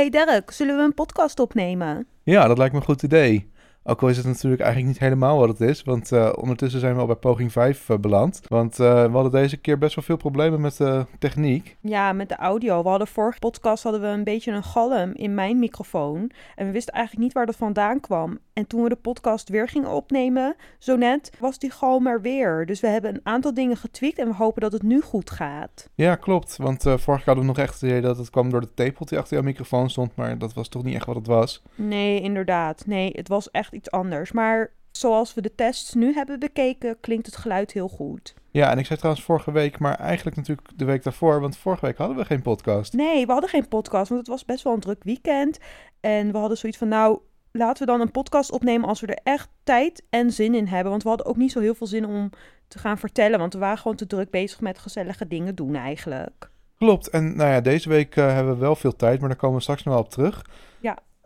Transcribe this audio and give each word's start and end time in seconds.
Hey 0.00 0.10
Derek, 0.10 0.50
zullen 0.50 0.76
we 0.76 0.82
een 0.82 0.94
podcast 0.94 1.38
opnemen? 1.40 2.06
Ja, 2.22 2.46
dat 2.46 2.58
lijkt 2.58 2.72
me 2.72 2.78
een 2.78 2.84
goed 2.86 3.02
idee. 3.02 3.50
Ook 3.88 4.02
al 4.02 4.08
is 4.08 4.16
het 4.16 4.26
natuurlijk 4.26 4.62
eigenlijk 4.62 4.92
niet 4.92 5.02
helemaal 5.02 5.38
wat 5.38 5.48
het 5.48 5.60
is, 5.60 5.82
want 5.82 6.12
uh, 6.12 6.32
ondertussen 6.36 6.80
zijn 6.80 6.94
we 6.94 7.00
al 7.00 7.06
bij 7.06 7.16
poging 7.16 7.52
5 7.52 7.88
uh, 7.88 7.96
beland. 7.96 8.40
Want 8.48 8.78
uh, 8.78 9.04
we 9.04 9.10
hadden 9.10 9.32
deze 9.32 9.56
keer 9.56 9.78
best 9.78 9.94
wel 9.94 10.04
veel 10.04 10.16
problemen 10.16 10.60
met 10.60 10.76
de 10.76 11.06
techniek. 11.18 11.76
Ja, 11.80 12.12
met 12.12 12.28
de 12.28 12.36
audio. 12.36 12.82
We 12.82 12.88
hadden 12.88 13.06
vorige 13.06 13.38
podcast 13.38 13.82
hadden 13.82 14.00
we 14.00 14.06
een 14.06 14.24
beetje 14.24 14.52
een 14.52 14.62
galm 14.62 15.12
in 15.12 15.34
mijn 15.34 15.58
microfoon. 15.58 16.30
En 16.54 16.66
we 16.66 16.72
wisten 16.72 16.94
eigenlijk 16.94 17.24
niet 17.24 17.34
waar 17.34 17.46
dat 17.46 17.56
vandaan 17.56 18.00
kwam. 18.00 18.38
En 18.52 18.66
toen 18.66 18.82
we 18.82 18.88
de 18.88 18.96
podcast 18.96 19.48
weer 19.48 19.68
gingen 19.68 19.90
opnemen, 19.90 20.56
zo 20.78 20.96
net, 20.96 21.30
was 21.38 21.58
die 21.58 21.70
galm 21.70 22.06
er 22.06 22.20
weer. 22.20 22.66
Dus 22.66 22.80
we 22.80 22.86
hebben 22.86 23.14
een 23.14 23.20
aantal 23.22 23.54
dingen 23.54 23.76
getweakt 23.76 24.18
en 24.18 24.28
we 24.28 24.34
hopen 24.34 24.60
dat 24.62 24.72
het 24.72 24.82
nu 24.82 25.00
goed 25.00 25.30
gaat. 25.30 25.88
Ja, 25.94 26.14
klopt. 26.14 26.56
Want 26.56 26.82
vorige 26.82 27.04
keer 27.06 27.24
hadden 27.24 27.44
we 27.44 27.50
nog 27.50 27.58
echt 27.58 27.74
het 27.74 27.82
idee 27.82 28.00
dat 28.00 28.18
het 28.18 28.30
kwam 28.30 28.50
door 28.50 28.60
de 28.60 28.74
tepel 28.74 29.04
die 29.04 29.18
achter 29.18 29.34
jouw 29.34 29.44
microfoon 29.44 29.90
stond. 29.90 30.16
Maar 30.16 30.38
dat 30.38 30.54
was 30.54 30.68
toch 30.68 30.82
niet 30.82 30.94
echt 30.94 31.06
wat 31.06 31.16
het 31.16 31.26
was. 31.26 31.62
Nee, 31.74 32.20
inderdaad. 32.20 32.86
Nee, 32.86 33.10
het 33.12 33.28
was 33.28 33.50
echt 33.50 33.74
iets 33.76 33.90
anders. 33.90 34.32
Maar 34.32 34.72
zoals 34.90 35.34
we 35.34 35.40
de 35.40 35.54
tests 35.54 35.94
nu 35.94 36.12
hebben 36.12 36.38
bekeken, 36.38 37.00
klinkt 37.00 37.26
het 37.26 37.36
geluid 37.36 37.72
heel 37.72 37.88
goed. 37.88 38.34
Ja, 38.50 38.70
en 38.70 38.78
ik 38.78 38.86
zei 38.86 38.98
trouwens 38.98 39.24
vorige 39.26 39.52
week, 39.52 39.78
maar 39.78 39.98
eigenlijk 39.98 40.36
natuurlijk 40.36 40.68
de 40.76 40.84
week 40.84 41.02
daarvoor, 41.02 41.40
want 41.40 41.56
vorige 41.56 41.86
week 41.86 41.98
hadden 41.98 42.16
we 42.16 42.24
geen 42.24 42.42
podcast. 42.42 42.92
Nee, 42.92 43.26
we 43.26 43.32
hadden 43.32 43.50
geen 43.50 43.68
podcast, 43.68 44.08
want 44.08 44.20
het 44.20 44.30
was 44.30 44.44
best 44.44 44.64
wel 44.64 44.72
een 44.72 44.80
druk 44.80 45.04
weekend. 45.04 45.58
En 46.00 46.32
we 46.32 46.38
hadden 46.38 46.58
zoiets 46.58 46.78
van, 46.78 46.88
nou, 46.88 47.18
laten 47.52 47.86
we 47.86 47.92
dan 47.92 48.00
een 48.00 48.10
podcast 48.10 48.50
opnemen 48.52 48.88
als 48.88 49.00
we 49.00 49.06
er 49.06 49.20
echt 49.22 49.48
tijd 49.64 50.02
en 50.10 50.30
zin 50.30 50.54
in 50.54 50.66
hebben. 50.66 50.90
Want 50.90 51.02
we 51.02 51.08
hadden 51.08 51.26
ook 51.26 51.36
niet 51.36 51.52
zo 51.52 51.60
heel 51.60 51.74
veel 51.74 51.86
zin 51.86 52.06
om 52.06 52.30
te 52.68 52.78
gaan 52.78 52.98
vertellen, 52.98 53.38
want 53.38 53.52
we 53.52 53.58
waren 53.58 53.78
gewoon 53.78 53.96
te 53.96 54.06
druk 54.06 54.30
bezig 54.30 54.60
met 54.60 54.78
gezellige 54.78 55.28
dingen 55.28 55.54
doen 55.54 55.74
eigenlijk. 55.74 56.50
Klopt, 56.78 57.08
en 57.08 57.36
nou 57.36 57.50
ja, 57.50 57.60
deze 57.60 57.88
week 57.88 58.16
uh, 58.16 58.32
hebben 58.32 58.54
we 58.54 58.60
wel 58.60 58.76
veel 58.76 58.96
tijd, 58.96 59.20
maar 59.20 59.28
daar 59.28 59.38
komen 59.38 59.56
we 59.56 59.62
straks 59.62 59.82
nog 59.82 59.94
wel 59.94 60.02
op 60.02 60.10
terug. 60.10 60.44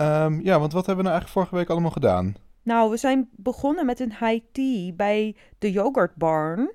Ja. 0.00 0.24
Um, 0.24 0.40
ja, 0.42 0.59
want 0.59 0.72
wat 0.72 0.86
hebben 0.86 1.04
we 1.04 1.10
nou 1.10 1.20
eigenlijk 1.20 1.28
vorige 1.28 1.54
week 1.54 1.68
allemaal 1.68 1.90
gedaan? 1.90 2.34
Nou, 2.62 2.90
we 2.90 2.96
zijn 2.96 3.29
begonnen 3.37 3.87
met 3.87 4.01
een 4.01 4.15
high 4.20 4.45
tea 4.52 4.92
bij 4.92 5.37
de 5.59 5.73
Yogurt 5.73 6.15
Barn. 6.15 6.73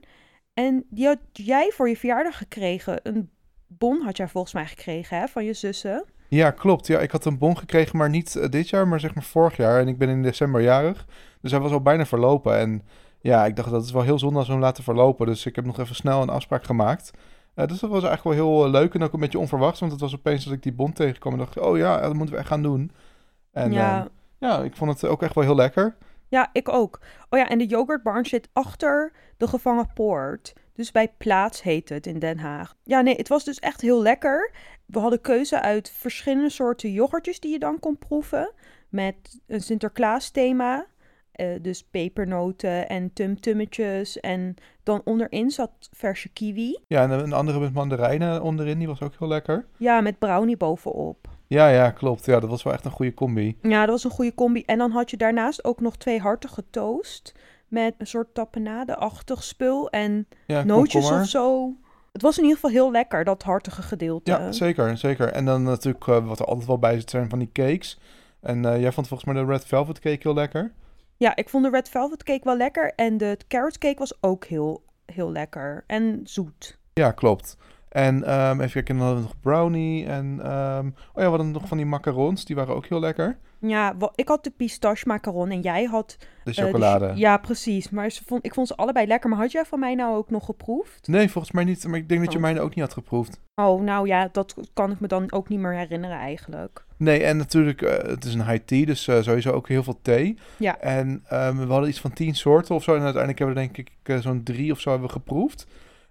En 0.53 0.85
die 0.89 1.07
had 1.07 1.19
jij 1.31 1.71
voor 1.73 1.89
je 1.89 1.97
verjaardag 1.97 2.37
gekregen. 2.37 2.99
Een 3.03 3.29
bon 3.67 4.01
had 4.01 4.17
jij 4.17 4.27
volgens 4.27 4.53
mij 4.53 4.65
gekregen, 4.65 5.19
hè, 5.19 5.27
van 5.27 5.45
je 5.45 5.53
zussen. 5.53 6.05
Ja, 6.29 6.51
klopt. 6.51 6.87
Ja, 6.87 6.99
ik 6.99 7.11
had 7.11 7.25
een 7.25 7.37
bon 7.37 7.57
gekregen, 7.57 7.97
maar 7.97 8.09
niet 8.09 8.35
uh, 8.35 8.49
dit 8.49 8.69
jaar, 8.69 8.87
maar 8.87 8.99
zeg 8.99 9.13
maar 9.15 9.23
vorig 9.23 9.57
jaar. 9.57 9.79
En 9.79 9.87
ik 9.87 9.97
ben 9.97 10.09
in 10.09 10.23
december 10.23 10.61
jarig, 10.61 11.05
dus 11.41 11.51
hij 11.51 11.59
was 11.59 11.71
al 11.71 11.81
bijna 11.81 12.05
verlopen. 12.05 12.57
En 12.57 12.81
ja, 13.19 13.45
ik 13.45 13.55
dacht 13.55 13.69
dat 13.69 13.83
is 13.83 13.91
wel 13.91 14.01
heel 14.01 14.19
zonde 14.19 14.37
als 14.37 14.47
we 14.47 14.53
hem 14.53 14.61
laten 14.61 14.83
verlopen. 14.83 15.25
Dus 15.25 15.45
ik 15.45 15.55
heb 15.55 15.65
nog 15.65 15.79
even 15.79 15.95
snel 15.95 16.21
een 16.21 16.29
afspraak 16.29 16.63
gemaakt. 16.63 17.11
Uh, 17.55 17.65
dus 17.65 17.79
dat 17.79 17.89
was 17.89 18.03
eigenlijk 18.03 18.37
wel 18.37 18.47
heel 18.47 18.65
uh, 18.65 18.71
leuk 18.71 18.93
en 18.93 19.03
ook 19.03 19.13
een 19.13 19.19
beetje 19.19 19.39
onverwachts. 19.39 19.79
Want 19.79 19.91
het 19.91 20.01
was 20.01 20.15
opeens 20.15 20.43
dat 20.43 20.53
ik 20.53 20.63
die 20.63 20.73
bon 20.73 20.93
tegenkwam 20.93 21.33
en 21.33 21.39
dacht, 21.39 21.59
oh 21.59 21.77
ja, 21.77 22.01
dat 22.01 22.13
moeten 22.13 22.33
we 22.33 22.39
echt 22.39 22.49
gaan 22.49 22.63
doen. 22.63 22.91
En 23.55 23.71
ja. 23.71 24.07
ja, 24.39 24.63
ik 24.63 24.75
vond 24.75 24.91
het 25.01 25.11
ook 25.11 25.23
echt 25.23 25.35
wel 25.35 25.43
heel 25.43 25.55
lekker. 25.55 25.95
Ja, 26.27 26.49
ik 26.51 26.69
ook. 26.69 26.99
Oh 27.29 27.39
ja, 27.39 27.47
en 27.47 27.57
de 27.57 27.65
yoghurtbarn 27.65 28.25
zit 28.25 28.49
achter 28.53 29.11
de 29.37 29.47
gevangen 29.47 29.93
poort. 29.93 30.53
Dus 30.73 30.91
bij 30.91 31.13
Plaats 31.17 31.61
heet 31.61 31.89
het 31.89 32.07
in 32.07 32.19
Den 32.19 32.39
Haag. 32.39 32.75
Ja, 32.83 33.01
nee, 33.01 33.15
het 33.15 33.27
was 33.27 33.43
dus 33.43 33.59
echt 33.59 33.81
heel 33.81 34.01
lekker. 34.01 34.51
We 34.85 34.99
hadden 34.99 35.21
keuze 35.21 35.61
uit 35.61 35.91
verschillende 35.91 36.49
soorten 36.49 36.91
yoghurtjes 36.91 37.39
die 37.39 37.51
je 37.51 37.59
dan 37.59 37.79
kon 37.79 37.97
proeven. 37.97 38.51
Met 38.89 39.39
een 39.47 39.61
Sinterklaas 39.61 40.29
thema. 40.29 40.85
Uh, 41.35 41.55
dus 41.61 41.83
pepernoten 41.83 42.89
en 42.89 43.13
tumtummetjes. 43.13 44.19
En 44.19 44.55
dan 44.83 45.01
onderin 45.03 45.51
zat 45.51 45.71
verse 45.91 46.29
kiwi. 46.29 46.79
Ja, 46.87 47.03
en 47.03 47.11
een 47.11 47.33
andere 47.33 47.59
met 47.59 47.73
mandarijnen 47.73 48.41
onderin, 48.41 48.77
die 48.77 48.87
was 48.87 49.01
ook 49.01 49.15
heel 49.19 49.27
lekker. 49.27 49.65
Ja, 49.77 50.01
met 50.01 50.19
brownie 50.19 50.57
bovenop. 50.57 51.34
Ja, 51.47 51.67
ja, 51.67 51.91
klopt. 51.91 52.25
Ja, 52.25 52.39
dat 52.39 52.49
was 52.49 52.63
wel 52.63 52.73
echt 52.73 52.85
een 52.85 52.91
goede 52.91 53.13
combi. 53.13 53.57
Ja, 53.61 53.79
dat 53.79 53.89
was 53.89 54.03
een 54.03 54.09
goede 54.09 54.33
combi. 54.35 54.63
En 54.65 54.77
dan 54.77 54.91
had 54.91 55.09
je 55.09 55.17
daarnaast 55.17 55.65
ook 55.65 55.79
nog 55.79 55.97
twee 55.97 56.19
hartige 56.19 56.63
toast. 56.69 57.33
Met 57.67 57.95
een 57.97 58.07
soort 58.07 58.33
tapenade-achtig 58.33 59.43
spul 59.43 59.89
en 59.89 60.27
ja, 60.47 60.63
nootjes 60.63 60.93
komkommer. 60.93 61.21
of 61.21 61.27
zo. 61.29 61.75
Het 62.11 62.21
was 62.21 62.37
in 62.37 62.43
ieder 62.43 62.59
geval 62.59 62.75
heel 62.75 62.91
lekker, 62.91 63.23
dat 63.23 63.43
hartige 63.43 63.81
gedeelte. 63.81 64.31
Ja, 64.31 64.51
zeker, 64.51 64.97
zeker. 64.97 65.31
En 65.31 65.45
dan 65.45 65.63
natuurlijk, 65.63 66.07
uh, 66.07 66.27
wat 66.27 66.39
er 66.39 66.45
altijd 66.45 66.67
wel 66.67 66.79
bij 66.79 66.99
zit, 66.99 67.09
zijn 67.09 67.29
van 67.29 67.39
die 67.39 67.51
cakes. 67.53 67.99
En 68.41 68.63
uh, 68.63 68.79
jij 68.81 68.91
vond 68.91 69.07
volgens 69.07 69.33
mij 69.33 69.43
de 69.43 69.51
Red 69.51 69.65
Velvet 69.65 69.99
Cake 69.99 70.19
heel 70.21 70.33
lekker. 70.33 70.73
Ja, 71.17 71.35
ik 71.35 71.49
vond 71.49 71.63
de 71.63 71.69
Red 71.69 71.89
Velvet 71.89 72.23
Cake 72.23 72.43
wel 72.43 72.57
lekker. 72.57 72.93
En 72.95 73.17
de 73.17 73.37
Carrot 73.47 73.77
Cake 73.77 73.99
was 73.99 74.17
ook 74.21 74.45
heel, 74.45 74.83
heel 75.05 75.31
lekker. 75.31 75.83
En 75.87 76.19
zoet. 76.23 76.77
Ja, 76.93 77.11
klopt. 77.11 77.57
En 77.95 78.33
um, 78.33 78.61
even 78.61 78.71
kijken, 78.71 78.97
dan 78.97 79.05
hadden 79.05 79.23
we 79.23 79.29
nog 79.29 79.39
brownie. 79.39 80.05
En 80.05 80.25
um, 80.25 80.87
oh 80.87 81.21
ja, 81.21 81.23
we 81.23 81.29
hadden 81.29 81.51
nog 81.51 81.67
van 81.67 81.77
die 81.77 81.85
macarons. 81.85 82.45
Die 82.45 82.55
waren 82.55 82.75
ook 82.75 82.85
heel 82.85 82.99
lekker. 82.99 83.37
Ja, 83.59 83.95
ik 84.15 84.27
had 84.27 84.43
de 84.43 84.49
pistache 84.49 85.07
macaron 85.07 85.49
en 85.49 85.61
jij 85.61 85.83
had... 85.83 86.17
De 86.43 86.53
chocolade. 86.53 87.05
Uh, 87.05 87.13
de, 87.13 87.19
ja, 87.19 87.37
precies. 87.37 87.89
Maar 87.89 88.09
ze 88.09 88.23
vond, 88.25 88.45
ik 88.45 88.53
vond 88.53 88.67
ze 88.67 88.75
allebei 88.75 89.07
lekker. 89.07 89.29
Maar 89.29 89.39
had 89.39 89.51
jij 89.51 89.65
van 89.65 89.79
mij 89.79 89.95
nou 89.95 90.15
ook 90.15 90.29
nog 90.29 90.45
geproefd? 90.45 91.07
Nee, 91.07 91.29
volgens 91.29 91.53
mij 91.53 91.63
niet. 91.63 91.87
Maar 91.87 91.97
ik 91.97 92.09
denk 92.09 92.21
dat 92.23 92.31
je 92.31 92.37
oh. 92.37 92.43
mijne 92.43 92.59
ook 92.59 92.75
niet 92.75 92.83
had 92.83 92.93
geproefd. 92.93 93.39
Oh, 93.55 93.81
nou 93.81 94.07
ja, 94.07 94.29
dat 94.31 94.55
kan 94.73 94.91
ik 94.91 94.99
me 94.99 95.07
dan 95.07 95.31
ook 95.31 95.49
niet 95.49 95.59
meer 95.59 95.73
herinneren 95.73 96.17
eigenlijk. 96.17 96.85
Nee, 96.97 97.23
en 97.23 97.37
natuurlijk, 97.37 97.81
uh, 97.81 97.91
het 97.91 98.25
is 98.25 98.33
een 98.33 98.47
high 98.47 98.65
tea, 98.65 98.85
dus 98.85 99.07
uh, 99.07 99.21
sowieso 99.21 99.51
ook 99.51 99.67
heel 99.67 99.83
veel 99.83 99.99
thee. 100.01 100.37
Ja. 100.57 100.79
En 100.79 101.07
um, 101.33 101.57
we 101.57 101.65
hadden 101.71 101.89
iets 101.89 102.01
van 102.01 102.13
tien 102.13 102.35
soorten 102.35 102.75
of 102.75 102.83
zo. 102.83 102.91
En 102.91 103.01
uiteindelijk 103.01 103.39
hebben 103.39 103.57
we 103.57 103.71
denk 103.73 103.77
ik 103.77 104.21
zo'n 104.21 104.43
drie 104.43 104.71
of 104.71 104.79
zo 104.79 104.89
hebben 104.89 105.07
we 105.07 105.13
geproefd. 105.13 105.67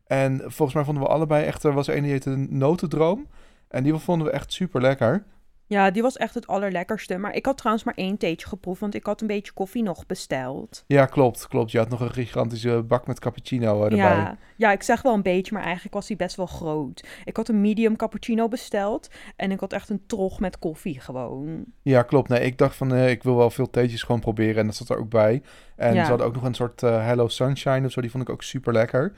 En 0.06 0.40
volgens 0.40 0.74
mij 0.74 0.84
vonden 0.84 1.02
we 1.02 1.08
allebei 1.08 1.44
echt, 1.44 1.64
er 1.64 1.72
was 1.72 1.86
een 1.86 2.02
die 2.02 2.10
heette 2.10 2.36
Notendroom. 2.36 3.28
En 3.68 3.82
die 3.82 3.94
vonden 3.94 4.26
we 4.26 4.32
echt 4.32 4.52
super 4.52 4.80
lekker. 4.80 5.24
Ja, 5.66 5.90
die 5.90 6.02
was 6.02 6.16
echt 6.16 6.34
het 6.34 6.46
allerlekkerste. 6.46 7.18
Maar 7.18 7.34
ik 7.34 7.46
had 7.46 7.56
trouwens 7.56 7.84
maar 7.84 7.94
één 7.94 8.16
theetje 8.16 8.46
geproefd, 8.48 8.80
want 8.80 8.94
ik 8.94 9.06
had 9.06 9.20
een 9.20 9.26
beetje 9.26 9.52
koffie 9.52 9.82
nog 9.82 10.06
besteld. 10.06 10.84
Ja, 10.86 11.06
klopt, 11.06 11.48
klopt. 11.48 11.70
Je 11.70 11.78
had 11.78 11.88
nog 11.88 12.00
een 12.00 12.12
gigantische 12.12 12.82
bak 12.82 13.06
met 13.06 13.20
cappuccino 13.20 13.82
erbij. 13.84 13.98
Ja, 13.98 14.36
ja, 14.56 14.72
ik 14.72 14.82
zeg 14.82 15.02
wel 15.02 15.14
een 15.14 15.22
beetje, 15.22 15.52
maar 15.54 15.62
eigenlijk 15.62 15.94
was 15.94 16.06
die 16.06 16.16
best 16.16 16.36
wel 16.36 16.46
groot. 16.46 17.06
Ik 17.24 17.36
had 17.36 17.48
een 17.48 17.60
medium 17.60 17.96
cappuccino 17.96 18.48
besteld 18.48 19.08
en 19.36 19.50
ik 19.50 19.60
had 19.60 19.72
echt 19.72 19.88
een 19.88 20.06
trog 20.06 20.40
met 20.40 20.58
koffie 20.58 21.00
gewoon. 21.00 21.64
Ja, 21.82 22.02
klopt. 22.02 22.28
Nee, 22.28 22.40
ik 22.40 22.58
dacht 22.58 22.76
van, 22.76 22.92
uh, 22.92 23.10
ik 23.10 23.22
wil 23.22 23.36
wel 23.36 23.50
veel 23.50 23.70
theetjes 23.70 24.02
gewoon 24.02 24.20
proberen 24.20 24.56
en 24.56 24.66
dat 24.66 24.74
zat 24.76 24.88
er 24.88 24.98
ook 24.98 25.10
bij. 25.10 25.42
En 25.76 25.94
Ja. 25.94 26.02
ze 26.02 26.08
hadden 26.08 26.26
ook 26.26 26.34
nog 26.34 26.44
een 26.44 26.54
soort 26.54 26.82
uh, 26.82 27.06
Hello 27.06 27.28
Sunshine 27.28 27.86
of 27.86 27.92
zo, 27.92 28.00
die 28.00 28.10
vond 28.10 28.22
ik 28.22 28.30
ook 28.30 28.42
super 28.42 28.72
lekker. 28.72 29.12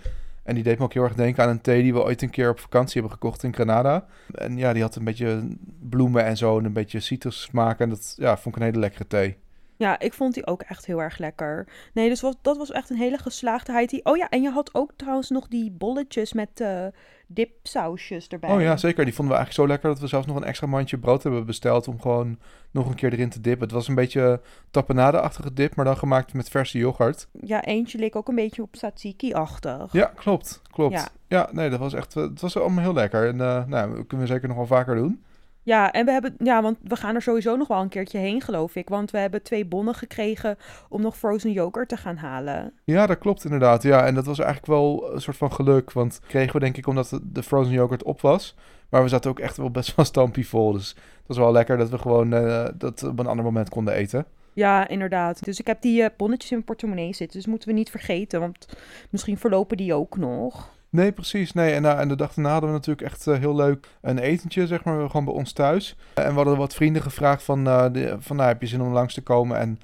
En 0.46 0.54
die 0.54 0.64
deed 0.64 0.78
me 0.78 0.84
ook 0.84 0.92
heel 0.92 1.02
erg 1.02 1.14
denken 1.14 1.44
aan 1.44 1.50
een 1.50 1.60
thee 1.60 1.82
die 1.82 1.92
we 1.92 2.02
ooit 2.02 2.22
een 2.22 2.30
keer 2.30 2.50
op 2.50 2.60
vakantie 2.60 2.92
hebben 2.92 3.12
gekocht 3.12 3.42
in 3.42 3.54
Granada. 3.54 4.06
En 4.34 4.56
ja, 4.56 4.72
die 4.72 4.82
had 4.82 4.96
een 4.96 5.04
beetje 5.04 5.48
bloemen 5.80 6.24
en 6.24 6.36
zo 6.36 6.58
en 6.58 6.64
een 6.64 6.72
beetje 6.72 7.00
citrus 7.00 7.40
smaak. 7.40 7.80
En 7.80 7.88
dat 7.88 8.14
ja, 8.18 8.36
vond 8.36 8.54
ik 8.54 8.60
een 8.60 8.66
hele 8.66 8.80
lekkere 8.80 9.06
thee. 9.06 9.36
Ja, 9.76 9.98
ik 9.98 10.12
vond 10.12 10.34
die 10.34 10.46
ook 10.46 10.62
echt 10.62 10.86
heel 10.86 11.02
erg 11.02 11.18
lekker. 11.18 11.66
Nee, 11.92 12.08
dus 12.08 12.20
wat, 12.20 12.38
dat 12.42 12.56
was 12.56 12.70
echt 12.70 12.90
een 12.90 12.96
hele 12.96 13.18
geslaagde 13.18 13.72
high 13.72 13.86
tea. 13.86 14.00
Oh 14.12 14.16
ja, 14.16 14.28
en 14.28 14.42
je 14.42 14.50
had 14.50 14.74
ook 14.74 14.92
trouwens 14.96 15.30
nog 15.30 15.48
die 15.48 15.70
bolletjes 15.70 16.32
met 16.32 16.60
uh, 16.60 16.86
dipsausjes 17.26 18.28
erbij. 18.28 18.50
Oh 18.50 18.60
ja, 18.60 18.76
zeker. 18.76 19.04
Die 19.04 19.14
vonden 19.14 19.34
we 19.34 19.40
eigenlijk 19.40 19.52
zo 19.52 19.66
lekker 19.66 19.88
dat 19.88 20.00
we 20.00 20.06
zelfs 20.06 20.26
nog 20.26 20.36
een 20.36 20.44
extra 20.44 20.66
mandje 20.66 20.98
brood 20.98 21.22
hebben 21.22 21.46
besteld 21.46 21.88
om 21.88 22.00
gewoon 22.00 22.38
nog 22.70 22.88
een 22.88 22.94
keer 22.94 23.12
erin 23.12 23.30
te 23.30 23.40
dippen. 23.40 23.66
Het 23.66 23.76
was 23.76 23.88
een 23.88 23.94
beetje 23.94 24.40
tapenade-achtige 24.70 25.52
dip, 25.52 25.74
maar 25.74 25.84
dan 25.84 25.96
gemaakt 25.96 26.34
met 26.34 26.48
verse 26.48 26.78
yoghurt. 26.78 27.28
Ja, 27.40 27.64
eentje 27.64 27.98
leek 27.98 28.16
ook 28.16 28.28
een 28.28 28.34
beetje 28.34 28.62
op 28.62 28.72
tzatziki-achtig. 28.72 29.92
Ja, 29.92 30.12
klopt. 30.14 30.62
Klopt. 30.70 30.92
Ja. 30.92 31.08
Ja. 31.28 31.48
nee, 31.52 31.70
dat 31.70 31.78
was 31.78 31.94
echt, 31.94 32.14
het 32.14 32.40
was 32.40 32.56
allemaal 32.56 32.84
heel 32.84 32.94
lekker. 32.94 33.28
En 33.28 33.38
uh, 33.38 33.64
nou, 33.66 33.96
dat 33.96 34.06
kunnen 34.06 34.26
we 34.26 34.32
zeker 34.32 34.48
nog 34.48 34.56
wel 34.56 34.66
vaker 34.66 34.94
doen. 34.94 35.24
Ja, 35.66 35.92
en 35.92 36.04
we 36.04 36.12
hebben, 36.12 36.34
ja, 36.38 36.62
want 36.62 36.78
we 36.82 36.96
gaan 36.96 37.14
er 37.14 37.22
sowieso 37.22 37.56
nog 37.56 37.68
wel 37.68 37.80
een 37.80 37.88
keertje 37.88 38.18
heen, 38.18 38.40
geloof 38.40 38.74
ik. 38.74 38.88
Want 38.88 39.10
we 39.10 39.18
hebben 39.18 39.42
twee 39.42 39.64
bonnen 39.64 39.94
gekregen 39.94 40.56
om 40.88 41.02
nog 41.02 41.16
frozen 41.16 41.52
yoghurt 41.52 41.88
te 41.88 41.96
gaan 41.96 42.16
halen. 42.16 42.72
Ja, 42.84 43.06
dat 43.06 43.18
klopt 43.18 43.44
inderdaad. 43.44 43.82
Ja, 43.82 44.06
en 44.06 44.14
dat 44.14 44.26
was 44.26 44.38
eigenlijk 44.38 44.68
wel 44.68 45.14
een 45.14 45.20
soort 45.20 45.36
van 45.36 45.52
geluk. 45.52 45.92
Want 45.92 46.20
kregen 46.26 46.52
we 46.52 46.58
denk 46.58 46.76
ik 46.76 46.86
omdat 46.86 47.20
de 47.22 47.42
frozen 47.42 47.72
yoghurt 47.72 48.02
op 48.02 48.20
was. 48.20 48.54
Maar 48.88 49.02
we 49.02 49.08
zaten 49.08 49.30
ook 49.30 49.38
echt 49.38 49.56
wel 49.56 49.70
best 49.70 49.94
wel 49.94 50.04
stampie 50.04 50.48
vol. 50.48 50.72
Dus 50.72 50.88
het 50.88 51.26
was 51.26 51.36
wel 51.36 51.52
lekker 51.52 51.76
dat 51.76 51.90
we 51.90 51.98
gewoon 51.98 52.34
uh, 52.34 52.68
dat 52.74 53.02
op 53.02 53.18
een 53.18 53.26
ander 53.26 53.44
moment 53.44 53.68
konden 53.68 53.94
eten. 53.94 54.26
Ja, 54.52 54.88
inderdaad. 54.88 55.44
Dus 55.44 55.60
ik 55.60 55.66
heb 55.66 55.82
die 55.82 56.02
uh, 56.02 56.06
bonnetjes 56.16 56.50
in 56.50 56.56
mijn 56.56 56.68
portemonnee 56.68 57.14
zitten. 57.14 57.38
Dus 57.38 57.46
moeten 57.48 57.68
we 57.68 57.74
niet 57.74 57.90
vergeten, 57.90 58.40
want 58.40 58.68
misschien 59.10 59.38
verlopen 59.38 59.76
die 59.76 59.94
ook 59.94 60.16
nog. 60.16 60.74
Nee, 60.90 61.12
precies. 61.12 61.52
Nee, 61.52 61.72
en, 61.72 61.84
uh, 61.84 62.00
en 62.00 62.08
de 62.08 62.16
dag 62.16 62.34
daarna 62.34 62.50
hadden 62.50 62.70
we 62.70 62.76
natuurlijk 62.76 63.06
echt 63.06 63.26
uh, 63.26 63.38
heel 63.38 63.54
leuk 63.54 63.88
een 64.00 64.18
etentje, 64.18 64.66
zeg 64.66 64.84
maar, 64.84 65.06
gewoon 65.10 65.24
bij 65.24 65.34
ons 65.34 65.52
thuis. 65.52 65.96
En 66.14 66.28
we 66.28 66.34
hadden 66.34 66.56
wat 66.56 66.74
vrienden 66.74 67.02
gevraagd 67.02 67.42
van, 67.42 67.64
de, 67.64 68.16
van 68.18 68.36
nou, 68.36 68.48
heb 68.48 68.60
je 68.60 68.66
zin 68.66 68.82
om 68.82 68.92
langs 68.92 69.14
te 69.14 69.22
komen? 69.22 69.58
En 69.58 69.78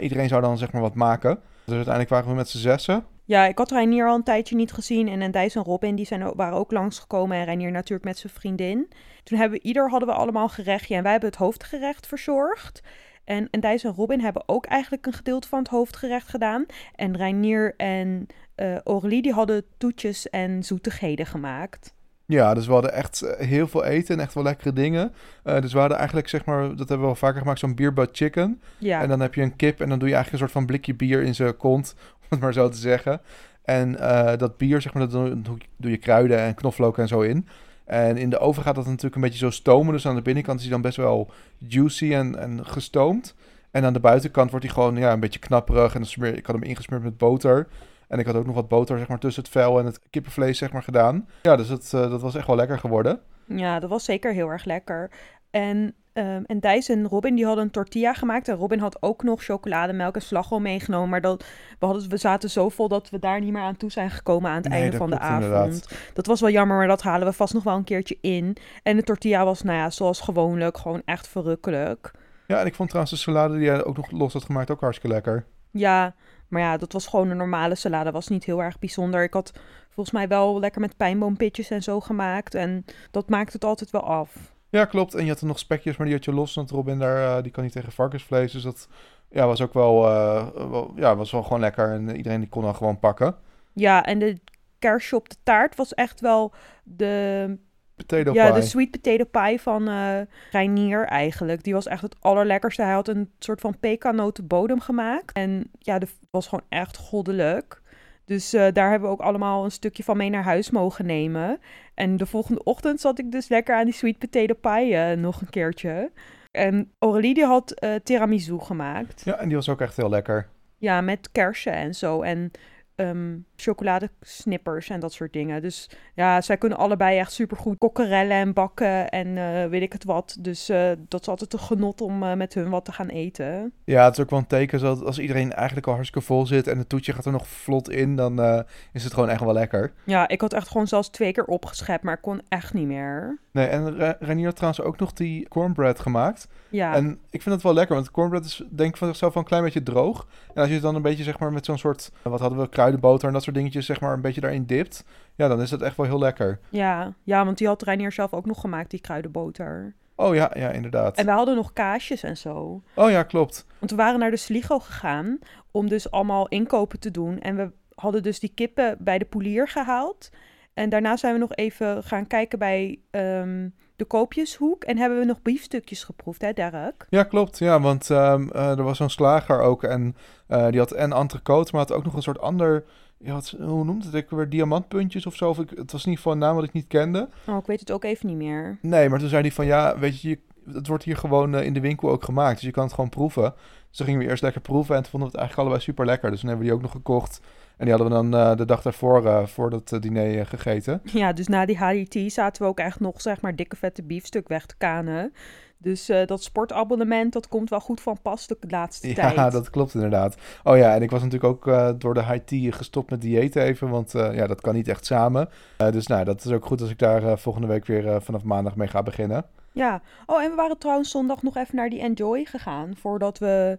iedereen 0.00 0.28
zou 0.28 0.42
dan 0.42 0.58
zeg 0.58 0.72
maar 0.72 0.82
wat 0.82 0.94
maken. 0.94 1.38
Dus 1.64 1.74
uiteindelijk 1.74 2.10
waren 2.10 2.28
we 2.28 2.34
met 2.34 2.48
z'n 2.48 2.58
zessen. 2.58 3.04
Ja, 3.24 3.46
ik 3.46 3.58
had 3.58 3.70
Reinier 3.70 4.08
al 4.08 4.14
een 4.14 4.22
tijdje 4.22 4.56
niet 4.56 4.72
gezien. 4.72 5.08
En, 5.08 5.22
en 5.22 5.30
Dijs 5.30 5.54
en 5.54 5.62
Robin, 5.62 5.94
die 5.94 6.06
zijn, 6.06 6.34
waren 6.34 6.58
ook 6.58 6.72
langsgekomen. 6.72 7.36
En 7.36 7.44
Reinier 7.44 7.70
natuurlijk 7.70 8.04
met 8.04 8.18
zijn 8.18 8.32
vriendin. 8.32 8.88
Toen 9.22 9.38
hebben 9.38 9.58
we, 9.58 9.64
ieder 9.64 9.90
hadden 9.90 10.08
we 10.08 10.14
allemaal 10.14 10.48
gerechtje. 10.48 10.94
En 10.94 11.02
wij 11.02 11.10
hebben 11.10 11.30
het 11.30 11.38
hoofdgerecht 11.38 12.06
verzorgd. 12.06 12.82
En, 13.24 13.48
en 13.50 13.60
Dijs 13.60 13.84
en 13.84 13.94
Robin 13.94 14.20
hebben 14.20 14.42
ook 14.46 14.66
eigenlijk 14.66 15.06
een 15.06 15.12
gedeelte 15.12 15.48
van 15.48 15.58
het 15.58 15.68
hoofdgerecht 15.68 16.28
gedaan. 16.28 16.66
En 16.94 17.16
Reinier 17.16 17.74
en 17.76 18.26
uh, 18.56 19.22
die 19.22 19.32
hadden 19.32 19.64
toetjes 19.78 20.30
en 20.30 20.64
zoetigheden 20.64 21.26
gemaakt. 21.26 21.94
Ja, 22.26 22.54
dus 22.54 22.66
we 22.66 22.72
hadden 22.72 22.92
echt 22.92 23.22
eh, 23.22 23.46
heel 23.46 23.68
veel 23.68 23.84
eten 23.84 24.14
en 24.14 24.20
echt 24.20 24.34
wel 24.34 24.42
lekkere 24.42 24.72
dingen. 24.72 25.12
Eh, 25.42 25.60
dus 25.60 25.72
we 25.72 25.78
hadden 25.78 25.96
eigenlijk, 25.96 26.28
zeg 26.28 26.44
maar, 26.44 26.60
dat 26.60 26.78
hebben 26.78 26.98
we 26.98 27.04
wel 27.04 27.14
vaker 27.14 27.40
gemaakt, 27.40 27.58
zo'n 27.58 27.74
beer 27.74 27.92
butt 27.92 28.16
chicken. 28.16 28.60
Ja, 28.78 29.02
En 29.02 29.08
dan 29.08 29.20
heb 29.20 29.34
je 29.34 29.42
een 29.42 29.56
kip 29.56 29.80
en 29.80 29.88
dan 29.88 29.98
doe 29.98 30.08
je 30.08 30.14
eigenlijk 30.14 30.32
een 30.32 30.48
soort 30.48 30.58
van 30.58 30.66
blikje 30.66 30.94
bier 30.94 31.22
in 31.22 31.34
zijn 31.34 31.56
kont, 31.56 31.94
om 32.20 32.26
het 32.28 32.40
maar 32.40 32.52
zo 32.52 32.68
te 32.68 32.76
zeggen. 32.76 33.20
En 33.62 33.92
dat 34.38 34.56
bier, 34.56 34.80
zeg 34.80 34.94
maar, 34.94 35.08
dat 35.08 35.44
doe, 35.76 35.90
je 35.90 35.96
kruiden 35.96 36.38
en 36.38 36.54
knoflook 36.54 36.98
en 36.98 37.08
zo 37.08 37.20
in. 37.20 37.46
En 37.84 38.16
in 38.16 38.30
de 38.30 38.38
oven 38.38 38.62
gaat 38.62 38.74
dat 38.74 38.86
natuurlijk 38.86 39.14
een 39.14 39.20
beetje 39.20 39.38
zo 39.38 39.50
stomen. 39.50 39.92
Dus 39.92 40.06
aan 40.06 40.14
de 40.14 40.22
binnenkant 40.22 40.56
is 40.56 40.64
hij 40.64 40.72
dan 40.72 40.82
best 40.82 40.96
wel 40.96 41.30
juicy 41.58 42.14
en, 42.14 42.38
en 42.38 42.66
gestoomd. 42.66 43.34
En 43.70 43.84
aan 43.84 43.92
de 43.92 44.00
buitenkant 44.00 44.50
wordt 44.50 44.64
hij 44.64 44.74
gewoon 44.74 44.96
ja, 44.96 45.12
een 45.12 45.20
beetje 45.20 45.38
knapperig. 45.38 45.94
En 45.94 46.00
dan 46.00 46.08
smeer, 46.08 46.36
ik 46.36 46.46
had 46.46 46.54
hem 46.54 46.64
ingesmeerd 46.64 47.02
met 47.02 47.16
boter. 47.16 47.66
En 48.08 48.18
ik 48.18 48.26
had 48.26 48.34
ook 48.34 48.46
nog 48.46 48.54
wat 48.54 48.68
boter 48.68 48.98
zeg 48.98 49.08
maar, 49.08 49.18
tussen 49.18 49.42
het 49.42 49.52
vel 49.52 49.78
en 49.78 49.86
het 49.86 50.00
kippenvlees 50.10 50.58
zeg 50.58 50.72
maar, 50.72 50.82
gedaan. 50.82 51.28
Ja, 51.42 51.56
dus 51.56 51.68
dat, 51.68 51.90
eh, 51.94 52.10
dat 52.10 52.20
was 52.20 52.34
echt 52.34 52.46
wel 52.46 52.56
lekker 52.56 52.78
geworden. 52.78 53.20
ja, 53.46 53.80
dat 53.80 53.90
was 53.90 54.04
zeker 54.04 54.32
heel 54.32 54.48
erg 54.48 54.64
lekker. 54.64 55.10
En, 55.50 55.94
ehm 56.12 56.42
en 56.46 56.60
Thijs 56.60 56.88
en 56.88 57.08
Robin 57.08 57.34
die 57.34 57.44
hadden 57.46 57.64
een 57.64 57.70
tortilla 57.70 58.12
gemaakt. 58.14 58.48
En 58.48 58.56
Robin 58.56 58.78
had 58.78 59.02
ook 59.02 59.22
nog 59.22 59.42
chocolademelk 59.44 60.14
en 60.14 60.22
slagroom 60.22 60.62
meegenomen. 60.62 61.08
Maar 61.08 61.20
dat, 61.20 61.44
we, 61.78 61.86
hadden, 61.86 62.08
we 62.08 62.16
zaten 62.16 62.50
zo 62.50 62.68
vol 62.68 62.88
dat 62.88 63.10
we 63.10 63.18
daar 63.18 63.40
niet 63.40 63.52
meer 63.52 63.62
aan 63.62 63.76
toe 63.76 63.90
zijn 63.90 64.10
gekomen 64.10 64.50
aan 64.50 64.56
het 64.56 64.68
Nee, 64.68 64.80
einde 64.82 64.96
van 64.96 65.10
de 65.10 65.18
avond. 65.18 65.44
inderdaad. 65.44 65.88
Dat 66.14 66.26
was 66.26 66.40
wel 66.40 66.50
jammer, 66.50 66.76
maar 66.76 66.88
dat 66.88 67.02
halen 67.02 67.26
we 67.26 67.32
vast 67.32 67.54
nog 67.54 67.62
wel 67.62 67.76
een 67.76 67.84
keertje 67.84 68.18
in. 68.20 68.56
En 68.82 68.96
de 68.96 69.02
tortilla 69.02 69.44
was, 69.44 69.62
nou 69.62 69.78
ja, 69.78 69.90
zoals 69.90 70.20
gewoonlijk, 70.20 70.78
gewoon 70.78 71.02
echt 71.04 71.28
verrukkelijk. 71.28 72.10
Ja, 72.46 72.60
en 72.60 72.66
ik 72.66 72.74
vond 72.74 72.88
trouwens 72.88 73.16
de 73.16 73.20
salade 73.22 73.54
die 73.54 73.64
jij 73.64 73.84
ook 73.84 73.96
nog 73.96 74.10
los 74.10 74.32
had 74.32 74.44
gemaakt 74.44 74.70
ook 74.70 74.80
hartstikke 74.80 75.14
lekker. 75.14 75.44
Ja, 75.70 76.14
maar 76.48 76.62
ja, 76.62 76.76
dat 76.76 76.92
was 76.92 77.06
gewoon 77.06 77.30
een 77.30 77.36
normale 77.36 77.74
salade. 77.74 78.10
Was 78.10 78.28
niet 78.28 78.44
heel 78.44 78.62
erg 78.62 78.78
bijzonder. 78.78 79.22
Ik 79.22 79.32
had 79.32 79.52
volgens 79.90 80.16
mij 80.16 80.28
wel 80.28 80.60
lekker 80.60 80.80
met 80.80 80.96
pijnboompitjes 80.96 81.70
en 81.70 81.82
zo 81.82 82.00
gemaakt. 82.00 82.54
En 82.54 82.84
dat 83.10 83.28
maakt 83.28 83.52
het 83.52 83.64
altijd 83.64 83.90
wel 83.90 84.02
af. 84.02 84.54
Ja, 84.68 84.84
klopt. 84.84 85.14
En 85.14 85.24
je 85.24 85.30
had 85.30 85.40
er 85.40 85.46
nog 85.46 85.58
spekjes, 85.58 85.96
maar 85.96 86.06
die 86.06 86.16
had 86.16 86.24
je 86.24 86.32
los. 86.32 86.54
Want 86.54 86.70
Robin 86.70 86.98
daar, 86.98 87.36
eh, 87.36 87.42
die 87.42 87.52
kan 87.52 87.62
niet 87.62 87.72
tegen 87.72 87.92
varkensvlees. 87.92 88.52
Dus 88.52 88.62
dat 88.62 88.88
ja, 89.30 89.46
was 89.46 89.60
ook 89.60 89.74
wel, 89.74 90.06
eh, 90.06 90.46
wel, 90.70 90.92
ja, 90.96 91.16
was 91.16 91.30
wel 91.30 91.42
gewoon 91.42 91.60
lekker. 91.60 91.90
En 91.90 92.16
iedereen 92.16 92.40
die 92.40 92.48
kon 92.48 92.62
dan 92.62 92.74
gewoon 92.74 92.98
pakken. 92.98 93.36
Ja, 93.72 94.04
en 94.04 94.18
de 94.18 94.40
kersje 94.78 95.16
op 95.16 95.28
de 95.28 95.36
taart 95.42 95.76
was 95.76 95.94
echt 95.94 96.20
wel 96.20 96.52
de, 96.84 97.56
Potato 97.96 98.32
ja, 98.32 98.50
pie. 98.50 98.60
de 98.60 98.66
sweet 98.66 98.90
potato 98.90 99.24
pie 99.24 99.60
van 99.60 99.88
eh 99.88 100.20
Reinier 100.50 101.04
eigenlijk. 101.04 101.64
Die 101.64 101.72
was 101.72 101.86
echt 101.86 102.02
het 102.02 102.16
allerlekkerste. 102.20 102.82
Hij 102.82 102.92
had 102.92 103.08
een 103.08 103.30
soort 103.38 103.60
van 103.60 103.78
pekanoten 103.78 104.46
bodem 104.46 104.80
gemaakt. 104.80 105.32
En 105.32 105.70
ja, 105.78 105.98
dat 105.98 106.08
was 106.30 106.46
gewoon 106.46 106.64
echt 106.68 106.96
goddelijk. 106.96 107.80
Dus 108.24 108.52
eh, 108.52 108.66
daar 108.72 108.90
hebben 108.90 109.08
we 109.08 109.14
ook 109.14 109.20
allemaal 109.20 109.64
een 109.64 109.70
stukje 109.70 110.04
van 110.04 110.16
mee 110.16 110.30
naar 110.30 110.42
huis 110.42 110.70
mogen 110.70 111.06
nemen. 111.06 111.58
En 111.94 112.16
de 112.16 112.26
volgende 112.26 112.62
ochtend 112.62 113.00
zat 113.00 113.18
ik 113.18 113.32
dus 113.32 113.48
lekker 113.48 113.76
aan 113.76 113.84
die 113.84 113.94
sweet 113.94 114.18
potato 114.18 114.54
pie 114.54 114.94
eh, 114.94 115.16
nog 115.16 115.40
een 115.40 115.50
keertje. 115.50 116.10
En 116.50 116.90
Aurélie 116.98 117.34
die 117.34 117.44
had 117.44 117.70
eh, 117.70 117.94
tiramisu 118.02 118.58
gemaakt. 118.58 119.22
Ja, 119.24 119.38
en 119.38 119.46
die 119.46 119.56
was 119.56 119.68
ook 119.68 119.80
echt 119.80 119.96
heel 119.96 120.08
lekker. 120.08 120.48
Ja, 120.78 121.00
met 121.00 121.32
kersen 121.32 121.72
en 121.72 121.94
zo. 121.94 122.22
En 122.22 122.50
ehm 122.96 123.34
chocoladesnippers 123.56 124.88
en 124.88 125.00
dat 125.00 125.12
soort 125.12 125.32
dingen. 125.32 125.62
Dus 125.62 125.90
ja, 126.14 126.40
zij 126.40 126.56
kunnen 126.56 126.78
allebei 126.78 127.18
echt 127.18 127.32
supergoed 127.32 127.78
kokkerellen 127.78 128.36
en 128.36 128.52
bakken 128.52 129.08
en 129.08 129.38
eh, 129.38 129.68
weet 129.68 129.82
ik 129.82 129.92
het 129.92 130.04
wat. 130.04 130.36
Dus 130.40 130.68
eh, 130.68 130.90
dat 131.08 131.20
is 131.20 131.28
altijd 131.28 131.52
een 131.52 131.58
genot 131.58 132.00
om 132.00 132.22
eh, 132.22 132.34
met 132.34 132.54
hun 132.54 132.70
wat 132.70 132.84
te 132.84 132.92
gaan 132.92 133.08
eten. 133.08 133.72
Ja, 133.84 134.04
het 134.04 134.12
is 134.16 134.24
ook 134.24 134.30
wel 134.30 134.38
een 134.38 134.46
teken 134.46 134.80
dat 134.80 135.04
als 135.04 135.18
iedereen 135.18 135.52
eigenlijk 135.52 135.86
al 135.86 135.94
hartstikke 135.94 136.26
vol 136.26 136.46
zit 136.46 136.66
en 136.66 136.78
het 136.78 136.88
toetje 136.88 137.12
gaat 137.12 137.26
er 137.26 137.32
nog 137.32 137.48
vlot 137.48 137.90
in, 137.90 138.16
dan 138.16 138.64
is 138.92 139.04
het 139.04 139.14
gewoon 139.14 139.28
echt 139.28 139.40
wel 139.40 139.52
lekker. 139.52 139.92
Ja, 140.04 140.28
ik 140.28 140.40
had 140.40 140.52
echt 140.52 140.68
gewoon 140.68 140.86
zelfs 140.86 141.08
twee 141.08 141.32
keer 141.32 141.44
opgeschept, 141.44 142.02
maar 142.02 142.14
ik 142.14 142.22
kon 142.22 142.42
echt 142.48 142.74
niet 142.74 142.86
meer. 142.86 143.38
Nee, 143.56 143.66
en 143.66 143.96
Re- 143.96 144.16
Renier 144.20 144.44
had 144.46 144.54
trouwens 144.56 144.82
ook 144.84 144.98
nog 144.98 145.12
die 145.12 145.48
cornbread 145.48 146.00
gemaakt. 146.00 146.48
Ja, 146.68 146.94
En 146.94 147.18
ik 147.30 147.42
vind 147.42 147.54
het 147.54 147.64
wel 147.64 147.74
lekker, 147.74 147.94
want 147.94 148.10
cornbread 148.10 148.44
is 148.44 148.62
denk 148.70 148.90
ik 148.90 148.96
van 148.96 149.08
zichzelf 149.08 149.34
wel 149.34 149.42
een 149.42 149.48
klein 149.48 149.64
beetje 149.64 149.82
droog. 149.82 150.26
En 150.48 150.54
als 150.60 150.66
je 150.68 150.72
het 150.74 150.82
dan 150.82 150.94
een 150.94 151.02
beetje 151.02 151.24
zeg 151.24 151.38
maar 151.38 151.52
met 151.52 151.64
zo'n 151.64 151.78
soort, 151.78 152.10
wat 152.22 152.40
hadden 152.40 152.58
we, 152.58 152.68
kruidenboter 152.68 153.26
en 153.28 153.32
dat 153.34 153.42
soort 153.42 153.56
dingetjes 153.56 153.86
zeg 153.86 154.00
maar 154.00 154.12
een 154.12 154.20
beetje 154.20 154.40
daarin 154.40 154.64
dipt. 154.66 155.04
Ja, 155.34 155.48
dan 155.48 155.60
is 155.60 155.70
het 155.70 155.82
echt 155.82 155.96
wel 155.96 156.06
heel 156.06 156.18
lekker. 156.18 156.58
ja, 156.68 157.12
ja, 157.22 157.44
want 157.44 157.58
die 157.58 157.66
had 157.66 157.82
Reinier 157.82 158.12
zelf 158.12 158.32
ook 158.32 158.46
nog 158.46 158.60
gemaakt, 158.60 158.90
die 158.90 159.00
kruidenboter. 159.00 159.94
Oh 160.14 160.34
ja, 160.34 160.50
ja, 160.54 160.70
inderdaad. 160.70 161.16
En 161.16 161.24
we 161.26 161.30
hadden 161.32 161.54
nog 161.56 161.72
kaasjes 161.72 162.22
en 162.22 162.36
zo. 162.36 162.82
Oh 162.94 163.10
ja, 163.10 163.22
klopt. 163.22 163.66
Want 163.78 163.90
we 163.90 163.96
waren 163.96 164.18
naar 164.20 164.30
de 164.30 164.36
Sligo 164.36 164.78
gegaan 164.78 165.38
om 165.70 165.88
dus 165.88 166.10
allemaal 166.10 166.48
inkopen 166.48 166.98
te 167.00 167.10
doen. 167.10 167.40
En 167.40 167.56
we 167.56 167.70
hadden 167.94 168.22
dus 168.22 168.40
die 168.40 168.52
kippen 168.54 168.96
bij 169.00 169.18
de 169.18 169.24
poelier 169.24 169.68
gehaald. 169.68 170.28
En 170.76 170.88
daarna 170.88 171.16
zijn 171.16 171.32
we 171.32 171.38
nog 171.38 171.54
even 171.54 172.02
gaan 172.02 172.26
kijken 172.26 172.58
bij 172.58 172.98
ehm, 173.10 173.68
de 173.96 174.04
koopjeshoek. 174.04 174.84
En 174.84 174.98
hebben 174.98 175.18
we 175.18 175.24
nog 175.24 175.42
biefstukjes 175.42 176.04
geproefd, 176.04 176.42
hè 176.42 176.52
Derek? 176.52 177.06
Ja, 177.10 177.22
klopt. 177.22 177.58
Ja, 177.58 177.80
want 177.80 178.10
ehm, 178.10 178.48
eh, 178.48 178.78
er 178.78 178.82
was 178.82 178.96
zo'n 178.96 179.10
slager 179.10 179.60
ook 179.60 179.82
en 179.82 180.16
eh, 180.46 180.68
die 180.68 180.78
had 180.78 180.92
en 180.92 181.12
entrecote, 181.12 181.70
maar 181.72 181.80
had 181.80 181.92
ook 181.92 182.04
nog 182.04 182.14
een 182.14 182.22
soort 182.22 182.40
ander, 182.40 182.84
ja, 183.18 183.32
wat, 183.32 183.54
hoe 183.60 183.84
noemt 183.84 184.04
het? 184.04 184.14
Ik 184.14 184.30
weer 184.30 184.48
diamantpuntjes 184.48 185.26
of 185.26 185.34
zo. 185.34 185.48
Of 185.48 185.58
ik, 185.58 185.70
het 185.70 185.92
was 185.92 186.04
in 186.04 186.10
ieder 186.10 186.16
geval 186.16 186.32
een 186.32 186.38
naam 186.38 186.54
wat 186.54 186.64
ik 186.64 186.72
niet 186.72 186.86
kende. 186.86 187.28
Oh, 187.46 187.56
ik 187.56 187.66
weet 187.66 187.80
het 187.80 187.92
ook 187.92 188.04
even 188.04 188.26
niet 188.26 188.36
meer. 188.36 188.78
Nee, 188.80 189.08
maar 189.08 189.18
toen 189.18 189.28
zei 189.28 189.42
hij 189.42 189.52
van 189.52 189.66
ja, 189.66 189.98
weet 189.98 190.20
je, 190.20 190.28
je 190.28 190.38
het 190.72 190.86
wordt 190.86 191.04
hier 191.04 191.16
gewoon 191.16 191.54
eh, 191.54 191.64
in 191.64 191.72
de 191.72 191.80
winkel 191.80 192.10
ook 192.10 192.24
gemaakt, 192.24 192.54
dus 192.54 192.64
je 192.64 192.70
kan 192.70 192.84
het 192.84 192.94
gewoon 192.94 193.10
proeven. 193.10 193.54
Dus 193.88 193.96
toen 193.96 194.06
gingen 194.06 194.20
we 194.20 194.28
eerst 194.28 194.42
lekker 194.42 194.60
proeven 194.60 194.96
en 194.96 195.02
toen 195.02 195.10
vonden 195.10 195.30
we 195.30 195.36
het 195.36 195.46
eigenlijk 195.46 195.68
allebei 195.68 195.90
super 195.90 196.06
lekker. 196.06 196.30
Dus 196.30 196.40
toen 196.40 196.48
hebben 196.48 196.66
we 196.66 196.72
die 196.72 196.80
ook 196.82 196.86
nog 196.86 196.96
gekocht. 196.96 197.40
En 197.76 197.84
die 197.84 197.94
hadden 197.94 198.08
we 198.12 198.28
dan 198.28 198.40
eh, 198.40 198.56
de 198.56 198.64
dag 198.64 198.82
daarvoor 198.82 199.26
eh, 199.26 199.46
voor 199.46 199.70
dat 199.70 199.92
eh, 199.92 200.00
diner 200.00 200.46
gegeten. 200.46 201.00
Ja, 201.04 201.32
dus 201.32 201.46
na 201.46 201.66
die 201.66 201.76
HDT 201.76 202.32
zaten 202.32 202.62
we 202.62 202.68
ook 202.68 202.78
echt 202.78 203.00
nog, 203.00 203.20
zeg 203.20 203.40
maar, 203.40 203.56
dikke 203.56 203.76
vette 203.76 204.02
biefstuk 204.02 204.48
weg 204.48 204.66
te 204.66 204.76
kanen. 204.78 205.32
Dus 205.78 206.12
dat 206.26 206.42
sportabonnement, 206.42 207.32
dat 207.32 207.48
komt 207.48 207.70
wel 207.70 207.80
goed 207.80 208.00
van 208.00 208.18
pas 208.22 208.46
de 208.46 208.56
laatste 208.68 209.12
tijd. 209.12 209.34
Ja, 209.34 209.50
dat 209.50 209.70
klopt 209.70 209.94
inderdaad. 209.94 210.36
Oh 210.64 210.76
ja, 210.76 210.94
en 210.94 211.02
ik 211.02 211.10
was 211.10 211.22
natuurlijk 211.22 211.52
ook 211.52 212.00
door 212.00 212.14
de 212.14 212.24
high 212.24 212.44
tea 212.44 212.72
gestopt 212.72 213.10
met 213.10 213.20
diëten 213.20 213.62
even, 213.62 213.88
want 213.88 214.12
ja, 214.12 214.46
dat 214.46 214.60
kan 214.60 214.74
niet 214.74 214.88
echt 214.88 215.06
samen. 215.06 215.48
Dus 215.76 216.06
nou, 216.06 216.24
dat 216.24 216.44
is 216.44 216.52
ook 216.52 216.66
goed 216.66 216.80
als 216.80 216.90
ik 216.90 216.98
daar 216.98 217.38
volgende 217.38 217.66
week 217.66 217.86
weer 217.86 218.22
vanaf 218.22 218.42
maandag 218.42 218.76
mee 218.76 218.88
ga 218.88 219.02
beginnen. 219.02 219.44
Ja. 219.72 220.02
Oh, 220.26 220.42
en 220.42 220.50
we 220.50 220.56
waren 220.56 220.78
trouwens 220.78 221.10
zondag 221.10 221.42
nog 221.42 221.56
even 221.56 221.76
naar 221.76 221.90
die 221.90 222.00
Enjoy 222.00 222.44
gegaan. 222.44 222.96
Voordat 222.96 223.38
we 223.38 223.78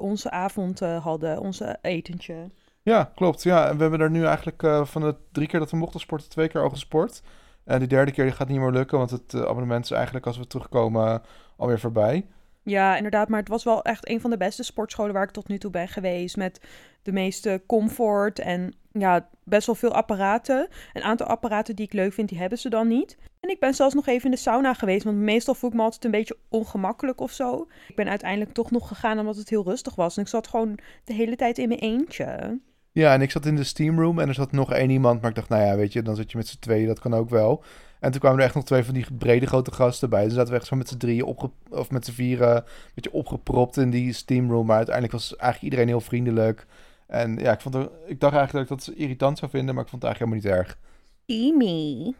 onze 0.00 0.30
avond 0.30 0.80
hadden, 0.80 1.40
onze 1.40 1.78
etentje. 1.80 2.34
Ja, 2.82 3.12
klopt. 3.14 3.42
Ja, 3.42 3.68
en 3.68 3.76
we 3.76 3.82
hebben 3.82 4.00
er 4.00 4.10
nu 4.10 4.24
eigenlijk 4.24 4.62
eh, 4.62 4.84
van 4.84 5.02
de 5.02 5.14
drie 5.32 5.46
keer 5.46 5.60
dat 5.60 5.70
we 5.70 5.76
mochten 5.76 6.00
sporten, 6.00 6.28
twee 6.28 6.48
keer 6.48 6.62
al 6.62 6.70
gesport. 6.70 7.22
En 7.64 7.78
die 7.78 7.88
derde 7.88 8.12
keer 8.12 8.24
die 8.24 8.32
gaat 8.32 8.48
niet 8.48 8.60
meer 8.60 8.70
lukken, 8.70 8.98
want 8.98 9.10
het 9.10 9.34
eh, 9.34 9.40
abonnement 9.40 9.84
is 9.84 9.90
eigenlijk 9.90 10.26
als 10.26 10.38
we 10.38 10.46
terugkomen 10.46 11.06
eh, 11.06 11.18
alweer 11.56 11.80
voorbij. 11.80 12.26
Ja, 12.62 12.96
inderdaad. 12.96 13.28
Maar 13.28 13.40
het 13.40 13.48
was 13.48 13.64
wel 13.64 13.82
echt 13.82 14.08
een 14.08 14.20
van 14.20 14.30
de 14.30 14.36
beste 14.36 14.62
sportscholen 14.62 15.12
waar 15.12 15.22
ik 15.22 15.30
tot 15.30 15.48
nu 15.48 15.58
toe 15.58 15.70
ben 15.70 15.88
geweest. 15.88 16.36
Met 16.36 16.60
de 17.02 17.12
meeste 17.12 17.62
comfort 17.66 18.38
en 18.38 18.74
ja, 18.92 19.28
best 19.44 19.66
wel 19.66 19.74
veel 19.74 19.94
apparaten. 19.94 20.68
Een 20.92 21.02
aantal 21.02 21.26
apparaten 21.26 21.76
die 21.76 21.86
ik 21.86 21.92
leuk 21.92 22.12
vind, 22.12 22.28
die 22.28 22.38
hebben 22.38 22.58
ze 22.58 22.68
dan 22.68 22.88
niet. 22.88 23.16
En 23.40 23.50
ik 23.50 23.60
ben 23.60 23.74
zelfs 23.74 23.94
nog 23.94 24.06
even 24.06 24.24
in 24.24 24.30
de 24.30 24.36
sauna 24.36 24.74
geweest, 24.74 25.04
want 25.04 25.16
meestal 25.16 25.54
voel 25.54 25.70
ik 25.70 25.76
me 25.76 25.82
altijd 25.82 26.04
een 26.04 26.10
beetje 26.10 26.36
ongemakkelijk 26.48 27.20
of 27.20 27.32
zo. 27.32 27.66
Ik 27.88 27.96
ben 27.96 28.08
uiteindelijk 28.08 28.52
toch 28.52 28.70
nog 28.70 28.88
gegaan 28.88 29.18
omdat 29.18 29.36
het 29.36 29.48
heel 29.48 29.64
rustig 29.64 29.94
was. 29.94 30.16
En 30.16 30.22
ik 30.22 30.28
zat 30.28 30.48
gewoon 30.48 30.78
de 31.04 31.12
hele 31.12 31.36
tijd 31.36 31.58
in 31.58 31.68
mijn 31.68 31.80
eentje. 31.80 32.58
Ja, 32.92 33.12
en 33.12 33.22
ik 33.22 33.30
zat 33.30 33.46
in 33.46 33.56
de 33.56 33.64
steamroom 33.64 34.18
en 34.18 34.28
er 34.28 34.34
zat 34.34 34.52
nog 34.52 34.72
één 34.72 34.90
iemand, 34.90 35.20
maar 35.20 35.30
ik 35.30 35.36
dacht, 35.36 35.48
nou 35.48 35.62
ja, 35.62 35.76
weet 35.76 35.92
je, 35.92 36.02
dan 36.02 36.16
zit 36.16 36.30
je 36.30 36.36
met 36.36 36.48
z'n 36.48 36.58
tweeën, 36.58 36.86
dat 36.86 37.00
kan 37.00 37.14
ook 37.14 37.30
wel. 37.30 37.64
En 38.00 38.10
toen 38.10 38.20
kwamen 38.20 38.38
er 38.38 38.44
echt 38.44 38.54
nog 38.54 38.64
twee 38.64 38.84
van 38.84 38.94
die 38.94 39.06
brede 39.18 39.46
grote 39.46 39.72
gasten 39.72 40.10
bij. 40.10 40.24
Dus 40.24 40.32
zaten 40.32 40.52
we 40.52 40.58
echt 40.58 40.66
zo 40.66 40.76
met 40.76 40.88
z'n 40.88 40.96
drieën 40.96 41.24
opge 41.24 41.50
of 41.70 41.90
met 41.90 42.04
z'n 42.04 42.12
vieren 42.12 42.56
een 42.56 42.64
beetje 42.94 43.12
opgepropt 43.12 43.76
in 43.76 43.90
die 43.90 44.12
steamroom. 44.12 44.66
Maar 44.66 44.76
uiteindelijk 44.76 45.14
was 45.14 45.36
eigenlijk 45.36 45.62
iedereen 45.62 45.88
heel 45.88 46.00
vriendelijk. 46.00 46.66
En 47.06 47.36
ja, 47.36 47.52
ik, 47.52 47.60
vond 47.60 47.74
er, 47.74 47.90
ik 48.06 48.20
dacht 48.20 48.34
eigenlijk 48.34 48.68
dat 48.68 48.78
ik 48.80 48.86
dat 48.86 48.94
irritant 48.96 49.38
zou 49.38 49.50
vinden, 49.50 49.74
maar 49.74 49.84
ik 49.84 49.90
vond 49.90 50.02
het 50.02 50.12
eigenlijk 50.12 50.42
helemaal 50.42 50.64
niet 50.64 50.68
erg. 50.68 50.78
Amy. 51.26 52.14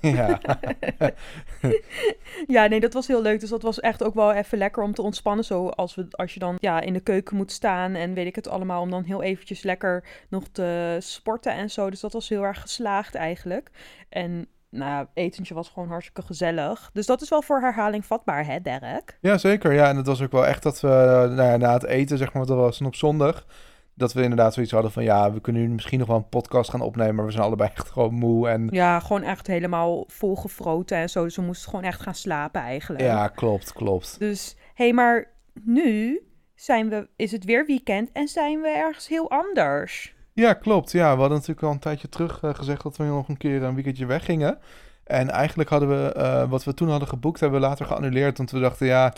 ja. 0.00 0.40
Ja, 2.46 2.66
nee, 2.66 2.80
dat 2.80 2.92
was 2.92 3.06
heel 3.06 3.22
leuk. 3.22 3.40
Dus 3.40 3.50
dat 3.50 3.62
was 3.62 3.80
echt 3.80 4.02
ook 4.02 4.14
wel 4.14 4.32
even 4.32 4.58
lekker 4.58 4.82
om 4.82 4.94
te 4.94 5.02
ontspannen. 5.02 5.44
Zo 5.44 5.68
als, 5.68 5.94
we, 5.94 6.06
als 6.10 6.34
je 6.34 6.40
dan 6.40 6.56
ja, 6.60 6.80
in 6.80 6.92
de 6.92 7.00
keuken 7.00 7.36
moet 7.36 7.52
staan 7.52 7.94
en 7.94 8.14
weet 8.14 8.26
ik 8.26 8.34
het 8.34 8.48
allemaal. 8.48 8.82
Om 8.82 8.90
dan 8.90 9.02
heel 9.02 9.22
eventjes 9.22 9.62
lekker 9.62 10.04
nog 10.28 10.44
te 10.52 10.96
sporten 11.00 11.52
en 11.52 11.70
zo. 11.70 11.90
Dus 11.90 12.00
dat 12.00 12.12
was 12.12 12.28
heel 12.28 12.42
erg 12.42 12.60
geslaagd 12.60 13.14
eigenlijk. 13.14 13.70
En 14.08 14.48
nou, 14.70 15.06
etentje 15.14 15.54
was 15.54 15.68
gewoon 15.68 15.88
hartstikke 15.88 16.22
gezellig. 16.22 16.90
Dus 16.92 17.06
dat 17.06 17.22
is 17.22 17.28
wel 17.28 17.42
voor 17.42 17.60
herhaling 17.60 18.06
vatbaar, 18.06 18.46
hè, 18.46 18.60
Derek? 18.60 19.18
ja, 19.20 19.38
zeker. 19.38 19.72
Ja, 19.72 19.88
en 19.88 19.96
het 19.96 20.06
was 20.06 20.22
ook 20.22 20.32
wel 20.32 20.46
echt 20.46 20.62
dat 20.62 20.80
we 20.80 20.88
eh, 20.88 21.34
nou 21.36 21.50
ja, 21.50 21.56
na 21.56 21.72
het 21.72 21.84
eten, 21.84 22.18
zeg 22.18 22.32
maar, 22.32 22.46
dat 22.46 22.56
was 22.56 22.80
op 22.80 22.94
zondag. 22.94 23.46
Dat 23.98 24.12
we 24.12 24.22
inderdaad 24.22 24.54
zoiets 24.54 24.72
hadden 24.72 24.92
van, 24.92 25.02
ja, 25.02 25.32
we 25.32 25.40
kunnen 25.40 25.62
nu 25.62 25.68
misschien 25.68 25.98
nog 25.98 26.08
wel 26.08 26.16
een 26.16 26.28
podcast 26.28 26.70
gaan 26.70 26.80
opnemen. 26.80 27.14
Maar 27.14 27.24
we 27.24 27.30
zijn 27.30 27.44
allebei 27.44 27.70
echt 27.74 27.90
gewoon 27.90 28.14
moe. 28.14 28.48
En 28.48 28.68
Ja, 28.70 29.00
gewoon 29.00 29.22
echt 29.22 29.46
helemaal 29.46 30.04
volgefroten 30.06 30.96
en 30.96 31.10
zo. 31.10 31.24
Dus 31.24 31.36
we 31.36 31.42
moesten 31.42 31.70
gewoon 31.70 31.84
echt 31.84 32.00
gaan 32.00 32.14
slapen 32.14 32.60
eigenlijk. 32.60 33.02
ja, 33.02 33.28
klopt, 33.28 33.72
klopt. 33.72 34.18
Dus, 34.18 34.56
hé, 34.74 34.84
hey, 34.84 34.92
maar 34.92 35.28
nu 35.62 36.20
zijn 36.54 36.88
we, 36.88 37.08
is 37.16 37.32
het 37.32 37.44
weer 37.44 37.66
weekend 37.66 38.12
en 38.12 38.28
zijn 38.28 38.60
we 38.60 38.68
ergens 38.68 39.08
heel 39.08 39.30
anders. 39.30 40.14
Ja, 40.32 40.52
klopt. 40.52 40.92
Ja, 40.92 41.12
we 41.14 41.20
hadden 41.20 41.38
natuurlijk 41.38 41.66
al 41.66 41.72
een 41.72 41.78
tijdje 41.78 42.08
terug 42.08 42.42
eh, 42.42 42.54
gezegd 42.54 42.82
dat 42.82 42.96
we 42.96 43.04
nog 43.04 43.28
een 43.28 43.36
keer 43.36 43.62
een 43.62 43.74
weekendje 43.74 44.06
weggingen. 44.06 44.58
En 45.06 45.30
eigenlijk 45.30 45.68
hadden 45.68 45.88
we, 45.88 46.12
eh, 46.12 46.48
wat 46.48 46.64
we 46.64 46.74
toen 46.74 46.88
hadden 46.88 47.08
geboekt, 47.08 47.40
hebben 47.40 47.60
we 47.60 47.66
later 47.66 47.86
geannuleerd. 47.86 48.36
Want 48.36 48.50
we 48.50 48.60
dachten, 48.60 48.86
ja, 48.86 49.12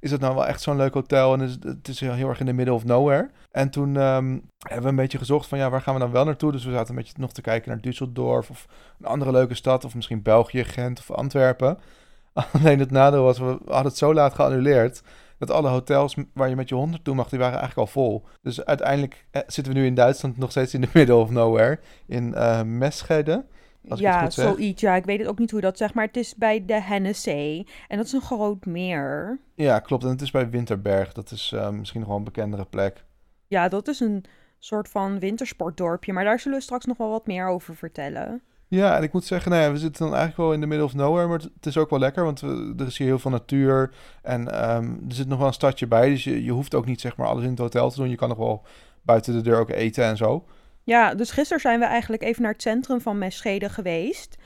is 0.00 0.10
het 0.10 0.20
nou 0.20 0.34
wel 0.34 0.46
echt 0.46 0.60
zo'n 0.60 0.76
leuk 0.76 0.94
hotel? 0.94 1.32
En 1.32 1.40
is, 1.40 1.56
het 1.60 1.88
is 1.88 2.00
heel 2.00 2.28
erg 2.28 2.40
in 2.40 2.46
de 2.46 2.52
middle 2.52 2.74
of 2.74 2.84
nowhere. 2.84 3.30
En 3.50 3.70
toen 3.70 3.96
ehm, 3.96 4.38
hebben 4.58 4.82
we 4.82 4.88
een 4.88 4.96
beetje 4.96 5.18
gezocht 5.18 5.48
van, 5.48 5.58
ja, 5.58 5.70
waar 5.70 5.80
gaan 5.80 5.94
we 5.94 6.00
dan 6.00 6.10
wel 6.10 6.24
naartoe? 6.24 6.52
Dus 6.52 6.64
we 6.64 6.72
zaten 6.72 6.88
een 6.88 7.02
beetje 7.02 7.14
nog 7.16 7.32
te 7.32 7.40
kijken 7.40 7.70
naar 7.70 7.80
Düsseldorf 7.80 8.50
of 8.50 8.66
een 9.00 9.06
andere 9.06 9.32
leuke 9.32 9.54
stad. 9.54 9.84
Of 9.84 9.94
misschien 9.94 10.22
België, 10.22 10.64
Gent 10.64 10.98
of 10.98 11.10
Antwerpen. 11.10 11.78
Alleen 12.52 12.78
het 12.78 12.90
nadeel 12.90 13.22
was, 13.22 13.38
we 13.38 13.58
hadden 13.64 13.84
het 13.84 13.96
zo 13.96 14.14
laat 14.14 14.34
geannuleerd 14.34 15.02
dat 15.38 15.50
alle 15.50 15.68
hotels 15.68 16.16
waar 16.32 16.48
je 16.48 16.56
met 16.56 16.68
je 16.68 16.74
hond 16.74 16.90
naartoe 16.90 17.14
mag, 17.14 17.28
die 17.28 17.38
waren 17.38 17.58
eigenlijk 17.58 17.88
al 17.88 17.92
vol. 18.02 18.24
Dus 18.42 18.64
uiteindelijk 18.64 19.26
eh, 19.30 19.42
zitten 19.46 19.72
we 19.72 19.78
nu 19.78 19.86
in 19.86 19.94
Duitsland 19.94 20.38
nog 20.38 20.50
steeds 20.50 20.74
in 20.74 20.80
de 20.80 20.88
middle 20.92 21.14
of 21.14 21.30
nowhere. 21.30 21.78
In 22.06 22.28
uh, 22.28 22.62
Meschede. 22.62 23.44
Als 23.88 24.00
ik 24.00 24.06
het 24.06 24.14
ja, 24.14 24.22
goed 24.22 24.32
zeg. 24.32 24.44
zoiets. 24.44 24.80
Ja, 24.80 24.94
ik 24.94 25.04
weet 25.04 25.18
het 25.18 25.28
ook 25.28 25.38
niet 25.38 25.50
hoe 25.50 25.60
je 25.60 25.66
dat 25.66 25.78
zegt, 25.78 25.94
maar 25.94 26.06
het 26.06 26.16
is 26.16 26.34
bij 26.34 26.64
de 26.64 26.80
Hennessee. 26.80 27.66
En 27.88 27.96
dat 27.96 28.06
is 28.06 28.12
een 28.12 28.20
groot 28.20 28.66
meer. 28.66 29.38
Ja, 29.54 29.78
klopt. 29.78 30.04
En 30.04 30.10
het 30.10 30.22
is 30.22 30.30
bij 30.30 30.50
Winterberg. 30.50 31.12
Dat 31.12 31.30
is 31.30 31.52
uh, 31.54 31.70
misschien 31.70 32.00
nog 32.00 32.08
wel 32.08 32.18
een 32.18 32.24
bekendere 32.24 32.64
plek. 32.64 33.04
Ja, 33.46 33.68
dat 33.68 33.88
is 33.88 34.00
een 34.00 34.24
soort 34.58 34.88
van 34.88 35.18
wintersportdorpje. 35.18 36.12
Maar 36.12 36.24
daar 36.24 36.40
zullen 36.40 36.58
we 36.58 36.64
straks 36.64 36.84
nog 36.84 36.96
wel 36.96 37.10
wat 37.10 37.26
meer 37.26 37.48
over 37.48 37.76
vertellen. 37.76 38.42
Ja, 38.68 38.96
en 38.96 39.02
ik 39.02 39.12
moet 39.12 39.24
zeggen, 39.24 39.50
nou 39.50 39.62
ja, 39.62 39.72
we 39.72 39.78
zitten 39.78 40.04
dan 40.04 40.14
eigenlijk 40.14 40.42
wel 40.42 40.52
in 40.52 40.60
de 40.60 40.66
middle 40.66 40.84
of 40.84 40.94
nowhere, 40.94 41.28
maar 41.28 41.38
het 41.38 41.66
is 41.66 41.76
ook 41.76 41.90
wel 41.90 41.98
lekker, 41.98 42.24
want 42.24 42.40
we, 42.40 42.74
er 42.78 42.86
is 42.86 42.98
hier 42.98 43.06
heel 43.06 43.18
veel 43.18 43.30
natuur 43.30 43.94
en 44.22 44.70
um, 44.74 45.04
er 45.08 45.14
zit 45.14 45.28
nog 45.28 45.38
wel 45.38 45.46
een 45.46 45.52
stadje 45.52 45.86
bij, 45.86 46.08
dus 46.08 46.24
je, 46.24 46.44
je 46.44 46.50
hoeft 46.50 46.74
ook 46.74 46.86
niet 46.86 47.00
zeg 47.00 47.16
maar 47.16 47.26
alles 47.26 47.44
in 47.44 47.50
het 47.50 47.58
hotel 47.58 47.90
te 47.90 47.96
doen. 47.96 48.10
Je 48.10 48.16
kan 48.16 48.28
nog 48.28 48.38
wel 48.38 48.62
buiten 49.02 49.32
de 49.32 49.40
deur 49.40 49.58
ook 49.58 49.70
eten 49.70 50.04
en 50.04 50.16
zo. 50.16 50.44
Ja, 50.84 51.14
dus 51.14 51.30
gisteren 51.30 51.60
zijn 51.60 51.78
we 51.78 51.84
eigenlijk 51.84 52.22
even 52.22 52.42
naar 52.42 52.52
het 52.52 52.62
centrum 52.62 53.00
van 53.00 53.18
Meschede 53.18 53.68
geweest. 53.68 54.36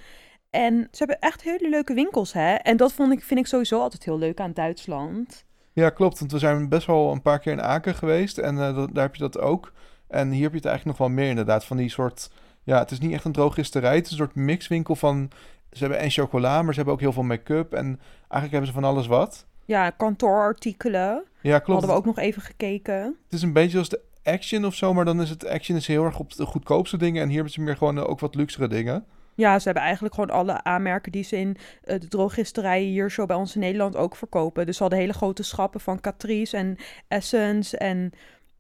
En 0.51 0.89
ze 0.91 0.99
hebben 0.99 1.19
echt 1.19 1.43
hele 1.43 1.69
leuke 1.69 1.95
winkels, 1.95 2.33
hè? 2.33 2.55
En 2.55 2.77
dat 2.77 2.93
vond 2.93 3.13
ik, 3.13 3.23
vind 3.23 3.41
ik 3.41 3.47
sowieso 3.47 3.81
altijd 3.81 4.05
heel 4.05 4.19
leuk 4.19 4.41
aan 4.41 4.53
Duitsland. 4.53 5.45
Ja, 5.73 5.91
klopt. 5.91 6.19
Want 6.19 6.33
we 6.33 6.39
zijn 6.39 6.69
best 6.69 6.87
wel 6.87 7.13
een 7.13 7.23
paar 7.23 7.39
keer 7.39 7.53
in 7.53 7.63
Aken 7.63 7.95
geweest 7.95 8.39
en 8.39 8.55
uh, 8.55 8.87
daar 8.93 9.05
heb 9.05 9.15
je 9.15 9.23
dat 9.23 9.39
ook. 9.39 9.73
En 10.09 10.31
hier 10.31 10.43
heb 10.43 10.51
je 10.51 10.57
het 10.57 10.67
eigenlijk 10.67 10.99
nog 10.99 11.09
wel 11.09 11.17
meer 11.17 11.29
inderdaad, 11.29 11.65
van 11.65 11.77
die 11.77 11.91
soort 11.91 12.31
ja, 12.69 12.79
het 12.79 12.91
is 12.91 12.99
niet 12.99 13.13
echt 13.13 13.25
een 13.25 13.33
drogisterij. 13.33 13.95
Het 13.95 14.05
is 14.05 14.11
een 14.11 14.17
soort 14.17 14.35
mixwinkel 14.35 14.97
van... 14.97 15.31
Ze 15.73 15.79
hebben 15.79 15.99
en 15.99 16.11
chocola, 16.11 16.63
maar 16.63 16.71
ze 16.71 16.77
hebben 16.77 16.95
ook 16.95 17.01
heel 17.01 17.13
veel 17.13 17.23
make-up. 17.23 17.73
En 17.73 18.01
eigenlijk 18.19 18.51
hebben 18.51 18.67
ze 18.67 18.73
van 18.73 18.85
alles 18.85 19.07
wat. 19.07 19.47
Ja, 19.65 19.91
kantoorartikelen. 19.91 21.25
Ja, 21.41 21.59
klopt. 21.59 21.81
Hadden 21.81 21.91
we 21.91 21.97
ook 21.97 22.17
nog 22.17 22.19
even 22.19 22.43
gekeken. 22.43 23.03
Het 23.25 23.33
is 23.33 23.43
een 23.43 23.53
beetje 23.53 23.79
als 23.79 23.89
de 23.89 24.01
Action 24.29 24.65
of 24.65 24.75
zo, 24.75 24.95
maar 24.95 25.05
dan 25.05 25.21
is 25.21 25.31
het 25.31 25.47
Action 25.47 25.77
is 25.77 25.87
heel 25.87 26.05
erg 26.05 26.19
op 26.19 26.35
de 26.35 26.47
goedkoopste 26.47 26.97
dingen. 26.97 27.23
En 27.23 27.27
hier 27.27 27.37
hebben 27.37 27.53
ze 27.53 27.61
meer 27.61 27.77
gewoon 27.77 27.99
ook 27.99 28.21
wat 28.21 28.35
luxere 28.35 28.69
dingen. 28.69 29.05
Ja, 29.35 29.59
ze 29.59 29.65
hebben 29.65 29.83
eigenlijk 29.83 30.15
gewoon 30.15 30.31
alle 30.31 30.63
aanmerken 30.65 31.13
die 31.13 31.25
ze 31.25 31.37
in 31.37 31.57
uh, 31.85 32.01
de 32.01 32.09
drogisterijen 32.09 32.89
hier 32.89 33.11
zo 33.11 33.27
bij 33.27 33.37
ons 33.37 33.55
in 33.55 33.61
Nederland 33.61 33.97
ook 33.97 34.17
verkopen. 34.17 34.67
Dus 34.67 34.77
ze 34.77 34.83
hadden 34.83 35.01
hele 35.01 35.13
grote 35.13 35.43
schappen 35.43 35.81
van 35.81 36.01
Catrice 36.01 36.57
en 36.57 36.77
Essence 37.09 37.77
en 37.77 38.11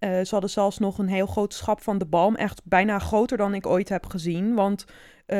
uh, 0.00 0.10
ze 0.10 0.28
hadden 0.30 0.50
zelfs 0.50 0.78
nog 0.78 0.98
een 0.98 1.08
heel 1.08 1.26
groot 1.26 1.54
schap 1.54 1.82
van 1.82 1.98
de 1.98 2.06
Balm. 2.06 2.36
Echt 2.36 2.60
bijna 2.64 2.98
groter 2.98 3.36
dan 3.36 3.54
ik 3.54 3.66
ooit 3.66 3.88
heb 3.88 4.06
gezien. 4.06 4.54
Want 4.54 4.84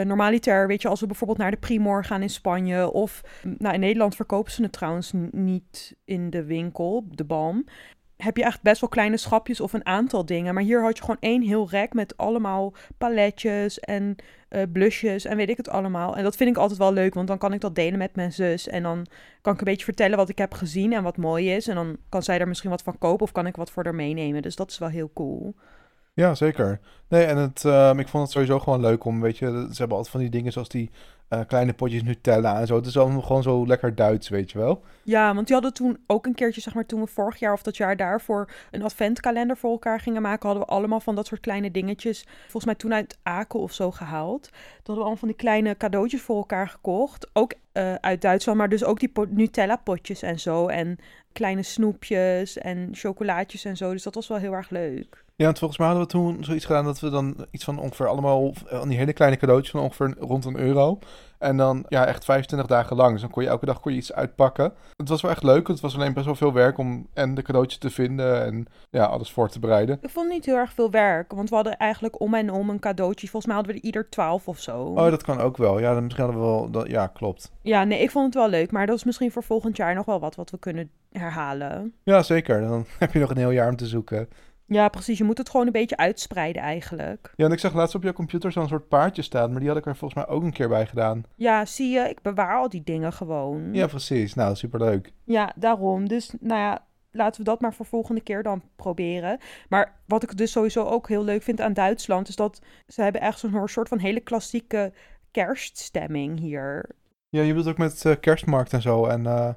normaliter, 0.04 0.66
weet 0.66 0.82
je, 0.82 0.88
als 0.88 1.00
we 1.00 1.06
bijvoorbeeld 1.06 1.38
naar 1.38 1.50
de 1.50 1.56
Primor 1.56 2.04
gaan 2.04 2.22
in 2.22 2.30
Spanje... 2.30 2.92
of 2.92 3.20
nou, 3.58 3.74
in 3.74 3.80
Nederland 3.80 4.16
verkopen 4.16 4.52
ze 4.52 4.62
het 4.62 4.72
trouwens 4.72 5.12
niet 5.30 5.96
in 6.04 6.30
de 6.30 6.44
winkel, 6.44 7.04
de 7.10 7.24
Balm 7.24 7.64
heb 8.18 8.36
je 8.36 8.44
echt 8.44 8.62
best 8.62 8.80
wel 8.80 8.90
kleine 8.90 9.16
schapjes 9.16 9.60
of 9.60 9.72
een 9.72 9.86
aantal 9.86 10.26
dingen. 10.26 10.54
Maar 10.54 10.62
hier 10.62 10.82
had 10.82 10.96
je 10.96 11.02
gewoon 11.02 11.20
één 11.20 11.42
heel 11.42 11.68
rek 11.70 11.92
met 11.92 12.16
allemaal 12.16 12.72
paletjes 12.98 13.80
en 13.80 14.16
uh, 14.50 14.62
blusjes 14.72 15.24
en 15.24 15.36
weet 15.36 15.48
ik 15.48 15.56
het 15.56 15.68
allemaal. 15.68 16.16
En 16.16 16.22
dat 16.22 16.36
vind 16.36 16.50
ik 16.50 16.56
altijd 16.56 16.78
wel 16.78 16.92
leuk, 16.92 17.14
want 17.14 17.28
dan 17.28 17.38
kan 17.38 17.52
ik 17.52 17.60
dat 17.60 17.74
delen 17.74 17.98
met 17.98 18.16
mijn 18.16 18.32
zus. 18.32 18.68
En 18.68 18.82
dan 18.82 19.06
kan 19.40 19.52
ik 19.52 19.58
een 19.58 19.64
beetje 19.64 19.84
vertellen 19.84 20.16
wat 20.16 20.28
ik 20.28 20.38
heb 20.38 20.54
gezien 20.54 20.92
en 20.92 21.02
wat 21.02 21.16
mooi 21.16 21.54
is. 21.54 21.68
En 21.68 21.74
dan 21.74 21.96
kan 22.08 22.22
zij 22.22 22.38
er 22.38 22.48
misschien 22.48 22.70
wat 22.70 22.82
van 22.82 22.98
kopen 22.98 23.24
of 23.24 23.32
kan 23.32 23.46
ik 23.46 23.56
wat 23.56 23.70
voor 23.70 23.84
haar 23.84 23.94
meenemen. 23.94 24.42
Dus 24.42 24.56
dat 24.56 24.70
is 24.70 24.78
wel 24.78 24.88
heel 24.88 25.10
cool. 25.14 25.54
Ja, 26.14 26.34
zeker. 26.34 26.80
Nee, 27.08 27.24
en 27.24 27.36
het, 27.36 27.64
uh, 27.66 27.92
ik 27.96 28.08
vond 28.08 28.22
het 28.22 28.32
sowieso 28.32 28.58
gewoon 28.58 28.80
leuk 28.80 29.04
om, 29.04 29.20
weet 29.20 29.38
je, 29.38 29.46
ze 29.46 29.78
hebben 29.78 29.96
altijd 29.96 30.08
van 30.08 30.20
die 30.20 30.30
dingen 30.30 30.52
zoals 30.52 30.68
die 30.68 30.90
uh, 31.30 31.40
kleine 31.46 31.72
potjes 31.72 32.02
Nutella 32.02 32.60
en 32.60 32.66
zo. 32.66 32.76
Het 32.76 32.86
is 32.86 32.98
allemaal 32.98 33.22
gewoon 33.22 33.42
zo 33.42 33.66
lekker 33.66 33.94
Duits, 33.94 34.28
weet 34.28 34.50
je 34.50 34.58
wel. 34.58 34.82
Ja, 35.02 35.34
want 35.34 35.46
die 35.46 35.54
hadden 35.54 35.74
toen 35.74 35.98
ook 36.06 36.26
een 36.26 36.34
keertje, 36.34 36.60
zeg 36.60 36.74
maar, 36.74 36.86
toen 36.86 37.00
we 37.00 37.06
vorig 37.06 37.38
jaar 37.38 37.52
of 37.52 37.62
dat 37.62 37.76
jaar 37.76 37.96
daarvoor 37.96 38.50
een 38.70 38.82
adventkalender 38.82 39.56
voor 39.56 39.70
elkaar 39.70 40.00
gingen 40.00 40.22
maken, 40.22 40.46
hadden 40.48 40.66
we 40.66 40.72
allemaal 40.72 41.00
van 41.00 41.14
dat 41.14 41.26
soort 41.26 41.40
kleine 41.40 41.70
dingetjes, 41.70 42.26
volgens 42.42 42.64
mij 42.64 42.74
toen 42.74 42.94
uit 42.94 43.18
Aken 43.22 43.60
of 43.60 43.72
zo 43.72 43.90
gehaald. 43.90 44.42
Toen 44.42 44.60
hadden 44.76 44.94
we 44.94 45.00
allemaal 45.00 45.16
van 45.16 45.28
die 45.28 45.36
kleine 45.36 45.76
cadeautjes 45.76 46.22
voor 46.22 46.36
elkaar 46.36 46.68
gekocht. 46.68 47.30
Ook 47.32 47.54
uh, 47.72 47.94
uit 47.94 48.20
Duitsland, 48.20 48.58
maar 48.58 48.68
dus 48.68 48.84
ook 48.84 49.00
die 49.00 49.12
Nutella 49.28 49.76
potjes 49.76 50.22
en 50.22 50.40
zo. 50.40 50.66
En 50.66 50.98
kleine 51.38 51.62
snoepjes 51.62 52.58
en 52.58 52.88
chocolaatjes 52.92 53.64
en 53.64 53.76
zo. 53.76 53.92
Dus 53.92 54.02
dat 54.02 54.14
was 54.14 54.28
wel 54.28 54.38
heel 54.38 54.52
erg 54.52 54.70
leuk. 54.70 55.24
Ja, 55.36 55.44
want 55.44 55.58
volgens 55.58 55.78
mij 55.78 55.88
hadden 55.88 56.06
we 56.06 56.12
toen 56.12 56.44
zoiets 56.44 56.64
gedaan 56.64 56.84
dat 56.84 57.00
we 57.00 57.10
dan 57.10 57.46
iets 57.50 57.64
van 57.64 57.78
ongeveer 57.78 58.06
allemaal 58.06 58.52
die 58.88 58.96
hele 58.96 59.12
kleine 59.12 59.36
cadeautjes 59.36 59.70
van 59.70 59.80
ongeveer 59.80 60.14
rond 60.18 60.44
een 60.44 60.58
euro. 60.58 60.98
En 61.38 61.56
dan 61.56 61.84
ja, 61.88 62.06
echt 62.06 62.24
25 62.24 62.68
dagen 62.68 62.96
lang. 62.96 63.12
Dus 63.12 63.20
dan 63.20 63.30
kon 63.30 63.42
je 63.42 63.48
elke 63.48 63.66
dag 63.66 63.80
kon 63.80 63.92
je 63.92 63.98
iets 63.98 64.12
uitpakken. 64.12 64.72
Het 64.96 65.08
was 65.08 65.22
wel 65.22 65.30
echt 65.30 65.42
leuk. 65.42 65.68
Het 65.68 65.80
was 65.80 65.94
alleen 65.94 66.12
best 66.12 66.26
wel 66.26 66.34
veel 66.34 66.52
werk 66.52 66.78
om 66.78 67.06
en 67.14 67.34
de 67.34 67.42
cadeautjes 67.42 67.78
te 67.78 67.90
vinden 67.90 68.44
en 68.44 68.66
ja, 68.90 69.04
alles 69.04 69.32
voor 69.32 69.48
te 69.48 69.58
bereiden. 69.58 69.98
Ik 70.00 70.10
vond 70.10 70.28
niet 70.28 70.44
heel 70.44 70.56
erg 70.56 70.72
veel 70.72 70.90
werk. 70.90 71.32
Want 71.32 71.48
we 71.48 71.54
hadden 71.54 71.76
eigenlijk 71.76 72.20
om 72.20 72.34
en 72.34 72.52
om 72.52 72.70
een 72.70 72.78
cadeautje. 72.78 73.28
Volgens 73.28 73.46
mij 73.46 73.54
hadden 73.54 73.74
we 73.74 73.78
er 73.78 73.86
ieder 73.86 74.08
12 74.08 74.48
of 74.48 74.60
zo. 74.60 74.82
Oh, 74.82 75.10
dat 75.10 75.22
kan 75.22 75.40
ook 75.40 75.56
wel. 75.56 75.78
Ja, 75.78 75.94
dan 75.94 76.04
misschien 76.04 76.24
hadden 76.24 76.42
we 76.42 76.48
wel. 76.48 76.70
Dat, 76.70 76.88
ja, 76.88 77.06
klopt. 77.06 77.52
Ja, 77.62 77.84
nee, 77.84 78.02
ik 78.02 78.10
vond 78.10 78.24
het 78.24 78.34
wel 78.34 78.48
leuk. 78.48 78.70
Maar 78.70 78.86
dat 78.86 78.96
is 78.96 79.04
misschien 79.04 79.32
voor 79.32 79.42
volgend 79.42 79.76
jaar 79.76 79.94
nog 79.94 80.04
wel 80.04 80.20
wat 80.20 80.34
wat 80.34 80.50
we 80.50 80.58
kunnen 80.58 80.90
herhalen. 81.12 81.94
Ja, 82.02 82.22
zeker. 82.22 82.60
Dan 82.60 82.86
heb 82.98 83.12
je 83.12 83.18
nog 83.18 83.30
een 83.30 83.36
heel 83.36 83.50
jaar 83.50 83.68
om 83.68 83.76
te 83.76 83.86
zoeken. 83.86 84.28
Ja, 84.68 84.88
precies. 84.88 85.18
Je 85.18 85.24
moet 85.24 85.38
het 85.38 85.50
gewoon 85.50 85.66
een 85.66 85.72
beetje 85.72 85.96
uitspreiden 85.96 86.62
eigenlijk. 86.62 87.32
Ja, 87.36 87.44
en 87.44 87.52
ik 87.52 87.58
zag 87.58 87.74
laatst 87.74 87.94
op 87.94 88.02
jouw 88.02 88.12
computer 88.12 88.52
zo'n 88.52 88.68
soort 88.68 88.88
paardje 88.88 89.22
staan, 89.22 89.50
maar 89.50 89.60
die 89.60 89.68
had 89.68 89.78
ik 89.78 89.86
er 89.86 89.96
volgens 89.96 90.24
mij 90.24 90.34
ook 90.34 90.42
een 90.42 90.52
keer 90.52 90.68
bij 90.68 90.86
gedaan. 90.86 91.22
Ja, 91.34 91.64
zie 91.64 91.90
je, 91.90 92.00
ik 92.00 92.22
bewaar 92.22 92.58
al 92.58 92.68
die 92.68 92.82
dingen 92.84 93.12
gewoon. 93.12 93.74
Ja, 93.74 93.86
precies. 93.86 94.34
Nou, 94.34 94.54
superleuk. 94.54 95.12
Ja, 95.24 95.52
daarom. 95.56 96.08
Dus, 96.08 96.34
nou 96.40 96.60
ja, 96.60 96.86
laten 97.10 97.40
we 97.40 97.46
dat 97.46 97.60
maar 97.60 97.74
voor 97.74 97.86
volgende 97.86 98.20
keer 98.20 98.42
dan 98.42 98.62
proberen. 98.76 99.38
Maar 99.68 100.00
wat 100.06 100.22
ik 100.22 100.36
dus 100.36 100.52
sowieso 100.52 100.84
ook 100.84 101.08
heel 101.08 101.24
leuk 101.24 101.42
vind 101.42 101.60
aan 101.60 101.72
Duitsland, 101.72 102.28
is 102.28 102.36
dat 102.36 102.60
ze 102.86 103.02
hebben 103.02 103.20
echt 103.20 103.38
zo'n 103.38 103.68
soort 103.68 103.88
van 103.88 103.98
hele 103.98 104.20
klassieke 104.20 104.92
kerststemming 105.30 106.38
hier. 106.38 106.90
Ja, 107.28 107.42
je 107.42 107.48
bedoelt 107.48 107.68
ook 107.68 107.78
met 107.78 108.04
uh, 108.04 108.12
kerstmarkt 108.20 108.72
en 108.72 108.82
zo 108.82 109.06
en... 109.06 109.24
Uh 109.24 109.48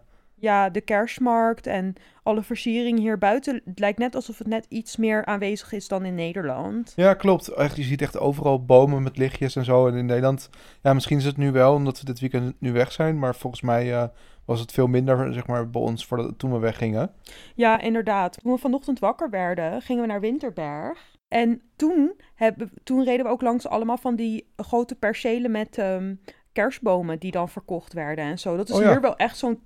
ja, 0.41 0.69
de 0.69 0.81
kerstmarkt 0.81 1.67
en 1.67 1.93
alle 2.23 2.43
versiering 2.43 2.99
hier 2.99 3.17
buiten. 3.17 3.61
Het 3.65 3.79
lijkt 3.79 3.99
net 3.99 4.15
alsof 4.15 4.37
het 4.37 4.47
net 4.47 4.65
iets 4.69 4.97
meer 4.97 5.25
aanwezig 5.25 5.71
is 5.71 5.87
dan 5.87 6.05
in 6.05 6.15
Nederland. 6.15 6.93
Ja, 6.95 7.13
klopt. 7.13 7.47
Echt, 7.47 7.75
je 7.75 7.83
ziet 7.83 8.01
echt 8.01 8.19
overal 8.19 8.65
bomen 8.65 9.03
met 9.03 9.17
lichtjes 9.17 9.55
en 9.55 9.65
zo. 9.65 9.87
En 9.87 9.95
in 9.95 10.05
Nederland, 10.05 10.49
ja, 10.81 10.93
misschien 10.93 11.17
is 11.17 11.25
het 11.25 11.37
nu 11.37 11.51
wel 11.51 11.73
omdat 11.73 11.99
we 11.99 12.05
dit 12.05 12.19
weekend 12.19 12.55
nu 12.59 12.71
weg 12.71 12.91
zijn. 12.91 13.19
Maar 13.19 13.35
volgens 13.35 13.61
mij 13.61 13.87
uh, 13.87 14.03
was 14.45 14.59
het 14.59 14.71
veel 14.71 14.87
minder, 14.87 15.33
zeg 15.33 15.47
maar, 15.47 15.69
bij 15.69 15.81
ons 15.81 16.05
voordat, 16.05 16.39
toen 16.39 16.51
we 16.51 16.59
weggingen. 16.59 17.11
Ja, 17.55 17.79
inderdaad. 17.79 18.37
Toen 18.41 18.51
we 18.53 18.57
vanochtend 18.59 18.99
wakker 18.99 19.29
werden, 19.29 19.81
gingen 19.81 20.01
we 20.01 20.07
naar 20.07 20.19
Winterberg. 20.19 20.99
En 21.27 21.61
toen, 21.75 22.13
hebben, 22.35 22.71
toen 22.83 23.03
reden 23.03 23.25
we 23.25 23.31
ook 23.31 23.41
langs 23.41 23.67
allemaal 23.67 23.97
van 23.97 24.15
die 24.15 24.51
grote 24.55 24.95
percelen 24.95 25.51
met 25.51 25.77
um, 25.77 26.19
kerstbomen 26.51 27.19
die 27.19 27.31
dan 27.31 27.49
verkocht 27.49 27.93
werden 27.93 28.25
en 28.25 28.39
zo. 28.39 28.57
Dat 28.57 28.69
is 28.69 28.75
Oh 28.75 28.81
ja. 28.81 28.91
hier 28.91 29.01
wel 29.01 29.15
echt 29.15 29.37
zo'n 29.37 29.59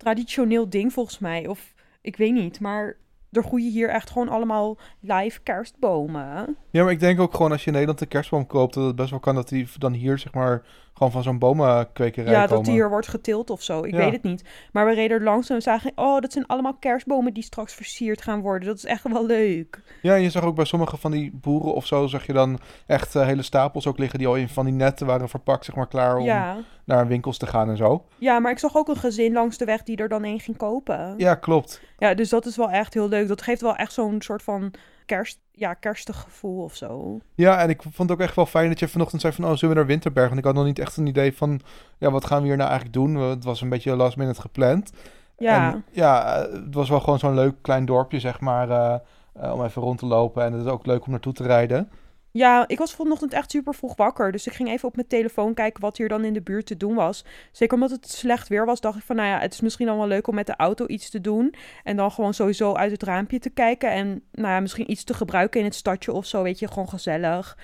traditioneel 0.00 0.68
ding 0.68 0.92
volgens 0.92 1.18
mij. 1.18 1.46
Of 1.46 1.74
ik 2.00 2.16
weet 2.16 2.32
niet, 2.32 2.60
maar 2.60 2.96
er 3.30 3.44
groeien 3.44 3.70
hier 3.70 3.88
echt 3.88 4.10
gewoon 4.10 4.28
allemaal 4.28 4.78
live 5.00 5.40
kerstbomen. 5.40 6.56
Ja, 6.70 6.82
maar 6.82 6.92
ik 6.92 7.00
denk 7.00 7.20
ook 7.20 7.34
gewoon 7.34 7.52
als 7.52 7.60
je 7.60 7.66
in 7.66 7.72
Nederland 7.72 8.00
een 8.00 8.08
kerstboom 8.08 8.46
koopt, 8.46 8.74
dat 8.74 8.86
het 8.86 8.96
best 8.96 9.10
wel 9.10 9.20
kan 9.20 9.34
dat 9.34 9.48
die 9.48 9.68
dan 9.78 9.92
hier, 9.92 10.18
zeg 10.18 10.32
maar, 10.32 10.62
gewoon 10.94 11.12
van 11.12 11.22
zo'n 11.22 11.38
bomenkwekerij 11.38 12.32
Ja, 12.32 12.40
komen. 12.40 12.56
dat 12.56 12.64
die 12.64 12.74
hier 12.74 12.88
wordt 12.88 13.08
geteeld 13.08 13.50
of 13.50 13.62
zo. 13.62 13.82
Ik 13.84 13.90
Ja. 13.92 13.96
weet 13.96 14.12
het 14.12 14.22
niet. 14.22 14.44
Maar 14.72 14.86
we 14.86 14.92
reden 14.94 15.16
er 15.18 15.22
langs 15.24 15.48
en 15.50 15.56
we 15.56 15.62
zagen, 15.62 15.92
oh, 15.94 16.20
dat 16.20 16.32
zijn 16.32 16.46
allemaal 16.46 16.74
kerstbomen 16.74 17.32
die 17.34 17.42
straks 17.42 17.74
versierd 17.74 18.22
gaan 18.22 18.40
worden. 18.40 18.68
Dat 18.68 18.76
is 18.76 18.84
echt 18.84 19.08
wel 19.12 19.26
leuk. 19.26 19.80
Ja, 20.02 20.14
en 20.14 20.22
je 20.22 20.30
zag 20.30 20.42
ook 20.44 20.54
bij 20.54 20.64
sommige 20.64 20.96
van 20.96 21.10
die 21.10 21.30
boeren 21.34 21.74
of 21.74 21.86
zo, 21.86 22.06
zag 22.06 22.26
je 22.26 22.32
dan 22.32 22.58
echt 22.86 23.14
eh, 23.14 23.26
hele 23.26 23.42
stapels 23.42 23.86
ook 23.86 23.98
liggen 23.98 24.18
die 24.18 24.28
al 24.28 24.36
in 24.36 24.48
van 24.48 24.64
die 24.64 24.74
netten 24.74 25.06
waren 25.06 25.28
verpakt, 25.28 25.64
zeg 25.64 25.74
maar, 25.74 25.88
klaar 25.88 26.16
om 26.16 26.24
Ja. 26.24 26.56
naar 26.84 27.06
winkels 27.06 27.38
te 27.38 27.46
gaan 27.46 27.68
en 27.70 27.76
zo. 27.76 28.04
ja, 28.18 28.38
maar 28.38 28.52
ik 28.52 28.58
zag 28.58 28.76
ook 28.76 28.88
een 28.88 28.96
gezin 28.96 29.32
langs 29.32 29.56
de 29.58 29.64
weg 29.64 29.82
die 29.82 29.96
er 29.96 30.08
dan 30.08 30.24
een 30.24 30.40
ging 30.40 30.56
kopen. 30.56 31.14
Ja, 31.16 31.34
klopt. 31.34 31.80
Ja, 31.98 32.14
dus 32.14 32.28
dat 32.28 32.46
is 32.46 32.56
wel 32.56 32.70
echt 32.70 32.94
heel 32.94 33.08
leuk. 33.08 33.28
Dat 33.28 33.42
geeft 33.42 33.60
wel 33.60 33.76
echt 33.76 33.92
zo'n 33.92 34.22
soort 34.22 34.42
van 34.42 34.70
kerst, 35.10 35.38
ja, 35.52 35.74
kerstig 35.74 36.20
gevoel 36.20 36.62
of 36.62 36.74
zo. 36.74 37.20
Ja, 37.34 37.58
en 37.58 37.68
ik 37.68 37.82
vond 37.82 37.98
het 37.98 38.10
ook 38.10 38.20
echt 38.20 38.36
wel 38.36 38.46
fijn 38.46 38.68
dat 38.68 38.78
je 38.78 38.88
vanochtend 38.88 39.20
zei 39.20 39.32
van, 39.32 39.44
oh, 39.44 39.50
zullen 39.50 39.68
we 39.68 39.74
naar 39.74 39.86
Winterberg? 39.90 40.26
Want 40.26 40.38
ik 40.38 40.44
had 40.44 40.54
nog 40.54 40.64
niet 40.64 40.78
echt 40.78 40.96
een 40.96 41.06
idee 41.06 41.36
van, 41.36 41.60
ja, 41.98 42.10
wat 42.10 42.24
gaan 42.24 42.40
we 42.40 42.46
hier 42.46 42.56
nou 42.56 42.68
eigenlijk 42.70 42.98
doen? 42.98 43.14
Het 43.14 43.44
was 43.44 43.60
een 43.60 43.68
beetje 43.68 43.96
last 43.96 44.16
minute 44.16 44.40
gepland. 44.40 44.92
Ja, 45.38 45.72
En, 45.72 45.84
ja, 45.90 46.46
het 46.52 46.74
was 46.74 46.88
wel 46.88 47.00
gewoon 47.00 47.18
zo'n 47.18 47.34
leuk 47.34 47.54
klein 47.60 47.84
dorpje, 47.84 48.20
zeg 48.20 48.40
maar, 48.40 48.70
eh, 48.70 48.94
eh, 49.32 49.52
om 49.52 49.64
even 49.64 49.82
rond 49.82 49.98
te 49.98 50.06
lopen. 50.06 50.44
En 50.44 50.52
het 50.52 50.64
is 50.64 50.70
ook 50.70 50.86
leuk 50.86 51.04
om 51.04 51.10
naartoe 51.10 51.32
te 51.32 51.42
rijden. 51.42 51.90
Ja, 52.32 52.68
ik 52.68 52.78
was 52.78 52.94
vanochtend 52.94 53.32
echt 53.32 53.50
super 53.50 53.74
vroeg 53.74 53.96
wakker. 53.96 54.32
Dus 54.32 54.46
ik 54.46 54.52
ging 54.52 54.68
even 54.68 54.88
op 54.88 54.94
mijn 54.94 55.06
telefoon 55.06 55.54
kijken 55.54 55.80
wat 55.80 55.96
hier 55.96 56.08
dan 56.08 56.24
in 56.24 56.32
de 56.32 56.42
buurt 56.42 56.66
te 56.66 56.76
doen 56.76 56.94
was. 56.94 57.24
Zeker 57.52 57.74
omdat 57.74 57.90
het 57.90 58.10
slecht 58.10 58.48
weer 58.48 58.64
was, 58.64 58.80
dacht 58.80 58.98
ik 58.98 59.04
van, 59.04 59.16
nou 59.16 59.28
ja, 59.28 59.38
het 59.38 59.52
is 59.52 59.60
misschien 59.60 59.86
dan 59.86 59.96
wel 59.96 60.06
leuk 60.06 60.26
om 60.26 60.34
met 60.34 60.46
de 60.46 60.56
auto 60.56 60.86
iets 60.86 61.10
te 61.10 61.20
doen. 61.20 61.54
En 61.84 61.96
dan 61.96 62.10
gewoon 62.10 62.34
sowieso 62.34 62.74
uit 62.74 62.90
het 62.90 63.02
raampje 63.02 63.38
te 63.38 63.50
kijken. 63.50 63.90
En 63.90 64.22
nou 64.32 64.48
ja, 64.48 64.60
misschien 64.60 64.90
iets 64.90 65.04
te 65.04 65.14
gebruiken 65.14 65.60
in 65.60 65.66
het 65.66 65.74
stadje 65.74 66.12
of 66.12 66.26
zo, 66.26 66.42
weet 66.42 66.58
je, 66.58 66.68
gewoon 66.68 66.88
gezellig. 66.88 67.56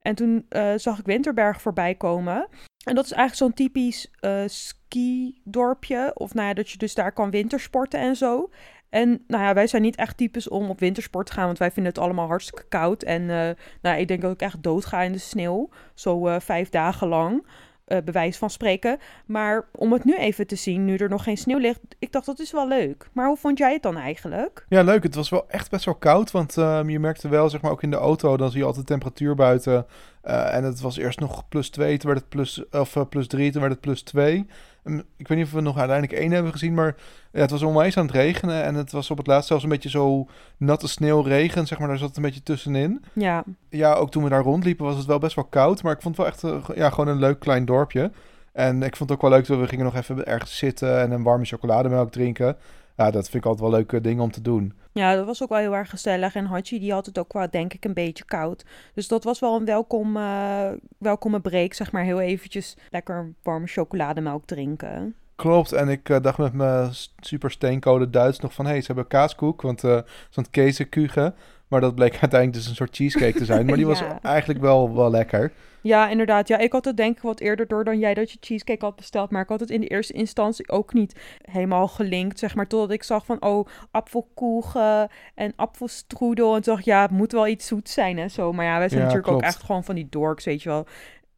En 0.00 0.14
toen 0.14 0.46
uh, 0.50 0.72
zag 0.76 0.98
ik 0.98 1.06
Winterberg 1.06 1.60
voorbij 1.60 1.94
komen. 1.94 2.48
En 2.84 2.94
dat 2.94 3.04
is 3.04 3.12
eigenlijk 3.12 3.34
zo'n 3.34 3.66
typisch 3.66 4.10
uh, 4.20 4.42
ski-dorpje. 4.46 6.10
Of 6.14 6.34
nou 6.34 6.48
ja, 6.48 6.54
dat 6.54 6.70
je 6.70 6.78
dus 6.78 6.94
daar 6.94 7.12
kan 7.12 7.30
wintersporten 7.30 8.00
en 8.00 8.16
zo. 8.16 8.50
En 8.94 9.24
nou 9.26 9.42
ja, 9.42 9.54
wij 9.54 9.66
zijn 9.66 9.82
niet 9.82 9.96
echt 9.96 10.16
types 10.16 10.48
om 10.48 10.70
op 10.70 10.80
wintersport 10.80 11.26
te 11.26 11.32
gaan, 11.32 11.46
want 11.46 11.58
wij 11.58 11.70
vinden 11.70 11.92
het 11.92 12.02
allemaal 12.02 12.26
hartstikke 12.26 12.64
koud. 12.68 13.02
En 13.02 13.22
uh, 13.22 13.50
nou, 13.82 13.98
ik 13.98 14.08
denk 14.08 14.20
dat 14.22 14.32
ik 14.32 14.40
echt 14.40 14.62
doodga 14.62 15.02
in 15.02 15.12
de 15.12 15.18
sneeuw. 15.18 15.68
Zo 15.94 16.28
uh, 16.28 16.36
vijf 16.40 16.68
dagen 16.68 17.08
lang. 17.08 17.46
Uh, 17.86 17.98
bewijs 18.04 18.38
van 18.38 18.50
spreken. 18.50 18.98
Maar 19.26 19.68
om 19.72 19.92
het 19.92 20.04
nu 20.04 20.16
even 20.16 20.46
te 20.46 20.56
zien, 20.56 20.84
nu 20.84 20.96
er 20.96 21.08
nog 21.08 21.22
geen 21.22 21.36
sneeuw 21.36 21.58
ligt, 21.58 21.80
ik 21.98 22.12
dacht 22.12 22.26
dat 22.26 22.38
is 22.38 22.52
wel 22.52 22.68
leuk. 22.68 23.08
Maar 23.12 23.26
hoe 23.26 23.36
vond 23.36 23.58
jij 23.58 23.72
het 23.72 23.82
dan 23.82 23.96
eigenlijk? 23.96 24.66
Ja, 24.68 24.82
leuk. 24.82 25.02
Het 25.02 25.14
was 25.14 25.28
wel 25.28 25.44
echt 25.48 25.70
best 25.70 25.84
wel 25.84 25.94
koud, 25.94 26.30
want 26.30 26.56
uh, 26.56 26.80
je 26.86 26.98
merkte 26.98 27.28
wel, 27.28 27.50
zeg 27.50 27.60
maar, 27.60 27.70
ook 27.70 27.82
in 27.82 27.90
de 27.90 27.96
auto, 27.96 28.36
dan 28.36 28.50
zie 28.50 28.58
je 28.58 28.66
altijd 28.66 28.86
de 28.86 28.92
temperatuur 28.92 29.34
buiten. 29.34 29.86
Uh, 30.26 30.54
en 30.54 30.64
het 30.64 30.80
was 30.80 30.96
eerst 30.96 31.20
nog 31.20 31.48
plus 31.48 31.70
2, 31.70 31.98
toen 31.98 32.10
werd 32.10 32.20
het 32.20 32.28
plus, 32.28 32.68
of, 32.70 33.08
plus 33.08 33.26
3, 33.26 33.50
toen 33.52 33.60
werd 33.60 33.72
het 33.72 33.82
plus 33.82 34.02
2. 34.02 34.46
Ik 35.16 35.28
weet 35.28 35.38
niet 35.38 35.46
of 35.46 35.52
we 35.52 35.60
nog 35.60 35.78
uiteindelijk 35.78 36.18
één 36.18 36.30
hebben 36.30 36.52
gezien, 36.52 36.74
maar 36.74 36.96
ja, 37.32 37.40
het 37.40 37.50
was 37.50 37.62
onwijs 37.62 37.96
aan 37.96 38.06
het 38.06 38.14
regenen. 38.14 38.62
En 38.62 38.74
het 38.74 38.92
was 38.92 39.10
op 39.10 39.16
het 39.16 39.26
laatst 39.26 39.48
zelfs 39.48 39.62
een 39.62 39.68
beetje 39.68 39.88
zo 39.88 40.28
natte 40.56 40.88
sneeuwregen, 40.88 41.66
zeg 41.66 41.78
maar, 41.78 41.88
daar 41.88 41.98
zat 41.98 42.08
het 42.08 42.16
een 42.16 42.22
beetje 42.22 42.42
tussenin. 42.42 43.04
Ja. 43.12 43.44
Ja, 43.68 43.94
ook 43.94 44.10
toen 44.10 44.22
we 44.22 44.28
daar 44.28 44.42
rondliepen 44.42 44.84
was 44.84 44.96
het 44.96 45.06
wel 45.06 45.18
best 45.18 45.34
wel 45.34 45.44
koud, 45.44 45.82
maar 45.82 45.92
ik 45.92 46.02
vond 46.02 46.16
het 46.16 46.40
wel 46.42 46.52
echt 46.54 46.76
ja, 46.76 46.90
gewoon 46.90 47.08
een 47.08 47.18
leuk 47.18 47.38
klein 47.38 47.64
dorpje. 47.64 48.10
En 48.52 48.82
ik 48.82 48.96
vond 48.96 49.10
het 49.10 49.18
ook 49.18 49.28
wel 49.28 49.38
leuk 49.38 49.46
dat 49.46 49.58
we 49.58 49.68
gingen 49.68 49.84
nog 49.84 49.96
even 49.96 50.26
ergens 50.26 50.56
zitten 50.58 51.00
en 51.00 51.10
een 51.10 51.22
warme 51.22 51.44
chocolademelk 51.44 52.12
drinken. 52.12 52.56
Ja, 52.96 53.10
dat 53.10 53.28
vind 53.28 53.44
ik 53.44 53.50
altijd 53.50 53.70
wel 53.70 53.78
leuke 53.78 54.00
dingen 54.00 54.22
om 54.22 54.30
te 54.30 54.40
doen. 54.40 54.72
Ja, 54.92 55.14
dat 55.14 55.26
was 55.26 55.42
ook 55.42 55.48
wel 55.48 55.58
heel 55.58 55.74
erg 55.74 55.90
gezellig. 55.90 56.34
En 56.34 56.44
Hachi 56.44 56.78
die 56.78 56.92
had 56.92 57.06
het 57.06 57.18
ook 57.18 57.32
wel, 57.32 57.50
denk 57.50 57.74
ik, 57.74 57.84
een 57.84 57.94
beetje 57.94 58.24
koud. 58.24 58.64
Dus 58.94 59.08
dat 59.08 59.24
was 59.24 59.40
wel 59.40 59.56
een 59.56 59.64
welkom, 59.64 60.16
uh, 60.16 60.68
welkome 60.98 61.40
break, 61.40 61.72
zeg 61.72 61.92
maar. 61.92 62.04
Heel 62.04 62.20
eventjes 62.20 62.76
lekker 62.90 63.32
warme 63.42 63.66
chocolademelk 63.66 64.46
drinken. 64.46 65.14
Klopt, 65.36 65.72
en 65.72 65.88
ik 65.88 66.08
uh, 66.08 66.20
dacht 66.20 66.38
met 66.38 66.52
mijn 66.52 66.90
super 67.20 67.50
steencode 67.50 68.10
Duits 68.10 68.40
nog 68.40 68.54
van... 68.54 68.64
hé, 68.64 68.70
hey, 68.70 68.80
ze 68.80 68.86
hebben 68.86 69.06
kaaskoek, 69.06 69.62
want 69.62 69.84
uh, 69.84 69.98
zo'n 70.30 70.50
kezenkuchen. 70.50 71.34
Maar 71.68 71.80
dat 71.80 71.94
bleek 71.94 72.12
uiteindelijk 72.20 72.52
dus 72.52 72.68
een 72.68 72.76
soort 72.76 72.96
cheesecake 72.96 73.38
te 73.38 73.44
zijn. 73.44 73.66
Maar 73.66 73.76
die 73.76 73.86
was 73.86 74.02
eigenlijk 74.22 74.60
wel, 74.60 74.94
wel 74.94 75.10
lekker. 75.10 75.52
Ja, 75.84 76.08
inderdaad. 76.08 76.48
Ja, 76.48 76.58
ik 76.58 76.72
had 76.72 76.84
het 76.84 76.96
denk 76.96 77.16
ik 77.16 77.22
wat 77.22 77.40
eerder 77.40 77.66
door 77.66 77.84
dan 77.84 77.98
jij 77.98 78.14
dat 78.14 78.30
je 78.30 78.38
cheesecake 78.40 78.84
had 78.84 78.96
besteld. 78.96 79.30
Maar 79.30 79.42
ik 79.42 79.48
had 79.48 79.60
het 79.60 79.70
in 79.70 79.80
de 79.80 79.86
eerste 79.86 80.12
instantie 80.12 80.70
ook 80.70 80.92
niet 80.92 81.20
helemaal 81.50 81.88
gelinkt, 81.88 82.38
zeg 82.38 82.54
maar. 82.54 82.66
Totdat 82.66 82.90
ik 82.90 83.02
zag 83.02 83.24
van, 83.24 83.42
oh, 83.42 83.66
apfelkoegen 83.90 85.08
en 85.34 85.52
apfelstrudel. 85.56 86.54
En 86.54 86.62
toen 86.62 86.74
dacht 86.74 86.84
ja, 86.84 87.02
het 87.02 87.10
moet 87.10 87.32
wel 87.32 87.46
iets 87.46 87.66
zoets 87.66 87.92
zijn 87.92 88.18
en 88.18 88.30
zo. 88.30 88.52
Maar 88.52 88.64
ja, 88.64 88.78
wij 88.78 88.88
zijn 88.88 89.00
Ja, 89.00 89.06
natuurlijk 89.06 89.34
ook 89.34 89.42
echt 89.42 89.62
gewoon 89.62 89.84
van 89.84 89.94
die 89.94 90.06
dorks, 90.10 90.44
weet 90.44 90.62
je 90.62 90.68
wel. 90.68 90.86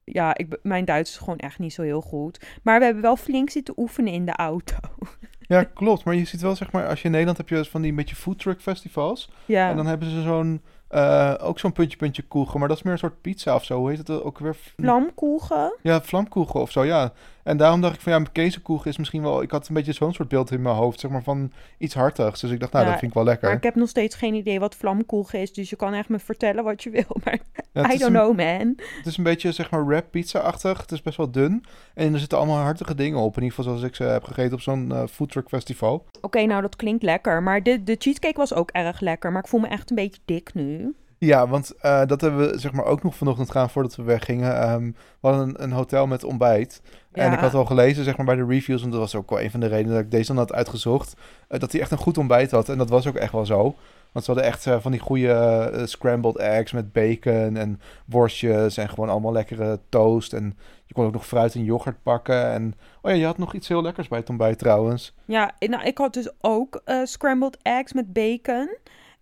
Ja, 0.05 0.37
ik, 0.37 0.59
mijn 0.63 0.85
Duits 0.85 1.11
is 1.11 1.17
gewoon 1.17 1.39
echt 1.39 1.59
niet 1.59 1.73
zo 1.73 1.83
heel 1.83 2.01
goed. 2.01 2.47
Maar 2.63 2.79
we 2.79 2.85
hebben 2.85 3.03
wel 3.03 3.17
flink 3.17 3.51
zitten 3.51 3.75
oefenen 3.77 4.13
in 4.13 4.25
de 4.25 4.37
auto. 4.37 4.77
Ja, 5.49 5.63
klopt. 5.65 6.05
Maar 6.05 6.15
je 6.15 6.25
ziet 6.25 6.41
wel, 6.41 6.57
zeg 6.57 6.73
maar, 6.73 6.87
als 6.87 6.99
je 6.99 7.05
in 7.05 7.11
Nederland 7.11 7.39
heb 7.39 7.49
je 7.49 7.65
van 7.65 7.83
die 7.83 7.95
beetje 7.95 8.17
foodtruck 8.17 8.61
festivals. 8.61 9.31
Ja, 9.45 9.71
En 9.71 9.77
dan 9.77 9.87
hebben 9.87 10.11
ze 10.11 10.23
zo'n, 10.23 10.63
eh, 10.89 11.35
ook 11.39 11.59
zo'n 11.59 11.73
puntje 11.73 11.97
puntje 11.97 12.23
koegen. 12.23 12.59
Maar 12.59 12.69
dat 12.69 12.77
is 12.77 12.83
meer 12.83 12.93
een 12.93 12.99
soort 12.99 13.21
pizza 13.21 13.55
of 13.55 13.65
zo. 13.65 13.79
Hoe 13.79 13.89
heet 13.89 13.99
het 13.99 14.23
ook 14.23 14.39
weer? 14.39 14.57
vlamkoegen. 14.77 15.75
Ja, 15.83 16.01
vlamkoegen 16.03 16.61
of 16.61 16.71
zo, 16.71 16.85
ja. 16.85 17.13
En 17.43 17.57
daarom 17.57 17.81
dacht 17.81 17.95
ik 17.95 18.01
van, 18.01 18.13
ja, 18.13 18.23
kezenkoegen 18.33 18.91
is 18.91 18.97
misschien 18.97 19.23
wel... 19.23 19.43
Ik 19.43 19.51
had 19.51 19.69
een 19.69 19.75
beetje 19.75 19.93
zo'n 19.93 20.13
soort 20.15 20.29
beeld 20.29 20.51
in 20.51 20.63
mijn 20.63 20.75
hoofd, 20.77 21.01
zeg 21.01 21.11
maar, 21.11 21.23
van 21.23 21.53
iets 21.79 21.95
hartigs. 21.95 22.41
Dus 22.41 22.51
ik 22.51 22.61
dacht, 22.61 22.73
nou, 22.73 22.85
Ja, 22.85 22.91
dat 22.91 23.01
vind 23.01 23.11
ik 23.11 23.17
wel 23.17 23.27
lekker. 23.27 23.49
Maar 23.49 23.57
ik 23.57 23.63
heb 23.63 23.75
nog 23.75 23.89
steeds 23.89 24.17
geen 24.17 24.35
idee 24.35 24.61
wat 24.61 24.75
vlamkoegen 24.75 25.41
is. 25.41 25.53
Dus 25.53 25.71
je 25.71 25.77
kan 25.77 25.93
echt 25.95 26.09
me 26.09 26.19
vertellen 26.19 26.65
wat 26.65 26.83
je 26.83 26.91
wil. 26.91 27.05
Maar 27.25 27.39
Ja, 27.73 27.83
I 27.93 27.99
don't 27.99 28.03
een- 28.03 28.13
know, 28.13 28.37
man. 28.37 28.75
Het 28.97 29.07
is 29.07 29.17
een 29.17 29.25
beetje, 29.25 29.53
zeg 29.53 29.71
maar, 29.71 29.87
wrap 29.87 30.11
pizza-achtig. 30.11 30.81
Het 30.81 30.93
is 30.93 31.03
best 31.03 31.17
wel 31.17 31.31
dun. 31.31 31.65
En 31.95 32.13
er 32.13 32.19
zitten 32.19 32.39
allemaal 32.39 32.63
hartige 32.63 32.95
dingen 32.95 33.19
op. 33.19 33.37
In 33.37 33.43
ieder 33.43 33.57
geval 33.57 33.65
zoals 33.73 33.89
ik 33.89 33.95
ze 33.97 34.03
heb 34.03 34.25
gegeten 34.25 34.53
op 34.53 34.61
zo'n 34.61 34.93
eh 34.93 35.03
foodtruck 35.11 35.49
festival. 35.49 36.07
Oké, 36.21 36.43
nou 36.45 36.63
dat 36.63 36.77
klinkt 36.77 37.03
lekker. 37.03 37.43
Maar 37.43 37.63
de, 37.63 37.83
de 37.85 37.97
cheesecake 37.99 38.37
was 38.39 38.55
ook 38.55 38.71
erg 38.71 39.01
lekker. 39.01 39.33
Maar 39.33 39.43
ik 39.43 39.49
voel 39.49 39.61
me 39.61 39.67
echt 39.69 39.91
een 39.91 39.97
beetje 39.97 40.21
dik 40.25 40.55
nu. 40.55 40.76
Ja, 41.19 41.49
want 41.49 41.73
eh, 41.81 42.07
dat 42.07 42.21
hebben 42.21 42.51
we 42.51 42.59
zeg 42.59 42.73
maar 42.73 42.85
ook 42.85 43.03
nog 43.03 43.15
vanochtend 43.15 43.51
gedaan 43.51 43.71
voordat 43.71 43.97
we 43.97 44.03
weggingen. 44.03 44.61
Ehm, 44.61 44.85
we 45.21 45.29
hadden 45.29 45.49
een, 45.49 45.63
een 45.63 45.73
hotel 45.73 46.07
met 46.07 46.25
ontbijt. 46.25 46.83
En 47.13 47.33
ik 47.33 47.39
had 47.39 47.55
al 47.55 47.65
gelezen 47.65 48.05
zeg 48.05 48.17
maar 48.17 48.27
bij 48.27 48.35
de 48.37 48.45
reviews, 48.47 48.83
en 48.83 48.91
dat 48.91 49.01
was 49.01 49.15
ook 49.15 49.31
wel 49.31 49.41
een 49.41 49.51
van 49.51 49.61
de 49.61 49.67
redenen 49.67 49.95
dat 49.95 50.05
ik 50.05 50.11
deze 50.11 50.27
dan 50.27 50.37
had 50.37 50.53
uitgezocht, 50.53 51.15
eh, 51.49 51.61
dat 51.61 51.73
hij 51.73 51.81
echt 51.81 51.91
een 51.91 51.99
goed 51.99 52.19
ontbijt 52.19 52.51
had. 52.51 52.69
En 52.69 52.79
dat 52.79 52.89
was 52.91 53.07
ook 53.07 53.15
echt 53.15 53.33
wel 53.33 53.47
zo. 53.47 53.75
Want 54.13 54.25
ze 54.29 54.33
hadden 54.33 54.51
echt 54.51 54.67
eh, 54.67 54.77
van 54.81 54.91
die 54.91 55.01
goede 55.01 55.83
scrambled 55.85 56.37
eggs 56.37 56.73
met 56.73 56.93
bacon 56.93 57.57
en 57.57 57.81
worstjes 58.07 58.77
en 58.77 58.89
gewoon 58.89 59.09
allemaal 59.09 59.33
lekkere 59.33 59.79
toast. 59.89 60.33
En 60.33 60.59
je 60.87 60.95
kon 60.95 61.07
ook 61.07 61.13
nog 61.13 61.27
fruit 61.27 61.55
en 61.55 61.65
yoghurt 61.65 62.03
pakken. 62.03 62.51
En 62.51 62.75
oh 63.03 63.11
ja, 63.11 63.17
je 63.17 63.25
had 63.25 63.39
nog 63.39 63.55
iets 63.55 63.69
heel 63.69 63.83
lekkers 63.83 64.09
bij 64.09 64.19
het 64.19 64.29
ontbijt 64.29 64.59
trouwens. 64.59 65.15
Ja, 65.25 65.55
ik- 65.59 65.69
nou, 65.71 65.85
ik 65.85 65.99
had 65.99 66.15
dus 66.15 66.31
ook 66.41 66.83
scrambled 67.05 67.59
eggs 67.63 67.93
met 67.93 68.13
bacon. 68.13 68.77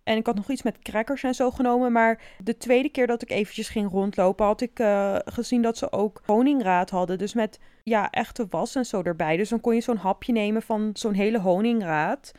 En 0.05 0.17
ik 0.17 0.25
had 0.25 0.35
nog 0.35 0.49
iets 0.49 0.63
met 0.63 0.79
crackers 0.79 1.23
en 1.23 1.33
zo 1.33 1.51
genomen. 1.51 1.91
Maar 1.91 2.21
de 2.43 2.57
tweede 2.57 2.89
keer 2.89 3.07
dat 3.07 3.21
ik 3.21 3.31
eventjes 3.31 3.69
ging 3.69 3.91
rondlopen, 3.91 4.45
had 4.45 4.61
ik 4.61 4.79
eh, 4.79 5.15
gezien 5.25 5.61
dat 5.61 5.77
ze 5.77 5.91
ook 5.91 6.21
honingraad 6.25 6.89
hadden. 6.89 7.17
Dus 7.17 7.33
met 7.33 7.59
ja, 7.83 8.09
echte 8.09 8.47
was 8.49 8.75
en 8.75 8.85
zo 8.85 9.01
erbij. 9.01 9.37
Dus 9.37 9.49
dan 9.49 9.61
kon 9.61 9.75
je 9.75 9.81
zo'n 9.81 9.97
hapje 9.97 10.31
nemen 10.31 10.61
van 10.61 10.89
zo'n 10.93 11.13
hele 11.13 11.39
honingraad. 11.39 12.31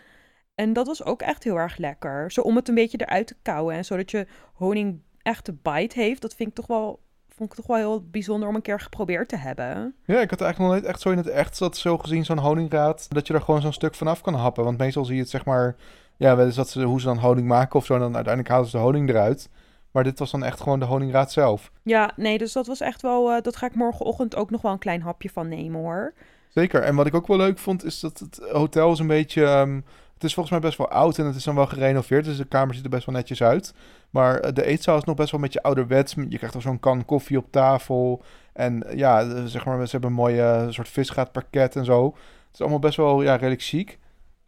En 0.55 0.73
dat 0.73 0.87
was 0.87 1.05
ook 1.05 1.23
echt 1.23 1.45
heel 1.45 1.57
erg 1.57 1.77
lekker. 1.77 2.33
Zo 2.33 2.41
om 2.41 2.57
het 2.57 2.69
een 2.69 2.75
beetje 2.75 3.01
eruit 3.01 3.27
te 3.27 3.37
kauwen. 3.43 3.75
En 3.75 3.85
zodat 3.85 4.11
je 4.11 4.27
honing 4.55 5.01
echt 5.23 5.47
de 5.47 5.57
bite 5.63 6.01
heeft. 6.01 6.23
Dat 6.23 6.35
vind 6.35 6.49
ik 6.49 6.55
toch 6.55 6.67
wel, 6.67 7.01
vond 7.29 7.51
ik 7.51 7.57
toch 7.57 7.67
wel 7.67 7.77
heel 7.77 8.09
bijzonder 8.11 8.49
om 8.49 8.55
een 8.55 8.63
keer 8.63 8.81
geprobeerd 8.81 9.29
te 9.29 9.37
hebben. 9.37 9.95
Ja, 10.05 10.21
ik 10.21 10.31
had 10.31 10.41
eigenlijk 10.41 10.59
nog 10.59 10.69
nooit 10.69 10.85
echt 10.85 11.01
zo 11.01 11.11
in 11.11 11.17
het 11.17 11.29
echt 11.29 11.59
dat 11.59 11.77
zo 11.77 11.99
gezien 11.99 12.25
zo'n 12.25 12.39
honingraad, 12.39 13.07
dat 13.09 13.27
je 13.27 13.35
er 13.35 13.43
gewoon 13.43 13.61
zo'n 13.61 13.73
stuk 13.73 13.95
vanaf 13.95 14.21
kan 14.21 14.35
happen. 14.35 14.65
Want 14.65 14.79
meestal 14.79 15.05
zie 15.05 15.15
je 15.15 15.21
het 15.21 15.31
zeg 15.31 15.45
maar, 15.45 15.77
ja, 16.17 16.37
wel 16.37 16.47
eens 16.47 16.55
dat 16.55 16.69
ze, 16.69 16.83
hoe 16.83 17.01
ze 17.01 17.07
dan 17.07 17.19
honing 17.19 17.49
maken 17.49 17.79
of 17.79 17.85
zo, 17.87 17.95
en 17.95 18.01
dan 18.01 18.15
uiteindelijk 18.15 18.53
halen 18.55 18.69
ze 18.71 18.77
de 18.77 18.83
honing 18.83 19.09
eruit. 19.09 19.49
Maar 19.91 20.05
dit 20.05 20.19
was 20.19 20.31
dan 20.31 20.45
echt 20.45 20.61
gewoon 20.61 20.79
de 20.79 20.85
honingraad 20.85 21.33
zelf. 21.33 21.71
Ja, 21.83 22.11
nee, 22.17 22.39
dus 22.39 22.53
dat 22.53 22.67
was 22.67 22.81
echt 22.81 23.03
wel. 23.03 23.31
eh, 23.33 23.43
dat 23.43 23.57
ga 23.57 23.67
ik 23.67 23.75
morgenochtend 23.75 24.37
ook 24.37 24.51
nog 24.51 24.63
wel 24.63 24.73
een 24.73 24.79
klein 24.79 25.03
hapje 25.03 25.31
van 25.31 25.49
nemen 25.49 25.81
hoor. 25.81 26.13
Zeker. 26.49 26.83
En 26.83 26.95
wat 26.95 27.07
ik 27.07 27.15
ook 27.15 27.27
wel 27.27 27.37
leuk 27.37 27.59
vond, 27.59 27.85
is 27.85 28.01
dat 28.01 28.19
het 28.19 28.41
hotel 28.53 28.93
is 28.93 28.99
een 28.99 29.07
beetje... 29.07 29.45
ehm, 29.45 29.81
het 30.15 30.25
is 30.25 30.35
volgens 30.35 30.51
mij 30.61 30.69
best 30.69 30.79
wel 30.79 30.89
oud 30.91 31.19
en 31.19 31.27
het 31.27 31.37
is 31.37 31.45
dan 31.45 31.55
wel 31.55 31.67
gerenoveerd. 31.67 32.25
Dus 32.25 32.37
de 32.37 32.45
kamer 32.45 32.75
ziet 32.75 32.85
er 32.85 32.91
best 32.91 33.07
wel 33.07 33.15
netjes 33.15 33.43
uit. 33.43 33.75
Maar 34.11 34.39
eh, 34.41 34.53
de 34.53 34.65
eetzaal 34.65 34.97
is 34.99 35.05
nog 35.05 35.17
best 35.17 35.31
wel 35.31 35.41
een 35.41 35.47
beetje 35.47 35.63
ouderwets. 35.63 36.15
Je 36.29 36.37
krijgt 36.37 36.55
al 36.55 36.61
zo'n 36.61 36.81
kan 36.81 37.05
koffie 37.05 37.39
op 37.39 37.47
tafel. 37.51 38.23
En 38.53 38.85
ja, 38.95 39.21
eh, 39.21 39.45
zeg 39.45 39.65
maar, 39.65 39.85
ze 39.85 39.91
hebben 39.91 40.11
een 40.11 40.17
mooie 40.17 40.67
soort 40.71 40.89
visgaatparket 40.89 41.77
en 41.77 41.85
zo. 41.85 42.05
Het 42.07 42.55
is 42.55 42.61
allemaal 42.61 42.79
best 42.79 42.97
wel 42.97 43.23
ja, 43.23 43.35
redelijk 43.35 43.63
chic. 43.63 43.99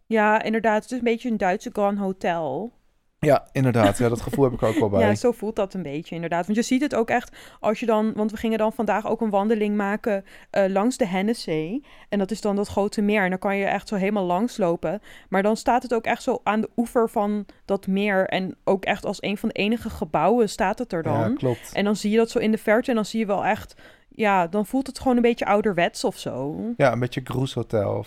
Ja, 0.09 0.43
inderdaad. 0.43 0.83
Het 0.83 0.93
is 0.93 0.99
een 0.99 1.05
beetje 1.05 1.31
een 1.31 1.37
Duitse 1.37 1.71
Grand 1.73 1.99
Hotel. 1.99 2.73
Ja, 3.21 3.49
inderdaad. 3.53 3.99
Ja, 3.99 4.09
dat 4.09 4.21
gevoel 4.21 4.45
heb 4.45 4.53
ik 4.53 4.63
ook 4.63 4.79
wel 4.79 4.89
bij. 4.99 5.01
Ja, 5.01 5.15
zo 5.15 5.33
voelt 5.33 5.57
dat 5.57 5.75
een 5.75 5.83
beetje 5.83 6.15
inderdaad. 6.15 6.47
Want 6.47 6.59
je 6.59 6.65
ziet 6.65 6.81
het 6.81 6.95
ook 6.95 7.09
echt 7.09 7.37
als 7.61 7.81
je 7.81 7.87
dan... 7.87 8.13
Want 8.15 8.31
we 8.31 8.37
gingen 8.37 8.59
dan 8.59 8.73
vandaag 8.73 9.07
ook 9.07 9.21
een 9.21 9.31
wandeling 9.31 9.77
maken 9.77 10.25
eh, 10.51 10.69
langs 10.69 10.97
de 10.97 11.07
Hennessee. 11.07 11.85
En 12.09 12.19
dat 12.19 12.31
is 12.31 12.41
dan 12.41 12.57
dat 12.57 12.69
grote 12.69 13.03
meer. 13.03 13.23
En 13.23 13.31
dan 13.31 13.39
kan 13.39 13.57
je 13.57 13.65
echt 13.65 13.89
zo 13.89 13.95
helemaal 13.95 14.25
langs 14.25 14.57
lopen. 14.57 15.01
Maar 15.29 15.43
dan 15.43 15.57
staat 15.57 15.83
het 15.83 15.95
ook 15.95 16.05
echt 16.05 16.23
zo 16.23 16.41
aan 16.45 16.61
de 16.61 16.71
oever 16.77 17.11
van 17.11 17.47
dat 17.65 17.87
meer. 17.87 18.27
En 18.27 18.57
ook 18.65 18.85
echt 18.85 19.05
als 19.05 19.23
een 19.23 19.39
van 19.39 19.49
de 19.49 19.55
enige 19.55 19.91
gebouwen 19.91 20.49
staat 20.49 20.79
het 20.79 20.93
er 20.93 21.03
dan. 21.03 21.31
Ja, 21.31 21.35
klopt. 21.35 21.73
En 21.73 21.85
dan 21.85 21.97
zie 21.97 22.11
je 22.11 22.17
dat 22.17 22.31
zo 22.31 22.39
in 22.39 22.51
de 22.51 22.59
verte 22.59 22.91
en 22.91 22.97
dan 22.97 23.05
zie 23.05 23.21
je 23.21 23.27
wel 23.27 23.45
echt... 23.45 23.75
Ja, 24.09 24.47
dan 24.47 24.67
voelt 24.67 24.87
het 24.87 24.99
gewoon 24.99 25.17
een 25.17 25.23
beetje 25.23 25.47
ouderwets 25.47 26.05
of 26.05 26.19
zo. 26.19 26.57
Ja, 26.77 26.93
een 26.93 26.99
beetje 26.99 27.21
Groes 27.25 27.55
Hotel. 27.55 28.05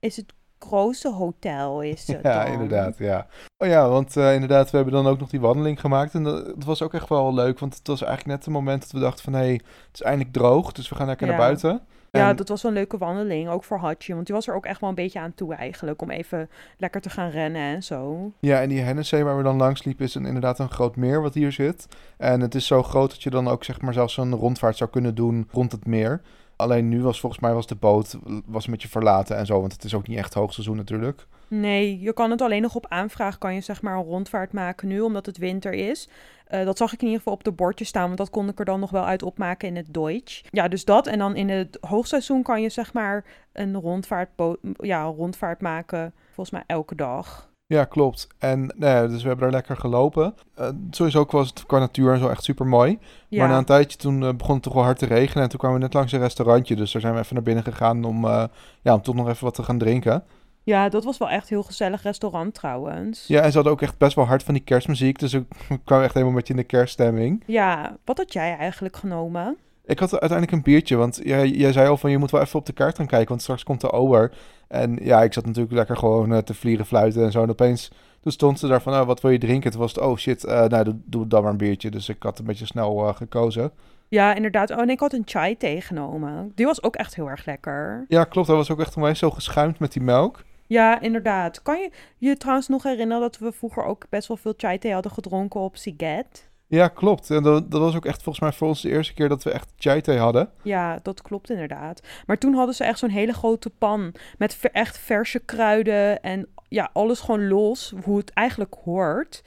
Is 0.00 0.16
het 0.16 0.32
grootste 0.66 1.12
hotel, 1.12 1.80
is 1.80 2.06
het 2.06 2.18
Ja, 2.22 2.44
dan? 2.44 2.52
inderdaad, 2.52 2.98
ja. 2.98 3.26
Oh 3.58 3.68
ja, 3.68 3.88
want 3.88 4.16
eh, 4.16 4.34
inderdaad, 4.34 4.70
we 4.70 4.76
hebben 4.76 4.94
dan 4.94 5.06
ook 5.06 5.18
nog 5.18 5.28
die 5.30 5.40
wandeling 5.40 5.80
gemaakt. 5.80 6.14
En 6.14 6.22
dat, 6.24 6.44
dat 6.44 6.64
was 6.64 6.82
ook 6.82 6.94
echt 6.94 7.08
wel 7.08 7.34
leuk, 7.34 7.58
want 7.58 7.74
het 7.78 7.86
was 7.86 8.02
eigenlijk 8.02 8.36
net 8.36 8.44
het 8.44 8.54
moment 8.54 8.80
dat 8.82 8.90
we 8.92 8.98
dachten 8.98 9.24
van... 9.24 9.32
hé, 9.32 9.38
hey, 9.38 9.52
het 9.52 9.94
is 9.94 10.02
eindelijk 10.02 10.32
droog, 10.32 10.72
dus 10.72 10.88
we 10.88 10.94
gaan 10.94 11.06
lekker 11.06 11.26
Ja. 11.26 11.32
naar 11.32 11.42
buiten. 11.42 11.80
Ja, 12.10 12.34
dat 12.34 12.48
was 12.48 12.62
wel 12.62 12.70
een 12.70 12.76
leuke 12.76 12.98
wandeling, 12.98 13.48
ook 13.48 13.64
voor 13.64 13.78
Hatje. 13.78 14.14
Want 14.14 14.26
die 14.26 14.34
was 14.34 14.46
er 14.48 14.54
ook 14.54 14.66
echt 14.66 14.80
wel 14.80 14.88
een 14.88 14.94
beetje 14.94 15.20
aan 15.20 15.34
toe 15.34 15.54
eigenlijk, 15.54 16.02
om 16.02 16.10
even 16.10 16.50
lekker 16.78 17.00
te 17.00 17.10
gaan 17.10 17.30
rennen 17.30 17.62
en 17.62 17.82
zo. 17.82 18.30
Ja, 18.40 18.60
en 18.60 18.68
die 18.68 18.80
Hennessee 18.80 19.24
waar 19.24 19.36
we 19.36 19.42
dan 19.42 19.56
langs 19.56 19.84
liepen 19.84 20.04
is 20.04 20.14
een, 20.14 20.26
inderdaad 20.26 20.58
een 20.58 20.70
groot 20.70 20.96
meer 20.96 21.22
wat 21.22 21.34
hier 21.34 21.52
zit. 21.52 21.86
En 22.16 22.40
het 22.40 22.54
is 22.54 22.66
zo 22.66 22.82
groot 22.82 23.10
dat 23.10 23.22
je 23.22 23.30
dan 23.30 23.48
ook 23.48 23.64
zeg 23.64 23.80
maar 23.80 23.92
zelfs 23.92 24.16
een 24.16 24.34
rondvaart 24.34 24.76
zou 24.76 24.90
kunnen 24.90 25.14
doen 25.14 25.48
rond 25.52 25.72
het 25.72 25.86
meer. 25.86 26.20
Alleen 26.56 26.88
nu 26.88 27.02
was 27.02 27.20
volgens 27.20 27.42
mij 27.42 27.54
was 27.54 27.66
de 27.66 27.74
boot 27.74 28.16
was 28.46 28.66
een 28.66 28.72
beetje 28.72 28.88
verlaten 28.88 29.36
en 29.36 29.46
zo, 29.46 29.60
want 29.60 29.72
het 29.72 29.84
is 29.84 29.94
ook 29.94 30.08
niet 30.08 30.18
echt 30.18 30.34
hoogseizoen 30.34 30.76
natuurlijk. 30.76 31.26
Nee, 31.48 32.00
je 32.00 32.12
kan 32.12 32.30
het 32.30 32.42
alleen 32.42 32.62
nog 32.62 32.74
op 32.74 32.86
aanvraag, 32.88 33.38
kan 33.38 33.54
je 33.54 33.60
zeg 33.60 33.82
maar 33.82 33.96
een 33.96 34.04
rondvaart 34.04 34.52
maken 34.52 34.88
nu, 34.88 35.00
omdat 35.00 35.26
het 35.26 35.38
winter 35.38 35.72
is. 35.72 36.08
Eh, 36.46 36.64
dat 36.64 36.78
zag 36.78 36.92
ik 36.92 36.98
in 36.98 37.06
ieder 37.06 37.18
geval 37.18 37.34
op 37.34 37.44
de 37.44 37.52
bordjes 37.52 37.88
staan, 37.88 38.06
want 38.06 38.18
dat 38.18 38.30
kon 38.30 38.48
ik 38.48 38.58
er 38.58 38.64
dan 38.64 38.80
nog 38.80 38.90
wel 38.90 39.04
uit 39.04 39.22
opmaken 39.22 39.68
in 39.68 39.76
het 39.76 39.94
Deutsch. 39.94 40.42
Ja, 40.50 40.68
dus 40.68 40.84
dat. 40.84 41.06
En 41.06 41.18
dan 41.18 41.36
in 41.36 41.48
het 41.48 41.78
hoogseizoen 41.80 42.42
kan 42.42 42.62
je 42.62 42.68
zeg 42.68 42.92
maar 42.92 43.24
een 43.52 43.76
rondvaart, 43.76 44.30
ja, 44.76 45.02
rondvaart 45.02 45.60
maken, 45.60 46.14
volgens 46.26 46.50
mij 46.50 46.64
elke 46.66 46.94
dag. 46.94 47.48
Ja, 47.68 47.84
klopt. 47.84 48.28
En 48.38 48.72
nee, 48.76 49.06
dus 49.06 49.22
we 49.22 49.28
hebben 49.28 49.44
daar 49.44 49.54
lekker 49.54 49.76
gelopen. 49.76 50.34
Uh, 50.60 50.68
sowieso 50.90 51.26
was 51.28 51.48
het 51.48 51.66
qua 51.66 51.78
natuur 51.78 52.12
en 52.12 52.18
zo 52.18 52.28
echt 52.28 52.44
super 52.44 52.66
mooi. 52.66 52.98
Ja. 53.28 53.38
Maar 53.38 53.48
na 53.48 53.58
een 53.58 53.64
tijdje 53.64 53.98
toen 53.98 54.22
uh, 54.22 54.32
begon 54.32 54.54
het 54.54 54.62
toch 54.62 54.72
wel 54.72 54.82
hard 54.82 54.98
te 54.98 55.06
regenen. 55.06 55.42
En 55.42 55.48
toen 55.48 55.58
kwamen 55.58 55.76
we 55.76 55.82
net 55.82 55.94
langs 55.94 56.12
een 56.12 56.20
restaurantje. 56.20 56.76
Dus 56.76 56.92
daar 56.92 57.00
zijn 57.00 57.14
we 57.14 57.20
even 57.20 57.34
naar 57.34 57.42
binnen 57.42 57.64
gegaan 57.64 58.04
om, 58.04 58.24
uh, 58.24 58.44
ja, 58.82 58.94
om 58.94 59.02
toch 59.02 59.14
nog 59.14 59.28
even 59.28 59.44
wat 59.44 59.54
te 59.54 59.62
gaan 59.62 59.78
drinken. 59.78 60.24
Ja, 60.62 60.88
dat 60.88 61.04
was 61.04 61.18
wel 61.18 61.28
echt 61.28 61.42
een 61.42 61.56
heel 61.56 61.62
gezellig 61.62 62.02
restaurant 62.02 62.54
trouwens. 62.54 63.26
Ja, 63.26 63.40
en 63.40 63.48
ze 63.48 63.54
hadden 63.54 63.72
ook 63.72 63.82
echt 63.82 63.98
best 63.98 64.14
wel 64.14 64.26
hard 64.26 64.42
van 64.42 64.54
die 64.54 64.62
kerstmuziek. 64.62 65.18
Dus 65.18 65.32
ik 65.32 65.44
kwam 65.84 66.02
echt 66.02 66.14
helemaal 66.14 66.34
met 66.34 66.46
je 66.46 66.52
in 66.52 66.58
de 66.58 66.66
kerststemming. 66.66 67.42
Ja, 67.46 67.96
wat 68.04 68.16
had 68.16 68.32
jij 68.32 68.56
eigenlijk 68.56 68.96
genomen? 68.96 69.56
Ik 69.86 69.98
had 69.98 70.10
uiteindelijk 70.10 70.52
een 70.52 70.62
biertje, 70.62 70.96
want 70.96 71.20
jij, 71.22 71.48
jij 71.48 71.72
zei 71.72 71.88
al 71.88 71.96
van 71.96 72.10
je 72.10 72.18
moet 72.18 72.30
wel 72.30 72.40
even 72.40 72.58
op 72.58 72.66
de 72.66 72.72
kaart 72.72 72.96
gaan 72.96 73.06
kijken, 73.06 73.28
want 73.28 73.42
straks 73.42 73.64
komt 73.64 73.80
de 73.80 73.92
ober. 73.92 74.32
En 74.68 74.98
ja, 75.02 75.22
ik 75.22 75.32
zat 75.32 75.46
natuurlijk 75.46 75.74
lekker 75.74 75.96
gewoon 75.96 76.32
uh, 76.32 76.38
te 76.38 76.54
vliegen, 76.54 76.86
fluiten 76.86 77.24
en 77.24 77.32
zo. 77.32 77.42
En 77.42 77.50
opeens, 77.50 77.90
toen 78.20 78.32
stond 78.32 78.58
ze 78.58 78.66
daar 78.66 78.82
van, 78.82 78.92
oh, 78.92 79.06
wat 79.06 79.20
wil 79.20 79.30
je 79.30 79.38
drinken? 79.38 79.70
Toen 79.70 79.80
was 79.80 79.92
het, 79.94 80.04
oh 80.04 80.16
shit, 80.16 80.44
uh, 80.44 80.64
nou, 80.64 80.84
doe, 80.84 80.96
doe 81.04 81.26
dan 81.26 81.42
maar 81.42 81.50
een 81.50 81.56
biertje. 81.56 81.90
Dus 81.90 82.08
ik 82.08 82.22
had 82.22 82.38
een 82.38 82.44
beetje 82.44 82.66
snel 82.66 83.08
uh, 83.08 83.14
gekozen. 83.14 83.72
Ja, 84.08 84.34
inderdaad. 84.34 84.70
Oh, 84.70 84.80
en 84.80 84.90
ik 84.90 85.00
had 85.00 85.12
een 85.12 85.22
chai 85.24 85.56
tegengenomen. 85.56 86.52
Die 86.54 86.66
was 86.66 86.82
ook 86.82 86.96
echt 86.96 87.14
heel 87.14 87.28
erg 87.28 87.46
lekker. 87.46 88.04
Ja, 88.08 88.24
klopt. 88.24 88.46
Dat 88.46 88.56
was 88.56 88.70
ook 88.70 88.80
echt 88.80 88.96
mij 88.96 89.14
zo 89.14 89.30
geschuimd 89.30 89.78
met 89.78 89.92
die 89.92 90.02
melk. 90.02 90.44
Ja, 90.66 91.00
inderdaad. 91.00 91.62
Kan 91.62 91.78
je 91.78 91.90
je 92.16 92.36
trouwens 92.36 92.68
nog 92.68 92.82
herinneren 92.82 93.22
dat 93.22 93.38
we 93.38 93.52
vroeger 93.52 93.84
ook 93.84 94.06
best 94.08 94.28
wel 94.28 94.36
veel 94.36 94.54
chai 94.56 94.78
thee 94.78 94.92
hadden 94.92 95.12
gedronken 95.12 95.60
op 95.60 95.76
Siget? 95.76 96.48
Ja, 96.68 96.88
klopt. 96.88 97.30
En 97.30 97.42
dat, 97.42 97.70
dat, 97.70 97.80
was 97.80 97.96
ook 97.96 98.04
echt 98.04 98.22
volgens 98.22 98.44
mij 98.44 98.52
voor 98.52 98.68
ons 98.68 98.82
de 98.82 98.90
eerste 98.90 99.14
keer 99.14 99.28
dat 99.28 99.42
we 99.42 99.50
echt 99.50 99.72
chai 99.78 100.00
thee 100.00 100.18
hadden. 100.18 100.50
Ja, 100.62 100.98
dat 101.02 101.22
klopt 101.22 101.50
inderdaad. 101.50 102.02
Maar 102.26 102.38
toen 102.38 102.54
hadden 102.54 102.74
ze 102.74 102.84
echt 102.84 102.98
zo'n 102.98 103.10
hele 103.10 103.32
grote 103.32 103.70
pan 103.70 104.14
met 104.38 104.58
echt 104.72 104.98
verse 104.98 105.38
kruiden 105.38 106.22
en 106.22 106.48
ja, 106.68 106.90
alles 106.92 107.20
gewoon 107.20 107.48
los, 107.48 107.94
hoe 108.04 108.18
het 108.18 108.30
eigenlijk 108.30 108.74
hoort. 108.84 109.42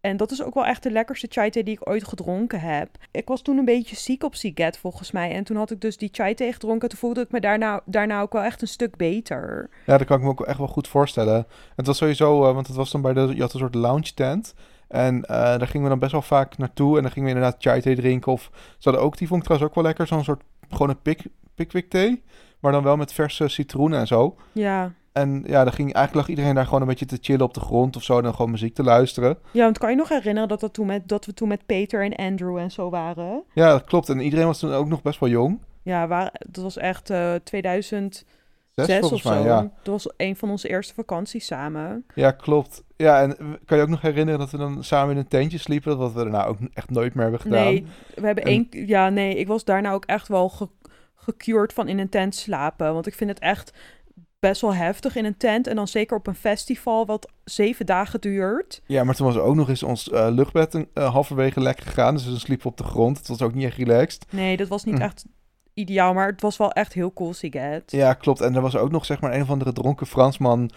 En 0.00 0.16
dat 0.16 0.30
is 0.30 0.42
ook 0.42 0.54
wel 0.54 0.66
echt 0.66 0.82
de 0.82 0.90
lekkerste 0.90 1.26
chai 1.30 1.50
thee 1.50 1.64
die 1.64 1.74
ik 1.74 1.88
ooit 1.88 2.04
gedronken 2.04 2.60
heb. 2.60 2.88
Ik 3.10 3.28
was 3.28 3.42
toen 3.42 3.58
een 3.58 3.64
beetje 3.64 3.96
ziek 3.96 4.24
op 4.24 4.34
Siget 4.34 4.78
volgens 4.78 5.10
mij. 5.10 5.32
En 5.32 5.44
toen 5.44 5.56
had 5.56 5.70
ik 5.70 5.80
dus 5.80 5.96
die 5.96 6.08
chai 6.12 6.34
thee 6.34 6.52
gedronken. 6.52 6.88
Toen 6.88 6.98
voelde 6.98 7.20
ik 7.20 7.30
me 7.30 7.40
daarna, 7.40 7.80
daarna 7.84 8.20
ook 8.20 8.32
wel 8.32 8.42
echt 8.42 8.62
een 8.62 8.68
stuk 8.68 8.96
beter. 8.96 9.70
Ja, 9.86 9.98
dat 9.98 10.06
kan 10.06 10.16
ik 10.16 10.22
me 10.22 10.28
ook 10.28 10.40
echt 10.40 10.58
wel 10.58 10.66
goed 10.66 10.88
voorstellen. 10.88 11.46
Het 11.76 11.86
was 11.86 11.96
sowieso, 11.96 12.48
uh, 12.48 12.54
want 12.54 12.66
het 12.66 12.76
was 12.76 12.90
dan 12.90 13.02
bij 13.02 13.12
de, 13.12 13.34
je 13.34 13.40
had 13.40 13.52
een 13.52 13.60
soort 13.60 13.74
lounge 13.74 14.14
tent. 14.14 14.54
En 14.90 15.14
uh, 15.16 15.26
daar 15.28 15.66
gingen 15.66 15.82
we 15.82 15.88
dan 15.88 15.98
best 15.98 16.12
wel 16.12 16.22
vaak 16.22 16.58
naartoe. 16.58 16.96
En 16.96 17.02
dan 17.02 17.10
gingen 17.10 17.28
we 17.28 17.34
inderdaad 17.34 17.62
chai 17.62 17.80
thee 17.80 17.96
drinken. 17.96 18.32
Of 18.32 18.50
ze 18.52 18.88
hadden 18.88 19.02
ook, 19.02 19.18
die 19.18 19.26
vond 19.26 19.40
ik 19.40 19.46
trouwens 19.46 19.70
ook 19.70 19.76
wel 19.76 19.84
lekker. 19.84 20.06
Zo'n 20.06 20.24
soort, 20.24 20.42
gewoon 20.68 20.88
een 20.88 21.02
pik, 21.02 21.22
pickwick 21.54 21.90
thee. 21.90 22.22
Maar 22.60 22.72
dan 22.72 22.82
wel 22.82 22.96
met 22.96 23.12
verse 23.12 23.48
citroenen 23.48 23.98
en 23.98 24.06
zo. 24.06 24.36
Ja. 24.52 24.92
En 25.12 25.42
ja, 25.46 25.64
dan 25.64 25.72
ging 25.72 25.92
eigenlijk 25.92 26.14
lag 26.14 26.28
iedereen 26.28 26.54
daar 26.54 26.64
gewoon 26.64 26.80
een 26.80 26.86
beetje 26.86 27.06
te 27.06 27.18
chillen 27.20 27.46
op 27.46 27.54
de 27.54 27.60
grond 27.60 27.96
of 27.96 28.02
zo. 28.02 28.16
En 28.16 28.22
dan 28.22 28.34
gewoon 28.34 28.50
muziek 28.50 28.74
te 28.74 28.82
luisteren. 28.82 29.38
Ja, 29.50 29.64
want 29.64 29.78
kan 29.78 29.90
je 29.90 29.96
nog 29.96 30.08
herinneren 30.08 30.48
dat, 30.48 30.60
dat, 30.60 30.72
toen 30.72 30.86
met, 30.86 31.08
dat 31.08 31.26
we 31.26 31.34
toen 31.34 31.48
met 31.48 31.66
Peter 31.66 32.04
en 32.04 32.14
Andrew 32.14 32.56
en 32.56 32.70
zo 32.70 32.90
waren? 32.90 33.42
Ja, 33.52 33.70
dat 33.70 33.84
klopt. 33.84 34.08
En 34.08 34.20
iedereen 34.20 34.46
was 34.46 34.58
toen 34.58 34.72
ook 34.72 34.88
nog 34.88 35.02
best 35.02 35.20
wel 35.20 35.28
jong. 35.28 35.60
Ja, 35.82 36.06
waar, 36.06 36.32
dat 36.48 36.62
was 36.62 36.76
echt 36.76 37.10
uh, 37.10 37.34
2000 37.34 38.24
zes 38.84 39.12
of 39.12 39.20
zo. 39.20 39.34
Ja. 39.34 39.70
Dat 39.82 40.02
was 40.02 40.12
een 40.16 40.36
van 40.36 40.50
onze 40.50 40.68
eerste 40.68 40.94
vakanties 40.94 41.46
samen. 41.46 42.04
Ja, 42.14 42.30
klopt. 42.30 42.84
Ja, 42.96 43.22
en 43.22 43.36
kan 43.64 43.76
je 43.76 43.82
ook 43.82 43.88
nog 43.88 44.00
herinneren 44.00 44.40
dat 44.40 44.50
we 44.50 44.56
dan 44.56 44.84
samen 44.84 45.14
in 45.14 45.20
een 45.20 45.28
tentje 45.28 45.58
sliepen? 45.58 45.98
Dat 45.98 46.12
we 46.12 46.22
daarna 46.22 46.44
ook 46.44 46.58
echt 46.74 46.90
nooit 46.90 47.14
meer 47.14 47.22
hebben 47.22 47.40
gedaan. 47.40 47.64
Nee, 47.64 47.86
we 48.14 48.26
hebben 48.26 48.44
één... 48.44 48.66
Ja, 48.70 49.08
nee, 49.08 49.36
ik 49.36 49.46
was 49.46 49.64
daarna 49.64 49.92
ook 49.92 50.04
echt 50.04 50.28
wel 50.28 50.48
ge 50.48 50.68
gecured 51.14 51.72
van 51.72 51.88
in 51.88 51.98
een 51.98 52.08
tent 52.08 52.34
slapen. 52.34 52.92
Want 52.92 53.06
ik 53.06 53.14
vind 53.14 53.30
het 53.30 53.38
echt 53.38 53.72
best 54.38 54.60
wel 54.60 54.74
heftig 54.74 55.16
in 55.16 55.24
een 55.24 55.36
tent. 55.36 55.66
En 55.66 55.76
dan 55.76 55.88
zeker 55.88 56.16
op 56.16 56.26
een 56.26 56.34
festival 56.34 57.06
wat 57.06 57.30
zeven 57.44 57.86
dagen 57.86 58.20
duurt. 58.20 58.82
Ja, 58.86 59.04
maar 59.04 59.14
toen 59.14 59.26
was 59.26 59.38
ook 59.38 59.54
nog 59.54 59.68
eens 59.68 59.82
ons 59.82 60.08
uh, 60.08 60.26
luchtbed 60.30 60.74
uh, 60.74 61.12
halverwege 61.12 61.60
lekker 61.60 61.86
gegaan. 61.86 62.14
Dus 62.14 62.26
we 62.26 62.38
sliepen 62.38 62.66
op 62.66 62.76
de 62.76 62.84
grond. 62.84 63.18
Het 63.18 63.28
was 63.28 63.42
ook 63.42 63.54
niet 63.54 63.64
echt 63.64 63.76
relaxed. 63.76 64.26
Nee, 64.30 64.56
dat 64.56 64.68
was 64.68 64.84
niet 64.84 64.96
hm. 64.96 65.02
echt 65.02 65.24
ideaal, 65.80 66.14
maar 66.14 66.26
het 66.26 66.40
was 66.40 66.56
wel 66.56 66.72
echt 66.72 66.92
heel 66.92 67.12
cool, 67.12 67.34
Siget. 67.34 67.82
Ja, 67.86 68.14
klopt. 68.14 68.40
En 68.40 68.54
er 68.54 68.60
was 68.60 68.76
ook 68.76 68.90
nog 68.90 69.04
zeg 69.04 69.20
maar 69.20 69.34
een 69.34 69.42
of 69.42 69.50
andere 69.50 69.72
dronken 69.72 70.06
Fransman 70.06 70.70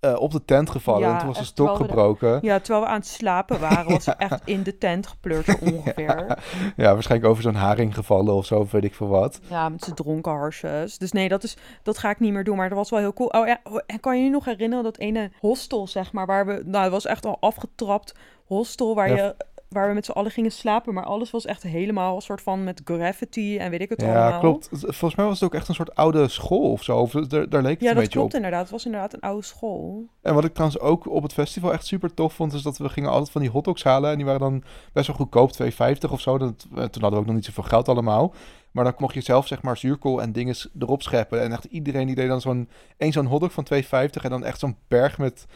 uh, 0.00 0.20
op 0.20 0.30
de 0.32 0.44
tent 0.44 0.70
gevallen. 0.70 1.00
Ja, 1.00 1.12
en 1.12 1.18
toen 1.18 1.28
was 1.28 1.38
de 1.38 1.44
stok 1.44 1.76
gebroken. 1.76 2.38
ja, 2.42 2.58
terwijl 2.58 2.84
we 2.84 2.90
aan 2.90 2.98
het 2.98 3.06
slapen 3.06 3.60
waren, 3.60 3.92
was 3.92 4.06
hij 4.10 4.14
echt 4.18 4.40
in 4.44 4.62
de 4.62 4.78
tent 4.78 5.06
gepleurd 5.06 5.58
ongeveer. 5.72 6.26
ja, 6.26 6.38
ja, 6.76 6.92
waarschijnlijk 6.92 7.30
over 7.30 7.42
zo'n 7.42 7.54
haring 7.54 7.94
gevallen 7.94 8.34
of 8.34 8.46
zo, 8.46 8.66
weet 8.70 8.84
ik 8.84 8.94
veel 8.94 9.08
wat. 9.08 9.40
Ja, 9.48 9.68
met 9.68 9.84
zijn 9.84 9.96
dronken 9.96 10.32
harsjes. 10.32 10.98
Dus 10.98 11.12
nee, 11.12 11.28
dat, 11.28 11.42
is, 11.42 11.56
dat 11.82 11.98
ga 11.98 12.10
ik 12.10 12.20
niet 12.20 12.32
meer 12.32 12.44
doen, 12.44 12.56
maar 12.56 12.68
dat 12.68 12.78
was 12.78 12.90
wel 12.90 12.98
heel 12.98 13.12
cool. 13.12 13.28
Oh 13.28 13.46
ja, 13.46 13.60
en 13.86 14.00
kan 14.00 14.18
je 14.18 14.24
je 14.24 14.30
nog 14.30 14.44
herinneren 14.44 14.84
dat 14.84 14.98
ene 14.98 15.30
hostel, 15.40 15.86
zeg 15.86 16.12
maar, 16.12 16.26
waar 16.26 16.46
we... 16.46 16.62
Nou, 16.64 16.82
het 16.82 16.92
was 16.92 17.06
echt 17.06 17.26
al 17.26 17.36
afgetrapt 17.40 18.14
hostel 18.44 18.94
waar 18.94 19.10
je 19.10 19.34
waar 19.68 19.88
we 19.88 19.94
met 19.94 20.04
z'n 20.04 20.10
allen 20.10 20.30
gingen 20.30 20.52
slapen. 20.52 20.94
Maar 20.94 21.04
alles 21.04 21.30
was 21.30 21.44
echt 21.44 21.62
helemaal 21.62 22.14
een 22.14 22.22
soort 22.22 22.42
van 22.42 22.64
met 22.64 22.80
gravity 22.84 23.56
en 23.60 23.70
weet 23.70 23.80
ik 23.80 23.88
het 23.88 24.00
ja, 24.00 24.06
allemaal. 24.06 24.30
Ja, 24.30 24.38
klopt. 24.38 24.68
Volgens 24.70 25.14
mij 25.14 25.24
was 25.24 25.40
het 25.40 25.48
ook 25.48 25.54
echt 25.54 25.68
een 25.68 25.74
soort 25.74 25.94
oude 25.94 26.28
school 26.28 26.70
of 26.70 26.82
zo. 26.82 26.98
Of, 26.98 27.10
daar, 27.10 27.48
daar 27.48 27.62
leek 27.62 27.72
het 27.72 27.82
ja, 27.82 27.90
een 27.90 27.94
beetje 27.94 27.94
op. 27.94 27.94
Ja, 27.94 28.00
dat 28.00 28.08
klopt 28.08 28.34
inderdaad. 28.34 28.60
Het 28.60 28.70
was 28.70 28.84
inderdaad 28.84 29.12
een 29.12 29.20
oude 29.20 29.44
school. 29.44 30.08
En 30.22 30.34
wat 30.34 30.44
ik 30.44 30.52
trouwens 30.52 30.80
ook 30.80 31.10
op 31.10 31.22
het 31.22 31.32
festival 31.32 31.72
echt 31.72 31.86
super 31.86 32.14
tof 32.14 32.34
vond... 32.34 32.52
is 32.52 32.62
dat 32.62 32.78
we 32.78 32.88
gingen 32.88 33.10
altijd 33.10 33.30
van 33.30 33.40
die 33.40 33.50
hotdogs 33.50 33.84
halen. 33.84 34.10
En 34.10 34.16
die 34.16 34.24
waren 34.24 34.40
dan 34.40 34.62
best 34.92 35.06
wel 35.06 35.16
goedkoop, 35.16 35.50
2,50 35.62 36.10
of 36.10 36.20
zo. 36.20 36.38
Dat, 36.38 36.66
toen 36.70 36.78
hadden 36.78 37.10
we 37.10 37.16
ook 37.16 37.26
nog 37.26 37.34
niet 37.34 37.44
zoveel 37.44 37.62
geld 37.62 37.88
allemaal. 37.88 38.34
Maar 38.70 38.84
dan 38.84 38.94
mocht 38.98 39.14
je 39.14 39.20
zelf 39.20 39.46
zeg 39.46 39.62
maar 39.62 39.76
zuurkool 39.76 40.22
en 40.22 40.32
dingen 40.32 40.56
erop 40.78 41.02
scheppen. 41.02 41.42
En 41.42 41.52
echt 41.52 41.64
iedereen 41.64 42.06
die 42.06 42.14
deed 42.14 42.28
dan 42.28 42.40
zo'n... 42.40 42.68
één 42.96 43.12
zo'n 43.12 43.26
hotdog 43.26 43.52
van 43.52 43.66
2,50 43.74 43.80
en 44.22 44.30
dan 44.30 44.44
echt 44.44 44.58
zo'n 44.58 44.76
berg 44.88 45.18
met 45.18 45.46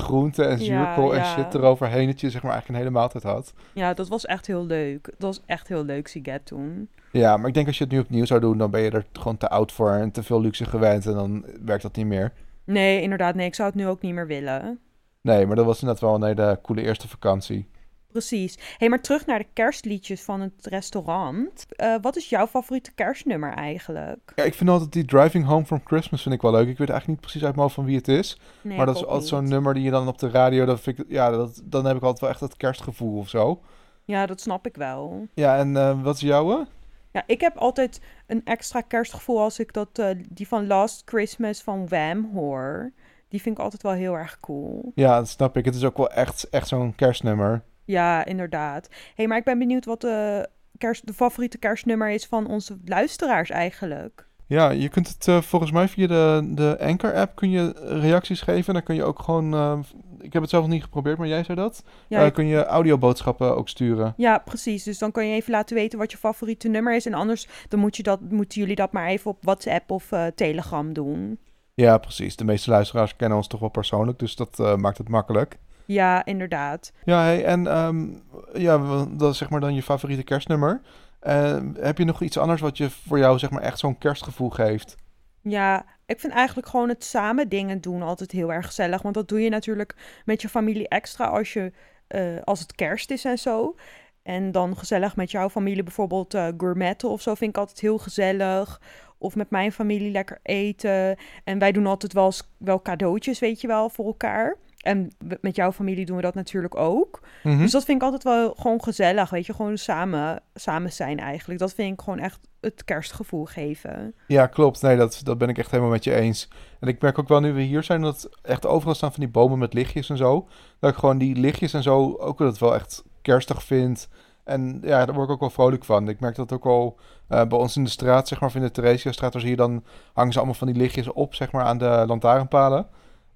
groente 0.00 0.44
en 0.44 0.58
zuurkool 0.58 1.14
en 1.14 1.24
shit 1.24 1.54
eroverheen. 1.54 2.06
Dat 2.06 2.20
je 2.20 2.30
zeg 2.30 2.42
maar 2.42 2.52
eigenlijk 2.52 2.80
een 2.80 2.86
hele 2.86 2.98
maaltijd 2.98 3.22
had. 3.22 3.54
Ja, 3.72 3.94
dat 3.94 4.08
was 4.08 4.26
echt 4.26 4.46
heel 4.46 4.66
leuk. 4.66 5.04
Dat 5.04 5.36
was 5.36 5.42
echt 5.46 5.68
heel 5.68 5.84
leuk, 5.84 6.08
Siget 6.08 6.46
toen. 6.46 6.88
Ja, 7.12 7.36
maar 7.36 7.48
ik 7.48 7.54
denk 7.54 7.66
als 7.66 7.78
je 7.78 7.84
het 7.84 7.92
nu 7.92 7.98
opnieuw 7.98 8.24
zou 8.24 8.40
doen, 8.40 8.58
dan 8.58 8.70
ben 8.70 8.80
je 8.80 8.90
er 8.90 9.06
gewoon 9.12 9.36
te 9.36 9.48
oud 9.48 9.72
voor 9.72 9.90
en 9.90 10.10
te 10.10 10.22
veel 10.22 10.40
luxe 10.40 10.64
gewend. 10.64 11.06
En 11.06 11.14
dan 11.14 11.44
werkt 11.64 11.82
dat 11.82 11.96
niet 11.96 12.06
meer. 12.06 12.32
Nee, 12.64 13.02
inderdaad. 13.02 13.34
Nee, 13.34 13.46
ik 13.46 13.54
zou 13.54 13.68
het 13.68 13.78
nu 13.78 13.86
ook 13.86 14.00
niet 14.00 14.14
meer 14.14 14.26
willen. 14.26 14.78
Nee, 15.20 15.46
maar 15.46 15.56
dat 15.56 15.64
was 15.64 15.82
net 15.82 16.00
wel 16.00 16.14
een 16.14 16.24
hele 16.24 16.58
coole 16.62 16.82
eerste 16.82 17.08
vakantie. 17.08 17.68
Precies. 18.12 18.58
hey, 18.78 18.88
maar 18.88 19.00
terug 19.00 19.26
naar 19.26 19.38
de 19.38 19.46
kerstliedjes 19.52 20.22
van 20.22 20.40
het 20.40 20.66
restaurant. 20.66 21.66
Uh, 21.76 21.94
wat 22.00 22.16
is 22.16 22.28
jouw 22.28 22.46
favoriete 22.46 22.92
kerstnummer 22.94 23.52
eigenlijk? 23.52 24.32
Ja, 24.34 24.44
ik 24.44 24.54
vind 24.54 24.70
altijd 24.70 24.92
die 24.92 25.04
Driving 25.04 25.44
Home 25.44 25.64
from 25.64 25.80
Christmas 25.84 26.22
vind 26.22 26.34
ik 26.34 26.42
wel 26.42 26.50
leuk. 26.50 26.68
Ik 26.68 26.78
weet 26.78 26.90
eigenlijk 26.90 27.06
niet 27.06 27.20
precies 27.20 27.44
uit 27.44 27.56
mijn 27.56 27.70
van 27.70 27.84
wie 27.84 27.96
het 27.96 28.08
is. 28.08 28.40
Nee, 28.62 28.76
maar 28.76 28.86
dat 28.86 28.96
is 28.96 29.06
altijd 29.06 29.28
zo'n 29.28 29.48
nummer 29.48 29.74
die 29.74 29.82
je 29.82 29.90
dan 29.90 30.08
op 30.08 30.18
de 30.18 30.30
radio... 30.30 30.64
Dat 30.64 30.80
vind 30.80 30.98
ik, 30.98 31.04
ja, 31.08 31.30
dat, 31.30 31.62
dan 31.64 31.84
heb 31.84 31.96
ik 31.96 32.02
altijd 32.02 32.20
wel 32.20 32.30
echt 32.30 32.40
dat 32.40 32.56
kerstgevoel 32.56 33.18
of 33.18 33.28
zo. 33.28 33.60
Ja, 34.04 34.26
dat 34.26 34.40
snap 34.40 34.66
ik 34.66 34.76
wel. 34.76 35.26
Ja, 35.34 35.58
en 35.58 35.74
uh, 35.74 36.02
wat 36.02 36.14
is 36.14 36.20
jouwe? 36.20 36.66
Ja, 37.12 37.22
ik 37.26 37.40
heb 37.40 37.56
altijd 37.56 38.00
een 38.26 38.44
extra 38.44 38.80
kerstgevoel 38.80 39.40
als 39.40 39.58
ik 39.58 39.72
dat, 39.72 39.98
uh, 39.98 40.10
die 40.28 40.48
van 40.48 40.66
Last 40.66 41.02
Christmas 41.04 41.62
van 41.62 41.88
Wham 41.88 42.30
hoor. 42.34 42.92
Die 43.28 43.42
vind 43.42 43.58
ik 43.58 43.64
altijd 43.64 43.82
wel 43.82 43.92
heel 43.92 44.14
erg 44.14 44.40
cool. 44.40 44.92
Ja, 44.94 45.18
dat 45.18 45.28
snap 45.28 45.56
ik. 45.56 45.64
Het 45.64 45.74
is 45.74 45.84
ook 45.84 45.96
wel 45.96 46.10
echt, 46.10 46.48
echt 46.50 46.68
zo'n 46.68 46.94
kerstnummer. 46.94 47.62
Ja, 47.88 48.24
inderdaad. 48.24 48.88
hey, 49.14 49.26
maar 49.26 49.38
ik 49.38 49.44
ben 49.44 49.58
benieuwd 49.58 49.84
wat 49.84 50.00
de, 50.00 50.48
kerst, 50.78 51.06
de 51.06 51.12
favoriete 51.12 51.58
kerstnummer 51.58 52.10
is 52.10 52.26
van 52.26 52.46
onze 52.46 52.78
luisteraars 52.84 53.50
eigenlijk. 53.50 54.26
Ja, 54.46 54.70
je 54.70 54.88
kunt 54.88 55.08
het 55.08 55.26
uh, 55.26 55.40
volgens 55.40 55.70
mij 55.70 55.88
via 55.88 56.06
de, 56.06 56.50
de 56.54 56.76
Anchor-app 56.80 57.36
kun 57.36 57.50
je 57.50 57.72
reacties 58.00 58.40
geven. 58.40 58.74
Dan 58.74 58.82
kun 58.82 58.94
je 58.94 59.04
ook 59.04 59.18
gewoon... 59.22 59.54
Uh, 59.54 59.78
ik 60.20 60.32
heb 60.32 60.42
het 60.42 60.50
zelf 60.50 60.62
nog 60.62 60.72
niet 60.72 60.82
geprobeerd, 60.82 61.18
maar 61.18 61.26
jij 61.28 61.44
zei 61.44 61.58
dat. 61.58 61.84
Ja, 62.08 62.24
uh, 62.24 62.32
kun 62.32 62.46
je 62.46 62.64
audioboodschappen 62.64 63.56
ook 63.56 63.68
sturen. 63.68 64.14
Ja, 64.16 64.38
precies. 64.38 64.82
Dus 64.82 64.98
dan 64.98 65.12
kan 65.12 65.26
je 65.26 65.34
even 65.34 65.50
laten 65.50 65.76
weten 65.76 65.98
wat 65.98 66.10
je 66.10 66.18
favoriete 66.18 66.68
nummer 66.68 66.94
is. 66.94 67.06
En 67.06 67.14
anders 67.14 67.48
dan 67.68 67.80
moet 67.80 67.96
je 67.96 68.02
dat, 68.02 68.20
moeten 68.20 68.60
jullie 68.60 68.76
dat 68.76 68.92
maar 68.92 69.06
even 69.06 69.30
op 69.30 69.44
WhatsApp 69.44 69.90
of 69.90 70.12
Telegram 70.34 70.92
doen. 70.92 71.38
Ja, 71.74 71.98
precies. 71.98 72.36
De 72.36 72.44
meeste 72.44 72.70
luisteraars 72.70 73.16
kennen 73.16 73.36
ons 73.36 73.46
toch 73.46 73.60
wel 73.60 73.68
persoonlijk, 73.68 74.18
dus 74.18 74.36
dat 74.36 74.76
maakt 74.76 74.98
het 74.98 75.08
makkelijk. 75.08 75.58
Ja, 75.88 76.24
inderdaad. 76.24 76.92
Ja, 77.04 77.22
hey, 77.22 77.44
en 77.44 77.78
um, 77.78 78.22
ja, 78.52 79.04
dat 79.10 79.32
is 79.32 79.38
zeg 79.38 79.50
maar 79.50 79.60
dan 79.60 79.74
je 79.74 79.82
favoriete 79.82 80.22
kerstnummer. 80.22 80.80
Uh, 81.22 81.58
heb 81.74 81.98
je 81.98 82.04
nog 82.04 82.22
iets 82.22 82.38
anders 82.38 82.60
wat 82.60 82.76
je 82.76 82.90
voor 82.90 83.18
jou 83.18 83.38
zeg 83.38 83.50
maar 83.50 83.62
echt 83.62 83.78
zo'n 83.78 83.98
kerstgevoel 83.98 84.50
geeft? 84.50 84.96
Ja, 85.42 85.84
ik 86.06 86.20
vind 86.20 86.32
eigenlijk 86.32 86.68
gewoon 86.68 86.88
het 86.88 87.04
samen 87.04 87.48
dingen 87.48 87.80
doen 87.80 88.02
altijd 88.02 88.30
heel 88.30 88.52
erg 88.52 88.66
gezellig. 88.66 89.02
Want 89.02 89.14
dat 89.14 89.28
doe 89.28 89.40
je 89.40 89.50
natuurlijk 89.50 90.22
met 90.24 90.42
je 90.42 90.48
familie 90.48 90.88
extra 90.88 91.26
als, 91.26 91.52
je, 91.52 91.72
uh, 92.08 92.42
als 92.44 92.60
het 92.60 92.74
kerst 92.74 93.10
is 93.10 93.24
en 93.24 93.38
zo. 93.38 93.74
En 94.22 94.52
dan 94.52 94.76
gezellig 94.76 95.16
met 95.16 95.30
jouw 95.30 95.48
familie 95.48 95.82
bijvoorbeeld 95.82 96.34
uh, 96.34 96.48
gourmetten 96.56 97.08
of 97.08 97.20
zo 97.20 97.34
vind 97.34 97.50
ik 97.50 97.58
altijd 97.58 97.80
heel 97.80 97.98
gezellig. 97.98 98.80
of 99.18 99.34
met 99.36 99.50
mijn 99.50 99.72
familie 99.72 100.10
lekker 100.10 100.38
eten. 100.42 101.16
En 101.44 101.58
wij 101.58 101.72
doen 101.72 101.86
altijd 101.86 102.12
wel, 102.12 102.32
wel 102.58 102.82
cadeautjes, 102.82 103.38
weet 103.38 103.60
je 103.60 103.66
wel, 103.66 103.88
voor 103.88 104.06
elkaar. 104.06 104.56
En 104.78 105.10
met 105.40 105.56
jouw 105.56 105.72
familie 105.72 106.06
doen 106.06 106.16
we 106.16 106.22
dat 106.22 106.34
natuurlijk 106.34 106.76
ook. 106.76 107.20
Mhm. 107.42 107.58
Dus 107.58 107.70
dat 107.70 107.84
vind 107.84 107.98
ik 107.98 108.04
altijd 108.04 108.22
wel 108.22 108.54
gewoon 108.58 108.82
gezellig, 108.82 109.30
weet 109.30 109.46
je. 109.46 109.54
Gewoon 109.54 109.78
samen, 109.78 110.42
samen 110.54 110.92
zijn 110.92 111.18
eigenlijk. 111.18 111.60
Dat 111.60 111.74
vind 111.74 111.92
ik 111.92 112.00
gewoon 112.00 112.18
echt 112.18 112.40
het 112.60 112.84
kerstgevoel 112.84 113.44
geven. 113.44 114.14
Ja, 114.26 114.46
klopt. 114.46 114.82
Nee, 114.82 114.96
dat, 114.96 115.20
dat 115.24 115.38
ben 115.38 115.48
ik 115.48 115.58
echt 115.58 115.70
helemaal 115.70 115.90
met 115.90 116.04
je 116.04 116.14
eens. 116.14 116.48
En 116.80 116.88
ik 116.88 117.00
merk 117.00 117.18
ook 117.18 117.28
wel 117.28 117.40
nu 117.40 117.52
we 117.52 117.60
hier 117.60 117.82
zijn 117.82 118.00
dat 118.00 118.28
echt 118.42 118.66
overal 118.66 118.94
staan 118.94 119.12
van 119.12 119.20
die 119.20 119.32
bomen 119.32 119.58
met 119.58 119.74
lichtjes 119.74 120.10
en 120.10 120.16
zo. 120.16 120.48
Dat 120.78 120.90
ik 120.90 120.96
gewoon 120.96 121.18
die 121.18 121.36
lichtjes 121.36 121.72
en 121.74 121.82
zo 121.82 122.16
ook 122.16 122.38
dat 122.38 122.58
wel 122.58 122.74
echt 122.74 123.04
kerstig 123.22 123.62
vind. 123.62 124.08
En 124.44 124.78
ja, 124.82 125.04
daar 125.06 125.14
word 125.14 125.26
ik 125.26 125.34
ook 125.34 125.40
wel 125.40 125.50
vrolijk 125.50 125.84
van. 125.84 126.08
Ik 126.08 126.20
merk 126.20 126.36
dat 126.36 126.52
ook 126.52 126.66
al 126.66 126.98
eh, 127.28 127.46
bij 127.46 127.58
ons 127.58 127.76
in 127.76 127.84
de 127.84 127.90
straat, 127.90 128.28
zeg 128.28 128.40
maar, 128.40 128.48
of 128.48 128.54
in 128.54 128.62
de 128.62 128.70
Theresiastraat, 128.70 129.34
zie 129.36 129.50
je 129.50 129.56
dan 129.56 129.84
hangen 130.12 130.32
ze 130.32 130.38
allemaal 130.38 130.56
van 130.56 130.66
die 130.66 130.76
lichtjes 130.76 131.12
op, 131.12 131.34
zeg 131.34 131.52
maar, 131.52 131.64
aan 131.64 131.78
de 131.78 132.04
lantaarnpalen. 132.06 132.86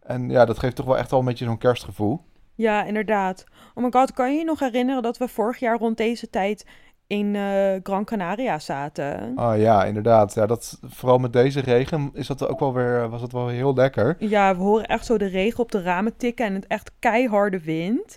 En 0.02 0.30
ja, 0.30 0.44
dat 0.44 0.58
geeft 0.58 0.76
toch 0.76 0.86
wel 0.86 0.98
echt 0.98 1.10
wel 1.10 1.20
een 1.20 1.26
beetje 1.26 1.44
zo'n 1.44 1.58
kerstgevoel. 1.58 2.20
Ja, 2.54 2.84
inderdaad. 2.84 3.44
Oh 3.74 3.84
my 3.84 3.90
god, 3.90 4.12
kan 4.12 4.32
je 4.32 4.38
je 4.38 4.44
nog 4.44 4.60
herinneren 4.60 5.02
dat 5.02 5.18
we 5.18 5.28
vorig 5.28 5.58
jaar 5.58 5.78
rond 5.78 5.96
deze 5.96 6.30
tijd 6.30 6.66
in 7.06 7.36
eh, 7.36 7.74
Gran 7.82 8.04
Canaria 8.04 8.58
zaten? 8.58 9.32
Ah 9.34 9.58
ja, 9.58 9.84
inderdaad. 9.84 10.34
Ja, 10.34 10.46
dat, 10.46 10.78
vooral 10.82 11.18
met 11.18 11.32
deze 11.32 11.60
regen 11.60 12.10
is 12.12 12.26
dat 12.26 12.48
ook 12.48 12.60
wel 12.60 12.74
weer, 12.74 13.08
was 13.08 13.20
dat 13.20 13.32
wel 13.32 13.48
heel 13.48 13.74
lekker. 13.74 14.16
Ja, 14.18 14.56
we 14.56 14.62
horen 14.62 14.86
echt 14.86 15.06
zo 15.06 15.18
de 15.18 15.26
regen 15.26 15.60
op 15.60 15.72
de 15.72 15.82
ramen 15.82 16.16
tikken 16.16 16.46
en 16.46 16.54
het 16.54 16.66
echt 16.66 16.90
keiharde 16.98 17.60
wind. 17.60 18.16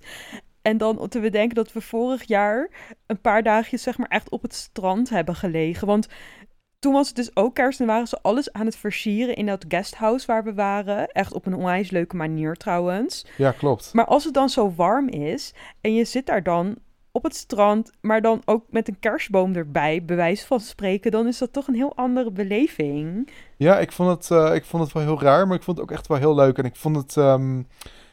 En 0.61 0.77
dan 0.77 1.07
te 1.07 1.19
bedenken 1.19 1.55
dat 1.55 1.73
we 1.73 1.81
vorig 1.81 2.23
jaar 2.23 2.69
een 3.05 3.21
paar 3.21 3.43
dagjes 3.43 3.83
zeg 3.83 3.97
maar 3.97 4.07
echt 4.07 4.29
op 4.29 4.41
het 4.41 4.53
strand 4.53 5.09
hebben 5.09 5.35
gelegen. 5.35 5.87
Want 5.87 6.07
toen 6.85 6.93
was 6.93 7.07
het 7.07 7.15
dus 7.15 7.35
ook 7.35 7.55
kerst 7.55 7.79
en 7.79 7.85
waren 7.85 8.07
ze 8.07 8.17
alles 8.21 8.53
aan 8.53 8.65
het 8.65 8.75
versieren 8.75 9.35
in 9.35 9.45
dat 9.45 9.65
guesthouse 9.67 10.25
waar 10.27 10.43
we 10.43 10.53
waren. 10.53 11.07
Echt 11.07 11.33
op 11.33 11.45
een 11.45 11.53
onwijs 11.53 11.89
leuke 11.89 12.15
manier 12.15 12.55
trouwens. 12.55 13.25
Ja, 13.37 13.51
klopt. 13.51 13.93
Maar 13.93 14.05
als 14.05 14.23
het 14.23 14.33
dan 14.33 14.49
zo 14.49 14.73
warm 14.75 15.07
is 15.09 15.53
en 15.81 15.93
je 15.93 16.05
zit 16.05 16.25
daar 16.25 16.43
dan 16.43 16.75
op 17.11 17.23
het 17.23 17.35
strand, 17.35 17.91
maar 18.01 18.21
dan 18.21 18.41
ook 18.45 18.63
met 18.69 18.87
een 18.87 18.99
kerstboom 18.99 19.55
erbij, 19.55 20.03
bij 20.05 20.15
wijze 20.15 20.45
van 20.45 20.59
spreken, 20.59 21.11
dan 21.11 21.27
is 21.27 21.37
dat 21.37 21.53
toch 21.53 21.67
een 21.67 21.75
heel 21.75 21.95
andere 21.95 22.31
beleving. 22.31 23.29
Ja, 23.57 23.79
ik 23.79 23.91
vond 23.91 24.09
het, 24.09 24.31
eh, 24.31 24.55
ik 24.55 24.65
vond 24.65 24.83
het 24.83 24.93
wel 24.93 25.03
heel 25.03 25.21
raar, 25.21 25.47
maar 25.47 25.57
ik 25.57 25.63
vond 25.63 25.77
het 25.77 25.85
ook 25.89 25.97
echt 25.97 26.07
wel 26.07 26.17
heel 26.17 26.35
leuk. 26.35 26.57
En 26.57 26.65
ik 26.65 26.75
vond 26.75 26.95
het, 26.95 27.17
ehm, 27.17 27.61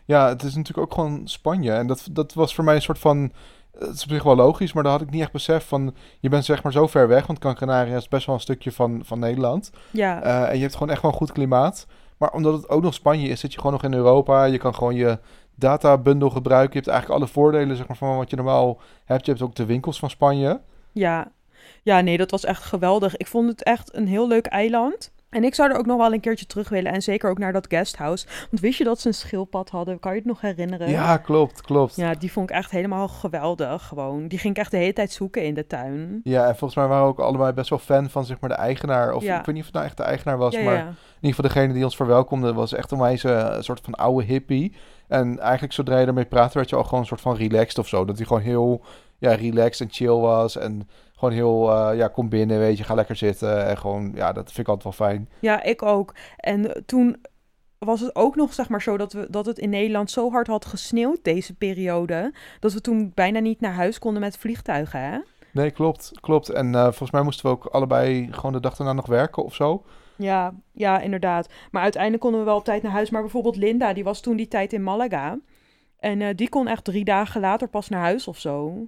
ja, 0.04 0.28
het 0.28 0.42
is 0.42 0.54
natuurlijk 0.54 0.86
ook 0.86 0.94
gewoon 0.94 1.28
Spanje. 1.28 1.72
En 1.72 1.86
dat, 1.86 2.08
dat 2.10 2.32
was 2.32 2.54
voor 2.54 2.64
mij 2.64 2.74
een 2.74 2.82
soort 2.82 2.98
van, 2.98 3.32
het 3.78 3.94
is 3.94 4.02
op 4.02 4.10
zich 4.10 4.22
wel 4.22 4.36
logisch, 4.36 4.72
maar 4.72 4.82
daar 4.82 4.92
had 4.92 5.00
ik 5.00 5.10
niet 5.10 5.20
echt 5.20 5.32
besef 5.32 5.66
van, 5.66 5.94
je 6.20 6.28
bent 6.28 6.44
zeg 6.44 6.62
maar 6.62 6.72
zo 6.72 6.86
ver 6.86 7.08
weg, 7.08 7.26
want 7.26 7.38
Gran 7.40 7.54
Canaria 7.54 7.96
is 7.96 8.08
best 8.08 8.26
wel 8.26 8.34
een 8.34 8.40
stukje 8.40 8.72
van, 8.72 9.00
van 9.04 9.18
Nederland. 9.18 9.70
Ja, 9.90 10.22
Eh, 10.22 10.48
en 10.48 10.54
je 10.56 10.60
hebt 10.62 10.72
gewoon 10.74 10.90
echt 10.90 11.02
wel 11.02 11.10
een 11.10 11.16
goed 11.16 11.32
klimaat. 11.32 11.86
Maar 12.18 12.32
omdat 12.32 12.52
het 12.52 12.68
ook 12.68 12.82
nog 12.82 12.94
Spanje 12.94 13.28
is, 13.28 13.40
zit 13.40 13.52
je 13.52 13.58
gewoon 13.58 13.72
nog 13.72 13.82
in 13.84 13.94
Europa. 13.94 14.44
Je 14.44 14.58
kan 14.58 14.74
gewoon 14.74 14.94
je 14.94 15.18
databundel 15.54 16.30
gebruiken. 16.30 16.72
Je 16.72 16.78
hebt 16.78 16.90
eigenlijk 16.90 17.20
alle 17.20 17.30
voordelen 17.32 17.76
zeg 17.76 17.86
maar, 17.88 17.96
van 17.96 18.16
wat 18.16 18.30
je 18.30 18.36
normaal 18.36 18.80
hebt. 19.04 19.24
Je 19.26 19.30
hebt 19.32 19.44
ook 19.44 19.54
de 19.54 19.64
winkels 19.64 19.98
van 19.98 20.10
Spanje. 20.10 20.60
ja. 20.92 21.30
Ja, 21.84 22.00
nee, 22.00 22.16
dat 22.16 22.30
was 22.30 22.44
echt 22.44 22.62
geweldig. 22.62 23.16
Ik 23.16 23.26
vond 23.26 23.48
het 23.48 23.62
echt 23.62 23.94
een 23.94 24.06
heel 24.06 24.28
leuk 24.28 24.46
eiland. 24.46 25.11
En 25.32 25.44
ik 25.44 25.54
zou 25.54 25.70
er 25.70 25.78
ook 25.78 25.86
nog 25.86 25.96
wel 25.98 26.12
een 26.12 26.20
keertje 26.20 26.46
terug 26.46 26.68
willen. 26.68 26.92
En 26.92 27.02
zeker 27.02 27.30
ook 27.30 27.38
naar 27.38 27.52
dat 27.52 27.66
guesthouse. 27.68 28.26
Want 28.50 28.62
wist 28.62 28.78
je 28.78 28.84
dat 28.84 29.00
ze 29.00 29.08
een 29.08 29.14
schildpad 29.14 29.70
hadden? 29.70 29.98
Kan 29.98 30.12
je 30.12 30.18
het 30.18 30.26
nog 30.26 30.40
herinneren? 30.40 30.88
Ja, 30.88 31.16
klopt, 31.16 31.60
klopt. 31.60 31.96
Ja, 31.96 32.14
die 32.14 32.32
vond 32.32 32.50
ik 32.50 32.56
echt 32.56 32.70
helemaal 32.70 33.08
geweldig. 33.08 33.86
Gewoon. 33.86 34.28
Die 34.28 34.38
ging 34.38 34.54
ik 34.54 34.60
echt 34.60 34.70
de 34.70 34.76
hele 34.76 34.92
tijd 34.92 35.12
zoeken 35.12 35.44
in 35.44 35.54
de 35.54 35.66
tuin. 35.66 36.20
Ja, 36.24 36.42
en 36.46 36.56
volgens 36.56 36.74
mij 36.74 36.86
waren 36.86 37.04
we 37.04 37.10
ook 37.10 37.18
allebei 37.20 37.52
best 37.52 37.70
wel 37.70 37.78
fan 37.78 38.10
van 38.10 38.24
zeg 38.24 38.40
maar 38.40 38.50
de 38.50 38.56
eigenaar. 38.56 39.14
Of 39.14 39.22
Ja. 39.22 39.38
ik 39.38 39.46
weet 39.46 39.54
niet 39.54 39.64
of 39.64 39.70
het 39.70 39.74
nou 39.74 39.86
echt 39.86 39.96
de 39.96 40.02
eigenaar 40.02 40.38
was, 40.38 40.54
ja, 40.54 40.62
maar 40.62 40.74
ja. 40.74 40.80
in 40.80 40.94
ieder 41.20 41.34
geval 41.34 41.50
degene 41.50 41.72
die 41.72 41.84
ons 41.84 41.96
verwelkomde 41.96 42.52
was 42.52 42.72
echt 42.72 42.90
een 42.90 42.98
wijze 42.98 43.28
een 43.28 43.64
soort 43.64 43.80
van 43.82 43.94
oude 43.94 44.24
hippie. 44.24 44.72
En 45.08 45.38
eigenlijk 45.38 45.72
zodra 45.72 45.98
je 45.98 46.06
ermee 46.06 46.24
praatte 46.24 46.58
werd 46.58 46.70
je 46.70 46.76
al 46.76 46.84
gewoon 46.84 47.00
een 47.00 47.06
soort 47.06 47.20
van 47.20 47.36
relaxed 47.36 47.78
of 47.78 47.88
zo. 47.88 48.04
Dat 48.04 48.16
hij 48.16 48.26
gewoon 48.26 48.42
heel 48.42 48.82
ja, 49.18 49.34
relaxed 49.34 49.86
en 49.88 49.94
chill 49.94 50.08
was 50.20 50.56
en 50.56 50.88
gewoon 51.22 51.34
heel, 51.34 51.70
eh, 51.70 51.96
ja, 51.96 52.08
kom 52.08 52.28
binnen, 52.28 52.58
weet 52.58 52.78
je, 52.78 52.84
ga 52.84 52.94
lekker 52.94 53.16
zitten. 53.16 53.66
En 53.66 53.78
gewoon, 53.78 54.12
ja, 54.14 54.32
dat 54.32 54.44
vind 54.44 54.58
ik 54.58 54.68
altijd 54.68 54.96
wel 54.96 55.08
fijn. 55.08 55.28
Ja, 55.40 55.62
ik 55.62 55.82
ook. 55.82 56.14
En 56.36 56.82
toen 56.86 57.16
was 57.78 58.00
het 58.00 58.16
ook 58.16 58.36
nog 58.36 58.54
zeg 58.54 58.68
maar 58.68 58.82
zo 58.82 58.96
dat, 58.96 59.12
we, 59.12 59.26
dat 59.30 59.46
het 59.46 59.58
in 59.58 59.70
Nederland 59.70 60.10
zo 60.10 60.30
hard 60.30 60.46
had 60.46 60.64
gesneeuwd 60.64 61.18
deze 61.22 61.54
periode. 61.54 62.34
Dat 62.60 62.72
we 62.72 62.80
toen 62.80 63.12
bijna 63.14 63.38
niet 63.38 63.60
naar 63.60 63.72
huis 63.72 63.98
konden 63.98 64.20
met 64.20 64.38
vliegtuigen, 64.38 65.00
hè? 65.00 65.18
Nee, 65.52 65.70
klopt, 65.70 66.10
klopt. 66.20 66.48
En 66.48 66.74
eh, 66.74 66.82
volgens 66.82 67.10
mij 67.10 67.22
moesten 67.22 67.46
we 67.46 67.52
ook 67.52 67.66
allebei 67.66 68.28
gewoon 68.30 68.52
de 68.52 68.60
dag 68.60 68.76
daarna 68.76 68.92
nog 68.92 69.06
werken 69.06 69.44
of 69.44 69.54
zo. 69.54 69.84
Ja, 70.16 70.54
ja, 70.72 71.00
inderdaad. 71.00 71.48
Maar 71.70 71.82
uiteindelijk 71.82 72.22
konden 72.22 72.40
we 72.40 72.46
wel 72.46 72.56
op 72.56 72.64
tijd 72.64 72.82
naar 72.82 72.92
huis. 72.92 73.10
Maar 73.10 73.20
bijvoorbeeld 73.20 73.56
Linda, 73.56 73.92
die 73.92 74.04
was 74.04 74.20
toen 74.20 74.36
die 74.36 74.48
tijd 74.48 74.72
in 74.72 74.82
Malaga. 74.82 75.38
En 75.98 76.20
eh, 76.20 76.36
die 76.36 76.48
kon 76.48 76.68
echt 76.68 76.84
drie 76.84 77.04
dagen 77.04 77.40
later 77.40 77.68
pas 77.68 77.88
naar 77.88 78.00
huis 78.00 78.28
of 78.28 78.38
zo. 78.38 78.86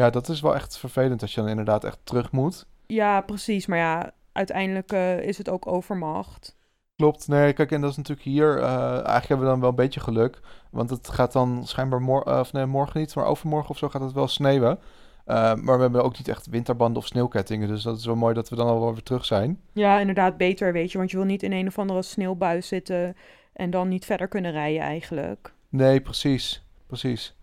Ja, 0.00 0.10
dat 0.10 0.28
is 0.28 0.40
wel 0.40 0.54
echt 0.54 0.78
vervelend 0.78 1.22
als 1.22 1.34
je 1.34 1.40
dan 1.40 1.48
inderdaad 1.48 1.84
echt 1.84 1.98
terug 2.04 2.32
moet. 2.32 2.66
Ja, 2.86 3.20
precies. 3.20 3.66
Maar 3.66 3.78
ja, 3.78 4.10
uiteindelijk 4.32 4.92
eh, 4.92 5.18
is 5.18 5.38
het 5.38 5.48
ook 5.48 5.66
overmacht. 5.66 6.56
Klopt, 6.96 7.28
nee, 7.28 7.52
kijk, 7.52 7.72
en 7.72 7.80
dat 7.80 7.90
is 7.90 7.96
natuurlijk 7.96 8.26
hier, 8.26 8.58
eh, 8.58 8.92
eigenlijk 8.92 9.28
hebben 9.28 9.46
we 9.46 9.52
dan 9.52 9.60
wel 9.60 9.68
een 9.68 9.74
beetje 9.74 10.00
geluk, 10.00 10.40
want 10.70 10.90
het 10.90 11.08
gaat 11.08 11.32
dan 11.32 11.66
schijnbaar 11.66 12.00
morgen, 12.00 12.40
of 12.40 12.52
nee, 12.52 12.66
morgen 12.66 13.00
niet, 13.00 13.14
maar 13.14 13.24
overmorgen 13.24 13.70
of 13.70 13.78
zo 13.78 13.88
gaat 13.88 14.00
het 14.00 14.12
wel 14.12 14.28
sneeuwen. 14.28 14.78
Eh, 15.24 15.54
maar 15.54 15.76
we 15.76 15.82
hebben 15.82 16.04
ook 16.04 16.18
niet 16.18 16.28
echt 16.28 16.46
winterbanden 16.46 17.02
of 17.02 17.06
sneeuwkettingen, 17.06 17.68
dus 17.68 17.82
dat 17.82 17.98
is 17.98 18.06
wel 18.06 18.16
mooi 18.16 18.34
dat 18.34 18.48
we 18.48 18.56
dan 18.56 18.66
al 18.66 18.92
weer 18.92 19.02
terug 19.02 19.24
zijn. 19.24 19.60
Ja, 19.72 19.98
inderdaad, 20.00 20.36
beter, 20.36 20.72
weet 20.72 20.92
je. 20.92 20.98
Want 20.98 21.10
je 21.10 21.16
wil 21.16 21.26
niet 21.26 21.42
in 21.42 21.52
een 21.52 21.66
of 21.66 21.78
andere 21.78 22.02
sneeuwbui 22.02 22.62
zitten 22.62 23.16
en 23.52 23.70
dan 23.70 23.88
niet 23.88 24.04
verder 24.04 24.28
kunnen 24.28 24.52
rijden 24.52 24.82
eigenlijk. 24.82 25.52
Nee, 25.68 26.00
precies, 26.00 26.64
precies. 26.86 27.34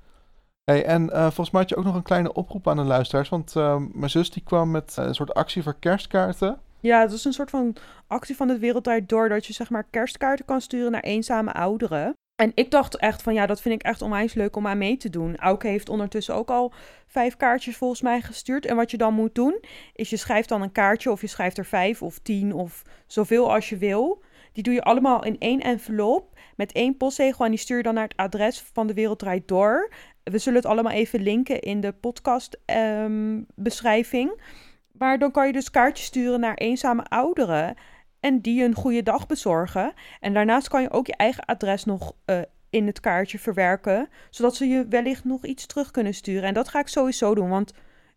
Hey, 0.72 0.86
en 0.86 1.10
eh, 1.10 1.22
volgens 1.22 1.52
mij 1.52 1.62
had 1.62 1.70
je 1.70 1.76
ook 1.76 1.84
nog 1.84 1.96
een 1.96 2.04
kleine 2.04 2.34
oproep 2.34 2.68
aan 2.68 2.76
de 2.76 2.84
luisteraars, 2.84 3.30
want 3.30 3.56
eh, 3.56 3.82
mijn 3.92 4.10
zus 4.10 4.30
die 4.30 4.44
kwam 4.44 4.72
met 4.72 4.96
eh, 4.98 5.06
een 5.06 5.16
soort 5.16 5.34
actie 5.34 5.64
voor 5.64 5.76
kerstkaarten. 5.80 6.60
Ja, 6.80 7.02
het 7.02 7.12
is 7.12 7.26
een 7.26 7.34
soort 7.34 7.50
van 7.50 7.76
actie 8.08 8.36
van 8.36 8.50
het 8.50 8.60
Wereldwijd 8.60 9.10
Door 9.10 9.30
dat 9.30 9.46
je 9.46 9.54
zeg 9.54 9.70
maar 9.70 9.88
kerstkaarten 9.90 10.46
kan 10.46 10.62
sturen 10.62 10.92
naar 10.92 11.02
eenzame 11.02 11.54
ouderen. 11.54 12.14
En 12.42 12.52
ik 12.56 12.72
dacht 12.72 12.98
echt 12.98 13.22
van 13.22 13.34
ja, 13.34 13.46
dat 13.46 13.62
vind 13.62 13.76
ik 13.76 13.82
echt 13.82 14.02
onwijs 14.02 14.34
leuk 14.34 14.56
om 14.56 14.68
aan 14.68 14.78
mee 14.78 14.98
te 14.98 15.10
doen. 15.10 15.38
Auke 15.38 15.68
heeft 15.68 15.90
ondertussen 15.90 16.36
ook 16.36 16.50
al 16.50 16.74
vijf 17.08 17.38
kaartjes 17.38 17.78
volgens 17.78 18.02
mij 18.02 18.22
gestuurd. 18.22 18.66
En 18.66 18.76
wat 18.76 18.92
je 18.92 18.98
dan 18.98 19.14
moet 19.14 19.36
doen, 19.36 19.60
is 19.94 20.10
je 20.10 20.18
schrijft 20.18 20.50
dan 20.50 20.62
een 20.62 20.72
kaartje 20.72 21.12
of 21.12 21.22
je 21.22 21.28
schrijft 21.28 21.58
er 21.58 21.66
vijf 21.66 22.02
of 22.02 22.20
tien 22.20 22.54
of 22.54 22.84
zoveel 23.06 23.54
als 23.54 23.70
je 23.70 23.78
wil. 23.78 24.24
Die 24.54 24.64
doe 24.64 24.74
je 24.74 24.84
allemaal 24.84 25.24
in 25.24 25.36
één 25.40 25.60
envelop 25.60 26.38
met 26.56 26.72
één 26.72 26.98
postzegel 26.98 27.46
en 27.46 27.52
die 27.52 27.60
stuur 27.60 27.78
je 27.78 27.84
dan 27.84 27.94
naar 27.94 28.08
het 28.08 28.18
adres 28.18 28.62
van 28.74 28.88
de 28.88 28.94
Wereld 28.94 29.20
Draait 29.20 29.48
Door. 29.48 29.90
We 30.32 30.38
zullen 30.38 30.60
het 30.60 30.70
allemaal 30.70 30.92
even 30.92 31.22
linken 31.22 31.60
in 31.60 31.82
de 31.82 31.92
podcast 31.92 32.60
ehm, 32.66 33.42
beschrijving. 33.56 34.42
Maar 34.92 35.20
dan 35.20 35.32
kan 35.32 35.48
je 35.48 35.54
dus 35.54 35.72
kaartjes 35.72 36.06
sturen 36.06 36.40
naar 36.40 36.56
eenzame 36.56 37.04
ouderen 37.04 37.76
en 38.20 38.42
die 38.42 38.64
een 38.64 38.76
goede 38.76 39.04
dag 39.04 39.28
bezorgen. 39.28 39.94
En 40.20 40.34
daarnaast 40.34 40.68
kan 40.68 40.82
je 40.82 40.92
ook 40.92 41.08
je 41.08 41.16
eigen 41.16 41.46
adres 41.46 41.86
nog 41.86 42.14
eh, 42.26 42.40
in 42.70 42.86
het 42.86 43.00
kaartje 43.00 43.40
verwerken, 43.40 44.10
zodat 44.30 44.56
ze 44.56 44.68
je 44.68 44.86
wellicht 44.90 45.24
nog 45.24 45.46
iets 45.46 45.66
terug 45.66 45.92
kunnen 45.92 46.14
sturen. 46.14 46.44
En 46.44 46.54
dat 46.54 46.70
ga 46.70 46.80
ik 46.80 46.88
sowieso 46.88 47.36
doen, 47.36 47.50
want 47.50 47.74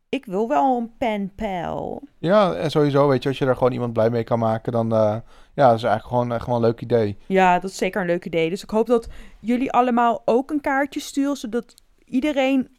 ik 0.09 0.27
wil 0.27 0.49
wel 0.49 0.77
een 0.77 0.93
penpal. 0.99 2.03
Ja, 2.19 2.55
en 2.55 2.71
sowieso, 2.71 3.09
weet 3.09 3.23
je, 3.23 3.29
als 3.29 3.39
je 3.39 3.45
daar 3.45 3.57
gewoon 3.57 3.73
iemand 3.73 3.93
blij 3.93 4.11
mee 4.11 4.25
kan 4.25 4.39
maken, 4.39 4.73
dan 4.73 4.93
eh, 4.93 5.17
ja, 5.55 5.69
dat 5.69 5.77
is 5.77 5.83
eigenlijk 5.83 6.05
gewoon, 6.05 6.33
eh, 6.33 6.41
gewoon 6.41 6.55
een 6.63 6.69
leuk 6.69 6.81
idee. 6.81 7.17
Ja, 7.27 7.59
dat 7.59 7.71
is 7.71 7.77
zeker 7.77 8.01
een 8.01 8.07
leuk 8.07 8.25
idee. 8.25 8.51
Dus 8.51 8.63
ik 8.63 8.71
hoop 8.71 8.87
dat 8.87 9.09
jullie 9.41 9.73
allemaal 9.73 10.23
ook 10.25 10.51
een 10.51 10.61
kaartje 10.61 11.01
sturen, 11.01 11.37
zodat 11.37 11.75
iedereen, 12.11 12.79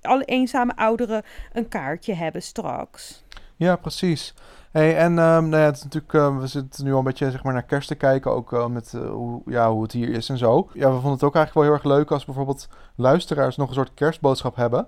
alle 0.00 0.24
eenzame 0.24 0.76
ouderen, 0.76 1.22
een 1.52 1.68
kaartje 1.68 2.14
hebben 2.14 2.42
straks. 2.42 3.24
Ja, 3.56 3.76
precies. 3.76 4.34
Hey, 4.72 4.96
en 4.96 5.18
ehm, 5.18 5.48
nou 5.48 5.56
ja, 5.56 5.64
het 5.64 5.76
is 5.76 5.82
natuurlijk, 5.82 6.14
eh, 6.14 6.38
we 6.38 6.46
zitten 6.46 6.84
nu 6.84 6.92
al 6.92 6.98
een 6.98 7.04
beetje 7.04 7.30
zeg 7.30 7.42
maar, 7.42 7.52
naar 7.52 7.64
kerst 7.64 7.88
te 7.88 7.94
kijken, 7.94 8.30
ook 8.30 8.52
eh, 8.52 8.66
met 8.66 8.94
eh, 8.94 9.10
hoe, 9.10 9.42
ja, 9.46 9.70
hoe 9.70 9.82
het 9.82 9.92
hier 9.92 10.08
is 10.08 10.28
en 10.28 10.38
zo. 10.38 10.68
Ja, 10.72 10.86
we 10.86 10.94
vonden 10.94 11.12
het 11.12 11.22
ook 11.22 11.34
eigenlijk 11.34 11.54
wel 11.54 11.62
heel 11.62 11.72
erg 11.72 11.98
leuk 11.98 12.10
als 12.10 12.24
bijvoorbeeld 12.24 12.68
luisteraars 12.96 13.56
nog 13.56 13.68
een 13.68 13.74
soort 13.74 13.94
kerstboodschap 13.94 14.56
hebben. 14.56 14.86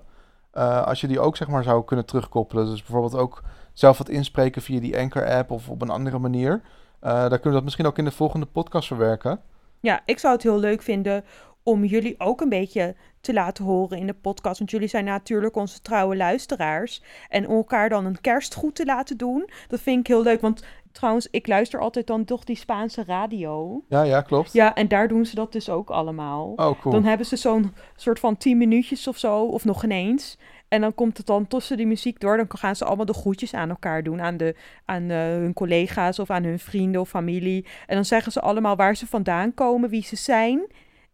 Eh, 0.51 0.85
als 0.85 1.01
je 1.01 1.07
die 1.07 1.19
ook 1.19 1.37
zeg 1.37 1.47
maar 1.47 1.63
zou 1.63 1.83
kunnen 1.83 2.05
terugkoppelen. 2.05 2.65
Dus 2.65 2.83
bijvoorbeeld 2.83 3.15
ook 3.15 3.43
zelf 3.73 3.97
wat 3.97 4.09
inspreken 4.09 4.61
via 4.61 4.79
die 4.79 4.97
Anchor-app 4.97 5.51
of 5.51 5.69
op 5.69 5.81
een 5.81 5.89
andere 5.89 6.19
manier. 6.19 6.61
Dan 6.99 7.29
kunnen 7.29 7.43
we 7.43 7.51
dat 7.51 7.63
misschien 7.63 7.85
ook 7.85 7.97
in 7.97 8.05
de 8.05 8.11
volgende 8.11 8.45
podcast 8.45 8.87
verwerken. 8.87 9.39
Ja, 9.79 10.01
ik 10.05 10.19
zou 10.19 10.33
het 10.33 10.43
heel 10.43 10.59
leuk 10.59 10.81
vinden 10.81 11.23
om 11.63 11.83
jullie 11.83 12.15
ook 12.17 12.41
een 12.41 12.49
beetje 12.49 12.95
te 13.25 13.33
laten 13.33 13.65
horen 13.65 13.97
in 13.97 14.07
de 14.07 14.13
podcast. 14.13 14.57
Want 14.57 14.71
jullie 14.71 14.87
zijn 14.87 15.05
natuurlijk 15.05 15.55
onze 15.55 15.81
trouwe 15.81 16.15
luisteraars. 16.15 17.01
En 17.29 17.47
om 17.47 17.55
elkaar 17.55 17.89
dan 17.89 18.05
een 18.05 18.21
kerstgoed 18.21 18.75
te 18.75 18.85
laten 18.85 19.17
doen, 19.17 19.49
dat 19.67 19.79
vind 19.79 19.99
ik 19.99 20.07
heel 20.07 20.23
leuk. 20.23 20.41
Want 20.41 20.63
trouwens, 20.91 21.27
ik 21.31 21.47
luister 21.47 21.79
altijd 21.79 22.07
dan 22.07 22.25
toch 22.25 22.43
die 22.43 22.55
Spaanse 22.55 23.03
radio. 23.03 23.83
Ja, 23.89 24.03
ja, 24.03 24.21
klopt. 24.21 24.53
Ja, 24.53 24.75
en 24.75 24.87
daar 24.87 25.07
doen 25.07 25.25
ze 25.25 25.35
dat 25.35 25.51
dus 25.51 25.69
ook 25.69 25.89
allemaal. 25.89 26.53
Oh, 26.55 26.79
cool. 26.79 26.93
Dan 26.93 27.03
hebben 27.03 27.25
ze 27.25 27.35
zo'n 27.35 27.73
soort 27.95 28.19
van 28.19 28.37
10 28.37 28.57
minuutjes 28.57 29.07
of 29.07 29.17
zo, 29.17 29.45
of 29.45 29.65
nog 29.65 29.83
ineens. 29.83 30.37
En 30.67 30.81
dan 30.81 30.93
komt 30.93 31.17
het 31.17 31.25
dan 31.25 31.47
tussen 31.47 31.77
die 31.77 31.87
muziek 31.87 32.19
door. 32.19 32.37
Dan 32.37 32.45
gaan 32.49 32.75
ze 32.75 32.85
allemaal 32.85 33.05
de 33.05 33.13
groetjes 33.13 33.53
aan 33.53 33.69
elkaar 33.69 34.03
doen. 34.03 34.21
Aan, 34.21 34.37
de, 34.37 34.55
aan 34.85 35.09
eh, 35.09 35.17
hun 35.17 35.53
collega's 35.53 36.19
of 36.19 36.29
aan 36.29 36.43
hun 36.43 36.59
vrienden 36.59 37.01
of 37.01 37.09
familie. 37.09 37.65
En 37.87 37.95
dan 37.95 38.05
zeggen 38.05 38.31
ze 38.31 38.41
allemaal 38.41 38.75
waar 38.75 38.95
ze 38.95 39.07
vandaan 39.07 39.53
komen, 39.53 39.89
wie 39.89 40.03
ze 40.03 40.15
zijn. 40.15 40.67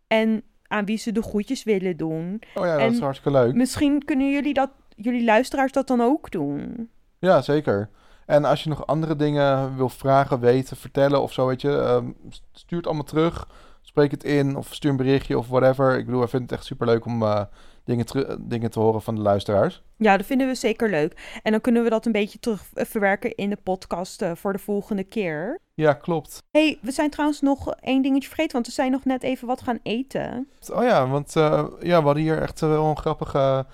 En 0.08 0.44
aan 0.72 0.86
wie 0.86 0.98
ze 0.98 1.12
de 1.12 1.22
groetjes 1.22 1.64
willen 1.64 1.98
doen. 1.98 2.42
Oh 2.56 2.66
ja, 2.66 2.78
dat 2.78 2.92
is 2.92 3.00
hartstikke 3.00 3.40
leuk. 3.40 3.54
Misschien 3.54 4.06
kunnen 4.06 4.32
jullie 4.32 4.54
dat, 4.54 4.70
jullie 4.96 5.24
luisteraars 5.24 5.72
dat 5.72 5.88
dan 5.88 6.02
ook 6.02 6.32
doen. 6.32 6.90
Ja, 7.20 7.42
zeker. 7.42 7.90
En 8.26 8.46
als 8.46 8.64
je 8.64 8.70
nog 8.70 8.88
andere 8.88 9.16
dingen 9.16 9.76
wil 9.76 9.90
vragen, 9.90 10.40
weten, 10.40 10.78
vertellen 10.78 11.22
of 11.22 11.34
zo, 11.34 11.48
weet 11.48 11.62
je, 11.62 11.78
ehm, 11.78 12.06
stuur 12.52 12.78
het 12.78 12.88
allemaal 12.88 13.04
terug. 13.04 13.48
Spreek 13.82 14.12
het 14.12 14.24
in 14.24 14.56
of 14.56 14.74
stuur 14.74 14.92
een 14.92 14.98
berichtje 14.98 15.38
of 15.38 15.48
whatever. 15.48 15.98
Ik 15.98 16.06
bedoel, 16.06 16.24
ik 16.24 16.30
vind 16.30 16.42
het 16.44 16.52
echt 16.52 16.66
superleuk 16.66 17.06
om 17.06 17.24
eh, 17.24 17.42
dingen, 17.84 18.06
dingen 18.48 18.72
te 18.72 18.80
horen 18.80 19.02
van 19.02 19.16
de 19.16 19.22
luisteraars. 19.22 19.82
Ja, 19.98 20.18
dat 20.18 20.26
vinden 20.26 20.48
we 20.48 20.56
zeker 20.56 20.90
leuk. 20.90 21.40
En 21.44 21.52
dan 21.52 21.62
kunnen 21.62 21.84
we 21.84 21.90
dat 21.90 22.06
een 22.06 22.12
beetje 22.12 22.40
terug 22.40 22.66
eh, 22.74 22.86
verwerken 22.86 23.36
in 23.36 23.50
de 23.50 23.58
podcast 23.64 24.22
eh, 24.22 24.32
voor 24.36 24.54
de 24.54 24.60
volgende 24.60 25.04
keer. 25.04 25.60
Ja, 25.74 25.94
klopt. 25.94 26.44
hey, 26.52 26.78
we 26.82 26.92
zijn 26.92 27.10
trouwens 27.10 27.42
nog 27.42 27.74
één 27.76 28.02
dingetje 28.02 28.28
vergeten, 28.28 28.54
want 28.54 28.66
we 28.66 28.72
zijn 28.72 28.92
nog 28.92 29.06
net 29.06 29.24
even 29.24 29.48
wat 29.48 29.62
gaan 29.62 29.80
eten. 29.84 30.48
Oh 30.74 30.84
ja, 30.84 31.08
want 31.08 31.36
eh, 31.36 31.64
ja, 31.80 32.00
we 32.00 32.06
hadden 32.06 32.24
hier 32.24 32.42
echt 32.42 32.60
wel 32.60 32.86
een 32.86 32.98
grappige 32.98 33.66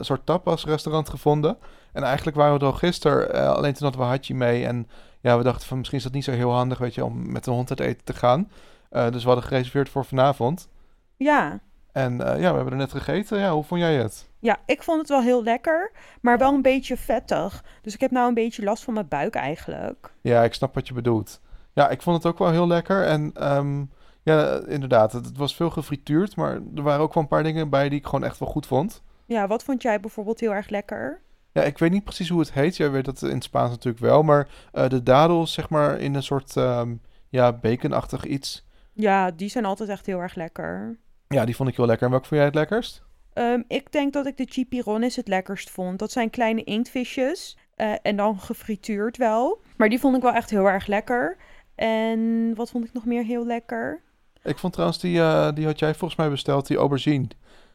soort 0.00 0.26
tapas-restaurant 0.26 1.08
gevonden. 1.08 1.56
En 1.92 2.02
eigenlijk 2.02 2.36
waren 2.36 2.54
we 2.54 2.60
er 2.60 2.66
al 2.66 2.72
gisteren, 2.72 3.56
alleen 3.56 3.72
toen 3.72 3.82
hadden 3.82 4.00
we 4.00 4.06
Hachi 4.06 4.34
mee. 4.34 4.66
En 4.66 4.88
ja, 5.20 5.38
we 5.38 5.44
dachten 5.44 5.66
van 5.66 5.78
misschien 5.78 5.98
is 5.98 6.04
dat 6.04 6.12
niet 6.12 6.24
zo 6.24 6.32
heel 6.32 6.52
handig, 6.52 6.78
weet 6.78 6.94
je, 6.94 7.04
om 7.04 7.32
met 7.32 7.44
de 7.44 7.50
hond 7.50 7.70
uit 7.70 7.80
eten 7.80 8.04
te 8.04 8.14
gaan. 8.14 8.50
Dus 8.90 9.22
we 9.22 9.28
hadden 9.28 9.44
gereserveerd 9.44 9.88
voor 9.88 10.04
vanavond. 10.04 10.68
Ja. 11.16 11.60
En 11.94 12.20
eh, 12.20 12.40
ja, 12.40 12.50
we 12.50 12.54
hebben 12.54 12.72
er 12.72 12.78
net 12.78 12.90
gegeten. 12.90 13.38
Ja, 13.38 13.52
hoe 13.52 13.64
vond 13.64 13.80
jij 13.80 13.94
het? 13.94 14.28
Ja, 14.38 14.58
ik 14.66 14.82
vond 14.82 14.98
het 14.98 15.08
wel 15.08 15.22
heel 15.22 15.42
lekker, 15.42 15.92
maar 16.20 16.38
wel 16.38 16.54
een 16.54 16.62
beetje 16.62 16.96
vettig. 16.96 17.64
Dus 17.82 17.94
ik 17.94 18.00
heb 18.00 18.10
nou 18.10 18.28
een 18.28 18.34
beetje 18.34 18.62
last 18.64 18.84
van 18.84 18.94
mijn 18.94 19.08
buik 19.08 19.34
eigenlijk. 19.34 20.12
Ja, 20.20 20.44
ik 20.44 20.54
snap 20.54 20.74
wat 20.74 20.88
je 20.88 20.94
bedoelt. 20.94 21.40
Ja, 21.72 21.88
ik 21.88 22.02
vond 22.02 22.16
het 22.16 22.26
ook 22.26 22.38
wel 22.38 22.50
heel 22.50 22.66
lekker. 22.66 23.04
En 23.04 23.30
ehm, 23.34 23.84
ja, 24.22 24.60
inderdaad, 24.66 25.12
het, 25.12 25.24
het 25.24 25.36
was 25.36 25.56
veel 25.56 25.70
gefrituurd. 25.70 26.36
Maar 26.36 26.60
er 26.74 26.82
waren 26.82 27.02
ook 27.02 27.14
wel 27.14 27.22
een 27.22 27.28
paar 27.28 27.42
dingen 27.42 27.70
bij 27.70 27.88
die 27.88 27.98
ik 27.98 28.04
gewoon 28.04 28.24
echt 28.24 28.38
wel 28.38 28.48
goed 28.48 28.66
vond. 28.66 29.02
Ja, 29.26 29.46
wat 29.46 29.64
vond 29.64 29.82
jij 29.82 30.00
bijvoorbeeld 30.00 30.40
heel 30.40 30.54
erg 30.54 30.68
lekker? 30.68 31.20
Ja, 31.52 31.62
ik 31.62 31.78
weet 31.78 31.90
niet 31.90 32.04
precies 32.04 32.28
hoe 32.28 32.40
het 32.40 32.52
heet. 32.52 32.76
Jij 32.76 32.90
weet 32.90 33.04
dat 33.04 33.22
in 33.22 33.34
het 33.34 33.44
Spaans 33.44 33.70
natuurlijk 33.70 34.04
wel. 34.04 34.22
Maar 34.22 34.48
eh, 34.72 34.88
de 34.88 35.02
dadels, 35.02 35.52
zeg 35.52 35.68
maar, 35.68 35.98
in 35.98 36.14
een 36.14 36.22
soort 36.22 36.56
ehm, 36.56 36.94
ja, 37.28 37.52
baconachtig 37.52 38.24
iets. 38.24 38.66
Ja, 38.92 39.30
die 39.30 39.48
zijn 39.48 39.64
altijd 39.64 39.88
echt 39.88 40.06
heel 40.06 40.20
erg 40.20 40.34
lekker. 40.34 40.98
Ja, 41.34 41.44
die 41.44 41.56
vond 41.56 41.68
ik 41.68 41.76
heel 41.76 41.86
lekker. 41.86 42.04
En 42.04 42.10
welke 42.10 42.26
vond 42.26 42.40
jij 42.40 42.48
het 42.48 42.58
lekkerst? 42.58 43.02
Ehm, 43.32 43.62
ik 43.68 43.92
denk 43.92 44.12
dat 44.12 44.26
ik 44.26 44.36
de 44.36 44.46
chipirones 44.48 45.16
het 45.16 45.28
lekkerst 45.28 45.70
vond. 45.70 45.98
Dat 45.98 46.12
zijn 46.12 46.30
kleine 46.30 46.64
inktvisjes 46.64 47.56
eh, 47.74 47.92
en 48.02 48.16
dan 48.16 48.40
gefrituurd 48.40 49.16
wel. 49.16 49.60
Maar 49.76 49.88
die 49.88 49.98
vond 49.98 50.16
ik 50.16 50.22
wel 50.22 50.32
echt 50.32 50.50
heel 50.50 50.66
erg 50.66 50.86
lekker. 50.86 51.36
En 51.74 52.52
wat 52.54 52.70
vond 52.70 52.84
ik 52.84 52.92
nog 52.92 53.04
meer 53.04 53.24
heel 53.24 53.46
lekker? 53.46 54.00
Ik 54.42 54.58
vond 54.58 54.72
trouwens, 54.72 55.00
die, 55.00 55.20
eh, 55.20 55.52
die 55.54 55.66
had 55.66 55.78
jij 55.78 55.94
volgens 55.94 56.20
mij 56.20 56.30
besteld, 56.30 56.66
die 56.66 56.76
aubergine. 56.76 57.26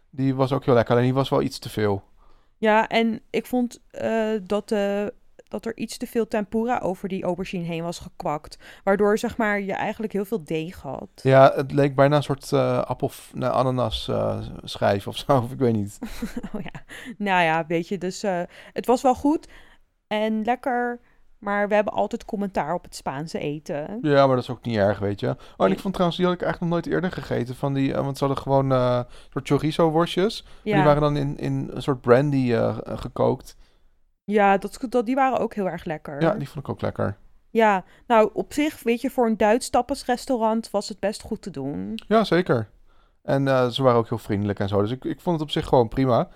Die 0.09 0.35
was 0.35 0.51
ook 0.51 0.65
heel 0.65 0.73
lekker. 0.73 0.93
Alleen 0.93 1.05
die 1.05 1.13
was 1.13 1.29
wel 1.29 1.41
iets 1.41 1.59
te 1.59 1.69
veel. 1.69 2.03
Ja, 2.57 2.87
en 2.87 3.21
ik 3.29 3.45
vond 3.45 3.81
eh, 3.91 4.31
dat, 4.43 4.71
eh, 4.71 5.05
dat 5.49 5.65
er 5.65 5.77
iets 5.77 5.97
te 5.97 6.07
veel 6.07 6.27
tempura 6.27 6.79
over 6.79 7.07
die 7.09 7.23
aubergine 7.23 7.63
heen 7.65 7.83
was 7.83 7.99
gekwakt. 7.99 8.57
Waardoor 8.83 9.17
zeg 9.17 9.37
maar, 9.37 9.61
je 9.61 9.73
eigenlijk 9.73 10.13
heel 10.13 10.25
veel 10.25 10.43
deeg 10.43 10.81
had. 10.81 11.09
Ja, 11.15 11.51
het 11.55 11.71
leek 11.71 11.95
bijna 11.95 12.15
een 12.15 12.23
soort 12.23 12.51
eh 12.53 12.81
appel, 12.83 13.11
nee, 13.33 13.49
ananas 13.49 14.07
eh, 14.07 14.39
schijf 14.63 15.07
of 15.07 15.17
zo. 15.17 15.37
Of 15.43 15.51
ik 15.51 15.59
weet 15.59 15.73
niet. 15.75 15.99
Oh 16.55 16.61
ja, 16.61 16.83
nou 17.17 17.43
ja, 17.43 17.65
weet 17.67 17.87
je, 17.87 17.97
dus 17.97 18.23
eh, 18.23 18.41
het 18.73 18.85
was 18.85 19.01
wel 19.01 19.15
goed 19.15 19.47
en 20.07 20.43
lekker. 20.43 20.99
Maar 21.39 21.67
we 21.67 21.75
hebben 21.75 21.93
altijd 21.93 22.25
commentaar 22.25 22.73
op 22.73 22.83
het 22.83 22.95
Spaanse 22.95 23.39
eten. 23.39 23.99
Ja, 24.01 24.25
maar 24.25 24.35
dat 24.35 24.43
is 24.43 24.49
ook 24.49 24.65
niet 24.65 24.77
erg, 24.77 24.99
weet 24.99 25.19
je. 25.19 25.27
Oh, 25.27 25.33
en 25.57 25.65
Nee. 25.65 25.71
ik 25.71 25.79
vond 25.79 25.93
trouwens, 25.93 26.19
die 26.19 26.27
had 26.29 26.35
ik 26.39 26.41
eigenlijk 26.43 26.71
nog 26.73 26.81
nooit 26.83 26.93
eerder 26.95 27.11
gegeten. 27.11 27.55
Van 27.55 27.73
die, 27.73 27.93
want 27.93 28.17
ze 28.17 28.25
hadden 28.25 28.43
gewoon 28.43 28.71
eh 28.71 28.99
soort 29.29 29.47
chorizo 29.47 29.89
worstjes. 29.89 30.43
Maar 30.43 30.51
Ja, 30.63 30.75
Die 30.75 30.83
waren 30.83 31.01
dan 31.01 31.17
in, 31.17 31.37
in 31.37 31.69
een 31.73 31.81
soort 31.81 32.01
brandy 32.01 32.53
gekookt. 32.83 33.57
Ja 34.29 34.57
dat, 34.57 34.77
dat, 34.89 35.05
die 35.05 35.15
waren 35.15 35.39
ook 35.39 35.53
heel 35.53 35.69
erg 35.69 35.85
lekker. 35.85 36.21
Ja, 36.21 36.33
die 36.33 36.49
vond 36.49 36.65
ik 36.65 36.71
ook 36.71 36.81
lekker. 36.81 37.17
Ja, 37.49 37.83
nou 38.07 38.29
op 38.33 38.53
zich, 38.53 38.83
weet 38.83 39.01
je, 39.01 39.09
voor 39.09 39.25
een 39.25 39.37
Duits 39.37 39.69
tapasrestaurant 39.69 40.71
was 40.71 40.89
het 40.89 40.99
best 40.99 41.21
goed 41.21 41.41
te 41.41 41.49
doen. 41.49 41.99
Ja, 42.07 42.23
zeker. 42.23 42.69
En 43.23 43.47
eh, 43.47 43.67
ze 43.67 43.83
waren 43.83 43.99
ook 43.99 44.09
heel 44.09 44.17
vriendelijk 44.17 44.59
en 44.59 44.67
zo. 44.67 44.81
Dus 44.81 44.91
ik, 44.91 45.03
ik 45.03 45.21
vond 45.21 45.39
het 45.39 45.47
op 45.47 45.51
zich 45.51 45.67
gewoon 45.67 45.87
prima. 45.87 46.29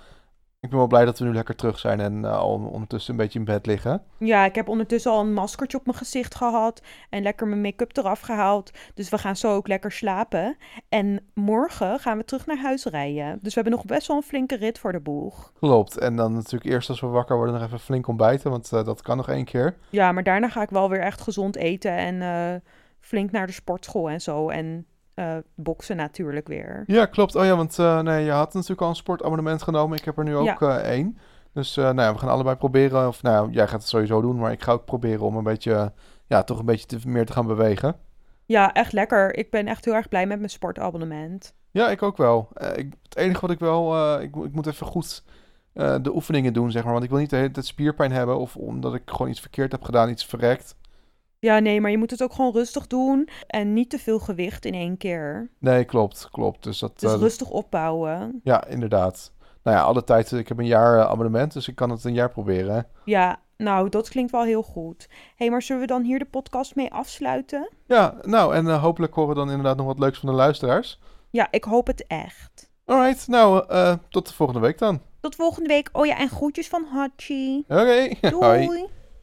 Ik 0.63 0.69
ben 0.69 0.77
wel 0.77 0.87
blij 0.87 1.05
dat 1.05 1.19
we 1.19 1.25
nu 1.25 1.33
lekker 1.33 1.55
terug 1.55 1.79
zijn 1.79 1.99
en 1.99 2.25
eh, 2.25 2.37
al 2.37 2.69
ondertussen 2.71 3.13
een 3.13 3.19
beetje 3.19 3.39
in 3.39 3.45
bed 3.45 3.65
liggen. 3.65 4.03
Ja, 4.17 4.45
ik 4.45 4.55
heb 4.55 4.67
ondertussen 4.67 5.11
al 5.11 5.19
een 5.19 5.33
maskertje 5.33 5.77
op 5.77 5.85
mijn 5.85 5.97
gezicht 5.97 6.35
gehad 6.35 6.81
en 7.09 7.23
lekker 7.23 7.47
mijn 7.47 7.61
make-up 7.61 7.97
eraf 7.97 8.19
gehaald. 8.19 8.71
Dus 8.93 9.09
we 9.09 9.17
gaan 9.17 9.35
zo 9.35 9.55
ook 9.55 9.67
lekker 9.67 9.91
slapen. 9.91 10.57
En 10.89 11.25
morgen 11.33 11.99
gaan 11.99 12.17
we 12.17 12.25
terug 12.25 12.45
naar 12.45 12.57
huis 12.57 12.85
rijden. 12.85 13.39
Dus 13.41 13.53
we 13.53 13.61
hebben 13.61 13.79
nog 13.79 13.85
best 13.85 14.07
wel 14.07 14.17
een 14.17 14.23
flinke 14.23 14.55
rit 14.55 14.79
voor 14.79 14.91
de 14.91 14.99
boeg. 14.99 15.51
Klopt. 15.59 15.97
En 15.97 16.15
dan 16.15 16.33
natuurlijk 16.33 16.71
eerst 16.71 16.89
als 16.89 17.01
we 17.01 17.07
wakker 17.07 17.35
worden 17.35 17.55
nog 17.55 17.63
even 17.63 17.79
flink 17.79 18.07
ontbijten, 18.07 18.51
want 18.51 18.71
eh, 18.71 18.83
dat 18.83 19.01
kan 19.01 19.17
nog 19.17 19.29
één 19.29 19.45
keer. 19.45 19.75
Ja, 19.89 20.11
maar 20.11 20.23
daarna 20.23 20.49
ga 20.49 20.61
ik 20.61 20.69
wel 20.69 20.89
weer 20.89 21.01
echt 21.01 21.21
gezond 21.21 21.55
eten 21.55 21.91
en 21.91 22.21
eh, 22.21 22.61
flink 22.99 23.31
naar 23.31 23.47
de 23.47 23.53
sportschool 23.53 24.09
en 24.09 24.21
zo. 24.21 24.49
En 24.49 24.85
eh, 25.13 25.37
boksen 25.55 25.95
natuurlijk 25.95 26.47
weer. 26.47 26.83
Ja, 26.87 27.05
klopt. 27.05 27.35
Oh 27.35 27.45
ja, 27.45 27.55
want 27.55 27.79
eh, 27.79 27.99
nee, 27.99 28.25
je 28.25 28.31
had 28.31 28.53
natuurlijk 28.53 28.81
al 28.81 28.89
een 28.89 28.95
sportabonnement 28.95 29.61
genomen. 29.63 29.97
Ik 29.97 30.05
heb 30.05 30.17
er 30.17 30.23
nu 30.23 30.35
ook 30.35 30.45
Ja. 30.59 30.79
eh, 30.79 30.89
één. 30.91 31.17
Dus 31.53 31.75
nou 31.75 32.01
ja, 32.01 32.13
we 32.13 32.19
gaan 32.19 32.29
allebei 32.29 32.55
proberen, 32.55 33.07
of 33.07 33.21
nou, 33.21 33.51
jij 33.51 33.67
gaat 33.67 33.79
het 33.79 33.89
sowieso 33.89 34.21
doen, 34.21 34.37
maar 34.37 34.51
ik 34.51 34.63
ga 34.63 34.71
ook 34.71 34.85
proberen 34.85 35.21
om 35.25 35.35
een 35.37 35.43
beetje, 35.43 35.91
ja, 36.27 36.43
toch 36.43 36.59
een 36.59 36.65
beetje 36.65 36.85
te, 36.85 36.97
meer 37.05 37.25
te 37.25 37.33
gaan 37.33 37.47
bewegen. 37.47 37.95
Ja, 38.45 38.71
echt 38.73 38.91
lekker. 38.93 39.35
Ik 39.37 39.51
ben 39.51 39.67
echt 39.67 39.85
heel 39.85 39.93
erg 39.93 40.07
blij 40.07 40.25
met 40.27 40.37
mijn 40.37 40.49
sportabonnement. 40.49 41.53
Ja, 41.71 41.89
ik 41.89 42.01
ook 42.03 42.17
wel. 42.17 42.49
Ik, 42.75 42.93
het 43.03 43.15
enige 43.15 43.41
wat 43.41 43.51
ik 43.51 43.59
wel, 43.59 44.19
ik, 44.21 44.35
moet- 44.35 44.45
ik 44.45 44.53
moet 44.53 44.67
even 44.67 44.85
goed 44.87 45.23
de 45.75 46.11
oefeningen 46.13 46.53
doen, 46.53 46.71
zeg 46.71 46.83
maar. 46.83 46.91
Want 46.91 47.03
ik 47.03 47.09
wil 47.09 47.19
niet 47.19 47.29
de 47.29 47.35
hele 47.35 47.51
tijd 47.51 47.65
spierpijn 47.65 48.11
hebben 48.11 48.37
of 48.39 48.55
omdat 48.55 48.93
ik 48.95 49.01
gewoon 49.05 49.29
iets 49.29 49.39
verkeerd 49.39 49.71
heb 49.71 49.83
gedaan, 49.83 50.09
iets 50.09 50.25
verrekt. 50.25 50.75
Ja, 51.43 51.59
nee, 51.59 51.81
maar 51.81 51.91
je 51.91 51.97
moet 51.97 52.11
het 52.11 52.23
ook 52.23 52.33
gewoon 52.33 52.51
rustig 52.51 52.87
doen 52.87 53.29
en 53.47 53.73
niet 53.73 53.89
te 53.89 53.99
veel 53.99 54.19
gewicht 54.19 54.65
in 54.65 54.73
één 54.73 54.97
keer. 54.97 55.49
Nee, 55.59 55.83
klopt, 55.83 56.27
klopt. 56.31 56.63
Dus 56.63 56.79
dat, 56.79 56.99
Dus 56.99 57.13
eh, 57.13 57.19
rustig 57.19 57.49
opbouwen. 57.49 58.39
ja, 58.43 58.65
inderdaad. 58.67 59.31
Nou 59.63 59.77
ja, 59.77 59.83
alle 59.83 60.03
tijd, 60.03 60.31
ik 60.31 60.47
heb 60.47 60.57
een 60.57 60.65
jaar 60.65 60.99
eh, 60.99 61.05
abonnement, 61.05 61.53
dus 61.53 61.67
ik 61.67 61.75
kan 61.75 61.89
het 61.89 62.03
een 62.03 62.13
jaar 62.13 62.29
proberen. 62.29 62.87
Ja, 63.05 63.39
nou, 63.57 63.89
dat 63.89 64.09
klinkt 64.09 64.31
wel 64.31 64.43
heel 64.43 64.63
goed. 64.63 65.05
Hé, 65.09 65.15
hey, 65.35 65.49
maar 65.49 65.61
zullen 65.61 65.81
we 65.81 65.87
dan 65.87 66.03
hier 66.03 66.19
de 66.19 66.25
podcast 66.25 66.75
mee 66.75 66.91
afsluiten? 66.91 67.69
Ja, 67.85 68.15
nou, 68.21 68.55
en 68.55 68.67
eh, 68.67 68.81
hopelijk 68.81 69.13
horen 69.13 69.29
we 69.29 69.35
dan 69.35 69.49
inderdaad 69.49 69.77
nog 69.77 69.85
wat 69.85 69.99
leuks 69.99 70.19
van 70.19 70.29
de 70.29 70.35
luisteraars. 70.35 70.99
Ja, 71.29 71.47
ik 71.51 71.63
hoop 71.63 71.87
het 71.87 72.07
echt. 72.07 72.69
Alright, 72.85 73.27
nou, 73.27 73.65
tot 74.09 74.27
de 74.27 74.33
volgende 74.33 74.61
week 74.61 74.77
dan. 74.77 75.01
Tot 75.19 75.35
volgende 75.35 75.67
week. 75.69 75.89
Oh 75.91 76.05
ja, 76.05 76.17
en 76.17 76.29
groetjes 76.29 76.67
van 76.67 76.85
Hachi. 76.91 77.63
Oké, 77.67 78.09
hoi. 78.39 78.65
Doei. 78.65 78.85